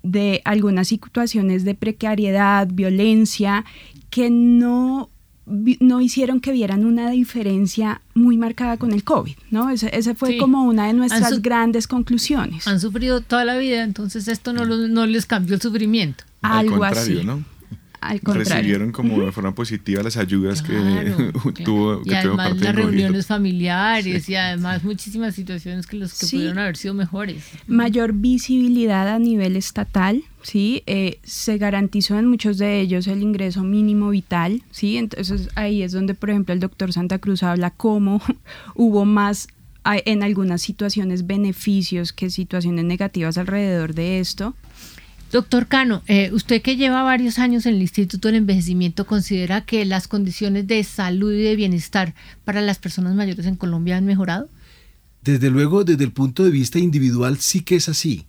de 0.01 0.41
algunas 0.45 0.87
situaciones 0.87 1.65
de 1.65 1.75
precariedad, 1.75 2.69
violencia, 2.71 3.65
que 4.09 4.29
no 4.29 5.09
no 5.79 6.01
hicieron 6.01 6.39
que 6.39 6.51
vieran 6.51 6.85
una 6.85 7.09
diferencia 7.09 8.01
muy 8.13 8.37
marcada 8.37 8.77
con 8.77 8.91
el 8.91 9.03
COVID, 9.03 9.35
¿no? 9.51 9.69
Esa 9.69 10.15
fue 10.15 10.37
como 10.37 10.63
una 10.63 10.87
de 10.87 10.93
nuestras 10.93 11.41
grandes 11.41 11.87
conclusiones. 11.87 12.67
Han 12.67 12.79
sufrido 12.79 13.21
toda 13.21 13.45
la 13.45 13.57
vida, 13.57 13.83
entonces 13.83 14.27
esto 14.27 14.53
no, 14.53 14.65
no 14.65 15.05
les 15.05 15.25
cambió 15.25 15.55
el 15.55 15.61
sufrimiento. 15.61 16.23
Algo 16.41 16.83
así. 16.83 17.23
¿no? 17.23 17.43
Recibieron 18.23 18.91
como 18.91 19.23
de 19.23 19.31
forma 19.31 19.53
positiva 19.53 20.03
las 20.03 20.17
ayudas 20.17 20.61
que 20.61 20.73
tuvo 21.63 22.01
y 22.05 22.13
además 22.13 22.57
las 22.57 22.75
reuniones 22.75 23.27
familiares 23.27 24.27
y 24.29 24.35
además 24.35 24.83
muchísimas 24.83 25.35
situaciones 25.35 25.87
que 25.87 25.97
los 25.97 26.17
que 26.17 26.27
pudieron 26.27 26.59
haber 26.59 26.77
sido 26.77 26.93
mejores. 26.93 27.43
Mayor 27.67 28.13
visibilidad 28.13 29.07
a 29.07 29.19
nivel 29.19 29.55
estatal 29.55 30.23
sí 30.41 30.83
eh, 30.85 31.19
se 31.23 31.57
garantizó 31.57 32.17
en 32.17 32.27
muchos 32.27 32.57
de 32.57 32.79
ellos 32.79 33.07
el 33.07 33.21
ingreso 33.21 33.63
mínimo 33.63 34.09
vital 34.09 34.63
sí 34.71 34.95
entonces 34.95 35.49
ahí 35.55 35.83
es 35.83 35.91
donde 35.91 36.13
por 36.13 36.29
ejemplo 36.29 36.53
el 36.53 36.61
doctor 36.61 36.93
Santa 36.93 37.19
Cruz 37.19 37.43
habla 37.43 37.71
cómo 37.71 38.21
hubo 38.75 39.03
más 39.03 39.49
en 39.83 40.23
algunas 40.23 40.61
situaciones 40.61 41.25
beneficios 41.25 42.13
que 42.13 42.29
situaciones 42.29 42.85
negativas 42.85 43.37
alrededor 43.37 43.93
de 43.93 44.19
esto 44.19 44.55
Doctor 45.31 45.67
Cano, 45.67 46.01
eh, 46.07 46.31
usted 46.33 46.61
que 46.63 46.75
lleva 46.75 47.03
varios 47.03 47.37
años 47.37 47.67
en 47.67 47.75
el 47.75 47.81
Instituto 47.81 48.27
del 48.27 48.37
Envejecimiento, 48.37 49.05
¿considera 49.05 49.61
que 49.61 49.85
las 49.85 50.07
condiciones 50.07 50.65
de 50.65 50.83
salud 50.83 51.31
y 51.31 51.43
de 51.43 51.55
bienestar 51.55 52.15
para 52.45 52.61
las 52.61 52.79
personas 52.79 53.13
mayores 53.13 53.45
en 53.45 53.55
Colombia 53.55 53.97
han 53.97 54.05
mejorado? 54.05 54.49
Desde 55.23 55.51
luego, 55.51 55.83
desde 55.83 56.03
el 56.03 56.13
punto 56.13 56.43
de 56.43 56.49
vista 56.49 56.79
individual 56.79 57.37
sí 57.37 57.61
que 57.61 57.75
es 57.75 57.89
así. 57.89 58.25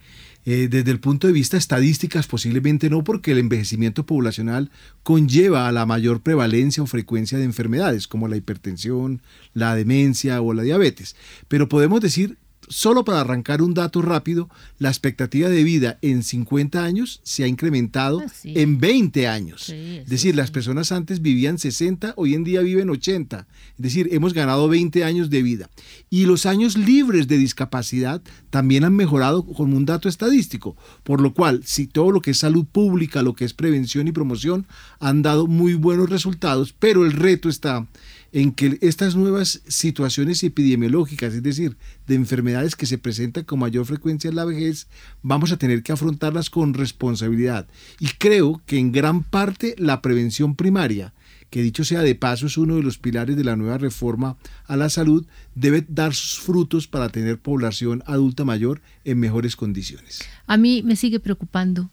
Eh, 0.46 0.68
desde 0.70 0.90
el 0.90 1.00
punto 1.00 1.26
de 1.26 1.34
vista 1.34 1.56
estadísticas 1.56 2.26
posiblemente 2.26 2.88
no, 2.90 3.04
porque 3.04 3.32
el 3.32 3.38
envejecimiento 3.38 4.04
poblacional 4.04 4.70
conlleva 5.02 5.68
a 5.68 5.72
la 5.72 5.84
mayor 5.86 6.22
prevalencia 6.22 6.82
o 6.82 6.86
frecuencia 6.86 7.38
de 7.38 7.44
enfermedades 7.44 8.08
como 8.08 8.26
la 8.26 8.36
hipertensión, 8.36 9.20
la 9.52 9.74
demencia 9.74 10.40
o 10.40 10.52
la 10.52 10.62
diabetes. 10.62 11.14
Pero 11.48 11.68
podemos 11.68 12.00
decir 12.00 12.38
Solo 12.72 13.04
para 13.04 13.20
arrancar 13.20 13.62
un 13.62 13.74
dato 13.74 14.00
rápido, 14.00 14.48
la 14.78 14.90
expectativa 14.90 15.48
de 15.48 15.64
vida 15.64 15.98
en 16.02 16.22
50 16.22 16.84
años 16.84 17.20
se 17.24 17.42
ha 17.42 17.48
incrementado 17.48 18.20
ah, 18.20 18.30
en 18.44 18.78
20 18.78 19.26
años. 19.26 19.70
es 19.70 20.08
decir, 20.08 20.36
las 20.36 20.52
personas 20.52 20.92
antes 20.92 21.20
vivían 21.20 21.58
60, 21.58 22.14
hoy 22.16 22.34
en 22.34 22.44
día 22.44 22.60
viven 22.60 22.88
80. 22.88 23.48
Es 23.76 23.82
decir, 23.82 24.08
hemos 24.12 24.34
ganado 24.34 24.68
20 24.68 25.02
años 25.02 25.30
de 25.30 25.42
vida. 25.42 25.68
Y 26.10 26.26
los 26.26 26.46
años 26.46 26.78
libres 26.78 27.26
de 27.26 27.38
discapacidad 27.38 28.22
también 28.50 28.84
han 28.84 28.94
mejorado 28.94 29.44
como 29.44 29.76
un 29.76 29.84
dato 29.84 30.08
estadístico. 30.08 30.76
Por 31.02 31.20
lo 31.20 31.34
cual, 31.34 31.62
si 31.64 31.88
todo 31.88 32.12
lo 32.12 32.20
que 32.20 32.30
es 32.30 32.38
salud 32.38 32.66
pública, 32.66 33.22
lo 33.22 33.34
que 33.34 33.44
es 33.44 33.52
prevención 33.52 34.06
y 34.06 34.12
promoción, 34.12 34.68
han 35.00 35.22
dado 35.22 35.48
muy 35.48 35.74
buenos 35.74 36.08
resultados, 36.08 36.72
pero 36.78 37.04
el 37.04 37.14
reto 37.14 37.48
está 37.48 37.88
en 38.32 38.52
que 38.52 38.78
estas 38.80 39.16
nuevas 39.16 39.60
situaciones 39.66 40.42
epidemiológicas, 40.44 41.34
es 41.34 41.42
decir, 41.42 41.76
de 42.06 42.14
enfermedades 42.14 42.76
que 42.76 42.86
se 42.86 42.98
presentan 42.98 43.44
con 43.44 43.58
mayor 43.58 43.86
frecuencia 43.86 44.28
en 44.28 44.36
la 44.36 44.44
vejez, 44.44 44.86
vamos 45.22 45.52
a 45.52 45.56
tener 45.56 45.82
que 45.82 45.92
afrontarlas 45.92 46.50
con 46.50 46.74
responsabilidad. 46.74 47.66
Y 47.98 48.08
creo 48.18 48.62
que 48.66 48.78
en 48.78 48.92
gran 48.92 49.24
parte 49.24 49.74
la 49.78 50.00
prevención 50.00 50.54
primaria, 50.54 51.12
que 51.50 51.62
dicho 51.62 51.84
sea 51.84 52.02
de 52.02 52.14
paso 52.14 52.46
es 52.46 52.56
uno 52.56 52.76
de 52.76 52.82
los 52.82 52.98
pilares 52.98 53.36
de 53.36 53.42
la 53.42 53.56
nueva 53.56 53.78
reforma 53.78 54.36
a 54.66 54.76
la 54.76 54.88
salud, 54.88 55.26
debe 55.56 55.84
dar 55.88 56.14
sus 56.14 56.38
frutos 56.38 56.86
para 56.86 57.08
tener 57.08 57.38
población 57.38 58.04
adulta 58.06 58.44
mayor 58.44 58.80
en 59.04 59.18
mejores 59.18 59.56
condiciones. 59.56 60.20
A 60.46 60.56
mí 60.56 60.82
me 60.84 60.94
sigue 60.94 61.18
preocupando 61.18 61.90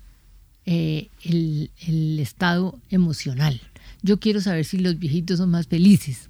eh, 0.67 1.09
el, 1.23 1.71
el 1.87 2.19
estado 2.19 2.79
emocional 2.91 3.59
yo 4.07 4.19
quiero 4.19 4.41
saber 4.41 4.65
si 4.65 4.77
los 4.79 4.97
viejitos 4.97 5.37
son 5.37 5.51
más 5.51 5.67
felices. 5.67 6.29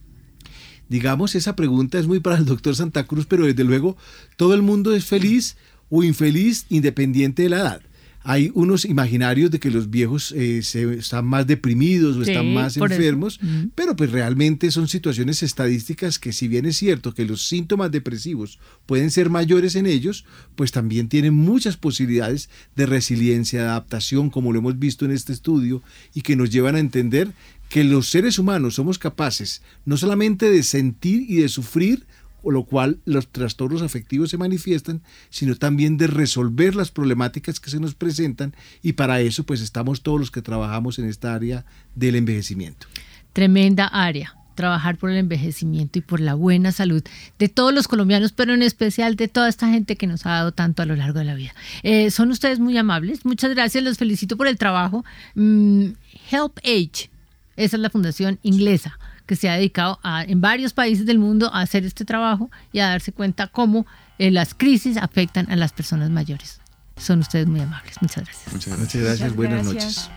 Digamos, 0.89 1.35
esa 1.35 1.55
pregunta 1.55 1.99
es 1.99 2.07
muy 2.07 2.19
para 2.19 2.37
el 2.37 2.45
doctor 2.45 2.75
Santa 2.75 3.05
Cruz, 3.05 3.25
pero 3.27 3.45
desde 3.45 3.63
luego 3.63 3.97
todo 4.35 4.53
el 4.53 4.61
mundo 4.61 4.93
es 4.93 5.05
feliz 5.05 5.57
o 5.89 6.03
infeliz 6.03 6.65
independiente 6.69 7.43
de 7.43 7.49
la 7.49 7.57
edad 7.57 7.81
hay 8.29 8.51
unos 8.55 8.83
imaginarios 8.83 9.51
de 9.51 9.59
que 9.61 9.71
los 9.71 9.89
viejos 9.89 10.33
eh, 10.33 10.61
se, 10.61 10.95
están 10.95 11.25
más 11.25 11.47
deprimidos 11.47 12.17
o 12.17 12.23
están 12.23 12.53
más 12.53 12.75
enfermos, 12.75 13.39
pero 13.73 13.95
pues 13.95 14.11
realmente 14.11 14.69
son 14.69 14.89
situaciones 14.89 15.43
estadísticas 15.43 16.19
que 16.19 16.33
si 16.33 16.49
bien 16.49 16.65
es 16.65 16.75
cierto 16.75 17.13
que 17.13 17.23
los 17.23 17.47
síntomas 17.47 17.89
depresivos 17.89 18.59
pueden 18.85 19.11
ser 19.11 19.29
mayores 19.29 19.77
en 19.77 19.85
ellos, 19.85 20.25
pues 20.57 20.73
también 20.73 21.07
tienen 21.07 21.35
muchas 21.35 21.77
posibilidades 21.77 22.49
de 22.75 22.85
resiliencia, 22.85 23.61
de 23.61 23.69
adaptación, 23.69 24.29
como 24.29 24.51
lo 24.51 24.59
hemos 24.59 24.77
visto 24.77 25.05
en 25.05 25.11
este 25.11 25.31
estudio, 25.31 25.81
y 26.13 26.19
que 26.19 26.35
nos 26.35 26.49
llevan 26.49 26.75
a 26.75 26.79
entender 26.79 27.31
que 27.69 27.83
los 27.83 28.09
seres 28.09 28.39
humanos 28.39 28.75
somos 28.75 28.97
capaces 28.99 29.61
no 29.85 29.97
solamente 29.97 30.49
de 30.49 30.63
sentir 30.63 31.25
y 31.29 31.37
de 31.37 31.49
sufrir 31.49 32.05
con 32.41 32.53
lo 32.53 32.63
cual 32.63 32.99
los 33.03 33.27
trastornos 33.27 33.81
afectivos 33.81 34.29
se 34.29 34.37
manifiestan, 34.37 35.01
sino 35.29 35.55
también 35.55 35.97
de 35.97 36.07
resolver 36.07 36.75
las 36.75 36.91
problemáticas 36.91 37.59
que 37.59 37.69
se 37.69 37.79
nos 37.79 37.93
presentan 37.93 38.55
y 38.81 38.93
para 38.93 39.19
eso 39.19 39.43
pues 39.43 39.59
estamos 39.59 40.01
todos 40.01 40.19
los 40.19 40.31
que 40.31 40.41
trabajamos 40.41 40.97
en 40.97 41.09
esta 41.09 41.33
área 41.33 41.65
del 41.95 42.15
envejecimiento. 42.15 42.87
Tremenda 43.33 43.87
área 43.87 44.33
trabajar 44.57 44.97
por 44.97 45.11
el 45.11 45.17
envejecimiento 45.17 45.99
y 45.99 46.01
por 46.01 46.19
la 46.19 46.33
buena 46.33 46.73
salud 46.73 47.01
de 47.39 47.47
todos 47.47 47.73
los 47.73 47.87
colombianos, 47.87 48.33
pero 48.33 48.53
en 48.53 48.63
especial 48.63 49.15
de 49.15 49.29
toda 49.29 49.47
esta 49.47 49.69
gente 49.69 49.95
que 49.95 50.07
nos 50.07 50.25
ha 50.25 50.31
dado 50.31 50.51
tanto 50.51 50.81
a 50.81 50.85
lo 50.85 50.95
largo 50.97 51.19
de 51.19 51.25
la 51.25 51.35
vida. 51.35 51.53
Eh, 51.83 52.11
son 52.11 52.31
ustedes 52.31 52.59
muy 52.59 52.75
amables, 52.77 53.23
muchas 53.23 53.53
gracias, 53.53 53.83
los 53.83 53.97
felicito 53.97 54.35
por 54.35 54.47
el 54.47 54.57
trabajo. 54.57 55.05
Mm, 55.35 55.89
Help 56.31 56.57
Age, 56.65 57.09
esa 57.57 57.75
es 57.75 57.81
la 57.81 57.89
fundación 57.89 58.39
inglesa 58.43 58.97
que 59.25 59.35
se 59.35 59.49
ha 59.49 59.55
dedicado 59.55 59.99
a, 60.03 60.23
en 60.23 60.39
varios 60.39 60.73
países 60.73 61.05
del 61.05 61.19
mundo 61.19 61.51
a 61.53 61.61
hacer 61.61 61.85
este 61.85 62.05
trabajo 62.05 62.49
y 62.71 62.79
a 62.79 62.87
darse 62.87 63.11
cuenta 63.11 63.47
cómo 63.47 63.85
eh, 64.19 64.31
las 64.31 64.53
crisis 64.53 64.97
afectan 64.97 65.51
a 65.51 65.55
las 65.55 65.73
personas 65.73 66.09
mayores. 66.09 66.61
Son 66.95 67.19
ustedes 67.19 67.47
muy 67.47 67.59
amables. 67.59 68.01
Muchas 68.01 68.23
gracias. 68.23 68.53
Muchas 68.53 69.01
gracias. 69.01 69.35
Buenas 69.35 69.65
noches. 69.65 70.09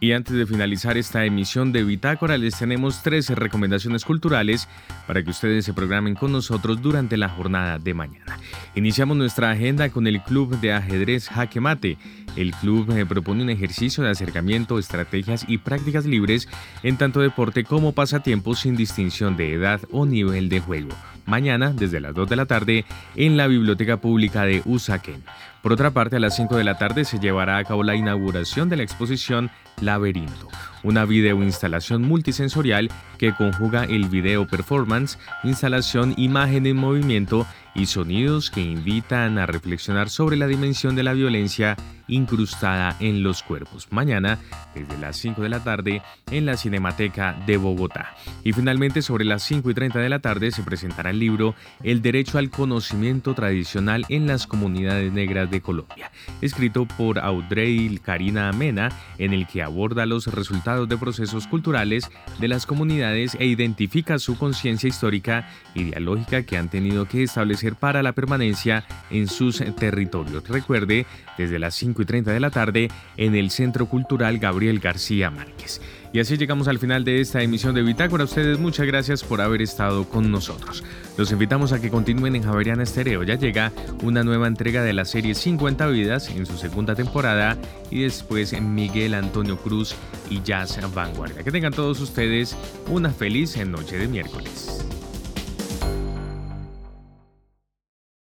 Y 0.00 0.12
antes 0.12 0.36
de 0.36 0.46
finalizar 0.46 0.96
esta 0.96 1.24
emisión 1.24 1.72
de 1.72 1.82
Bitácora, 1.82 2.38
les 2.38 2.56
tenemos 2.56 3.02
13 3.02 3.34
recomendaciones 3.34 4.04
culturales 4.04 4.68
para 5.08 5.24
que 5.24 5.30
ustedes 5.30 5.64
se 5.64 5.72
programen 5.72 6.14
con 6.14 6.30
nosotros 6.30 6.80
durante 6.80 7.16
la 7.16 7.28
jornada 7.28 7.78
de 7.78 7.94
mañana. 7.94 8.38
Iniciamos 8.76 9.16
nuestra 9.16 9.50
agenda 9.50 9.88
con 9.90 10.06
el 10.06 10.22
Club 10.22 10.60
de 10.60 10.72
Ajedrez 10.72 11.28
Jaque 11.28 11.60
Mate. 11.60 11.98
El 12.36 12.52
club 12.52 12.96
eh, 12.96 13.06
propone 13.06 13.42
un 13.42 13.50
ejercicio 13.50 14.04
de 14.04 14.10
acercamiento, 14.10 14.78
estrategias 14.78 15.44
y 15.48 15.58
prácticas 15.58 16.06
libres 16.06 16.48
en 16.84 16.96
tanto 16.96 17.20
deporte 17.20 17.64
como 17.64 17.90
pasatiempo 17.90 18.54
sin 18.54 18.76
distinción 18.76 19.36
de 19.36 19.52
edad 19.52 19.80
o 19.90 20.06
nivel 20.06 20.48
de 20.48 20.60
juego. 20.60 20.90
Mañana, 21.26 21.74
desde 21.74 22.00
las 22.00 22.14
2 22.14 22.28
de 22.28 22.36
la 22.36 22.46
tarde, 22.46 22.84
en 23.16 23.36
la 23.36 23.48
Biblioteca 23.48 23.98
Pública 23.98 24.44
de 24.44 24.62
Usaquén. 24.64 25.22
Por 25.62 25.72
otra 25.72 25.90
parte, 25.90 26.16
a 26.16 26.20
las 26.20 26.36
5 26.36 26.56
de 26.56 26.64
la 26.64 26.78
tarde 26.78 27.04
se 27.04 27.18
llevará 27.18 27.58
a 27.58 27.64
cabo 27.64 27.82
la 27.82 27.96
inauguración 27.96 28.68
de 28.68 28.76
la 28.76 28.84
exposición 28.84 29.50
Laberinto, 29.80 30.48
una 30.84 31.04
videoinstalación 31.04 32.02
multisensorial 32.02 32.90
que 33.18 33.34
conjuga 33.34 33.84
el 33.84 34.08
video 34.08 34.46
performance, 34.46 35.18
instalación, 35.42 36.14
imagen 36.16 36.66
en 36.66 36.76
movimiento 36.76 37.46
y 37.78 37.86
sonidos 37.86 38.50
que 38.50 38.60
invitan 38.60 39.38
a 39.38 39.46
reflexionar 39.46 40.10
sobre 40.10 40.36
la 40.36 40.48
dimensión 40.48 40.96
de 40.96 41.04
la 41.04 41.12
violencia 41.12 41.76
incrustada 42.08 42.96
en 43.00 43.22
los 43.22 43.42
cuerpos. 43.42 43.86
Mañana, 43.90 44.38
desde 44.74 44.98
las 44.98 45.16
5 45.18 45.42
de 45.42 45.48
la 45.48 45.62
tarde, 45.62 46.02
en 46.30 46.46
la 46.46 46.56
Cinemateca 46.56 47.36
de 47.46 47.56
Bogotá. 47.56 48.14
Y 48.42 48.52
finalmente, 48.52 49.02
sobre 49.02 49.24
las 49.24 49.42
5 49.42 49.70
y 49.70 49.74
30 49.74 49.98
de 50.00 50.08
la 50.08 50.18
tarde, 50.18 50.50
se 50.50 50.62
presentará 50.62 51.10
el 51.10 51.18
libro 51.18 51.54
El 51.82 52.02
Derecho 52.02 52.38
al 52.38 52.50
Conocimiento 52.50 53.34
Tradicional 53.34 54.04
en 54.08 54.26
las 54.26 54.46
Comunidades 54.46 55.12
Negras 55.12 55.50
de 55.50 55.60
Colombia, 55.60 56.10
escrito 56.40 56.86
por 56.86 57.18
Audrey 57.18 57.98
Karina 57.98 58.50
Mena, 58.52 58.90
en 59.18 59.32
el 59.32 59.46
que 59.46 59.62
aborda 59.62 60.06
los 60.06 60.26
resultados 60.26 60.88
de 60.88 60.96
procesos 60.96 61.46
culturales 61.46 62.10
de 62.40 62.48
las 62.48 62.66
comunidades 62.66 63.36
e 63.38 63.46
identifica 63.46 64.18
su 64.18 64.36
conciencia 64.38 64.88
histórica 64.88 65.48
y 65.74 65.84
dialógica 65.84 66.42
que 66.42 66.56
han 66.56 66.70
tenido 66.70 67.06
que 67.06 67.22
establecer 67.22 67.67
para 67.76 68.02
la 68.02 68.12
permanencia 68.12 68.84
en 69.10 69.28
sus 69.28 69.62
territorios. 69.76 70.46
Recuerde, 70.48 71.06
desde 71.36 71.58
las 71.58 71.74
5 71.74 72.02
y 72.02 72.04
30 72.04 72.32
de 72.32 72.40
la 72.40 72.50
tarde 72.50 72.88
en 73.16 73.34
el 73.34 73.50
Centro 73.50 73.86
Cultural 73.86 74.38
Gabriel 74.38 74.80
García 74.80 75.30
Márquez. 75.30 75.80
Y 76.12 76.20
así 76.20 76.36
llegamos 76.38 76.68
al 76.68 76.78
final 76.78 77.04
de 77.04 77.20
esta 77.20 77.42
emisión 77.42 77.74
de 77.74 77.82
Bitácora. 77.82 78.24
Ustedes 78.24 78.58
muchas 78.58 78.86
gracias 78.86 79.22
por 79.22 79.40
haber 79.40 79.60
estado 79.60 80.08
con 80.08 80.30
nosotros. 80.30 80.82
Los 81.18 81.32
invitamos 81.32 81.72
a 81.72 81.80
que 81.80 81.90
continúen 81.90 82.34
en 82.34 82.44
Javeriana 82.44 82.82
Estéreo. 82.82 83.22
Ya 83.24 83.34
llega 83.34 83.72
una 84.02 84.24
nueva 84.24 84.46
entrega 84.46 84.82
de 84.82 84.94
la 84.94 85.04
serie 85.04 85.34
50 85.34 85.86
vidas 85.88 86.30
en 86.30 86.46
su 86.46 86.56
segunda 86.56 86.94
temporada 86.94 87.58
y 87.90 88.02
después 88.02 88.58
Miguel 88.60 89.14
Antonio 89.14 89.58
Cruz 89.58 89.94
y 90.30 90.40
Jazz 90.42 90.78
Vanguardia. 90.94 91.42
Que 91.42 91.52
tengan 91.52 91.72
todos 91.72 92.00
ustedes 92.00 92.56
una 92.88 93.10
feliz 93.10 93.56
noche 93.66 93.98
de 93.98 94.08
miércoles. 94.08 94.97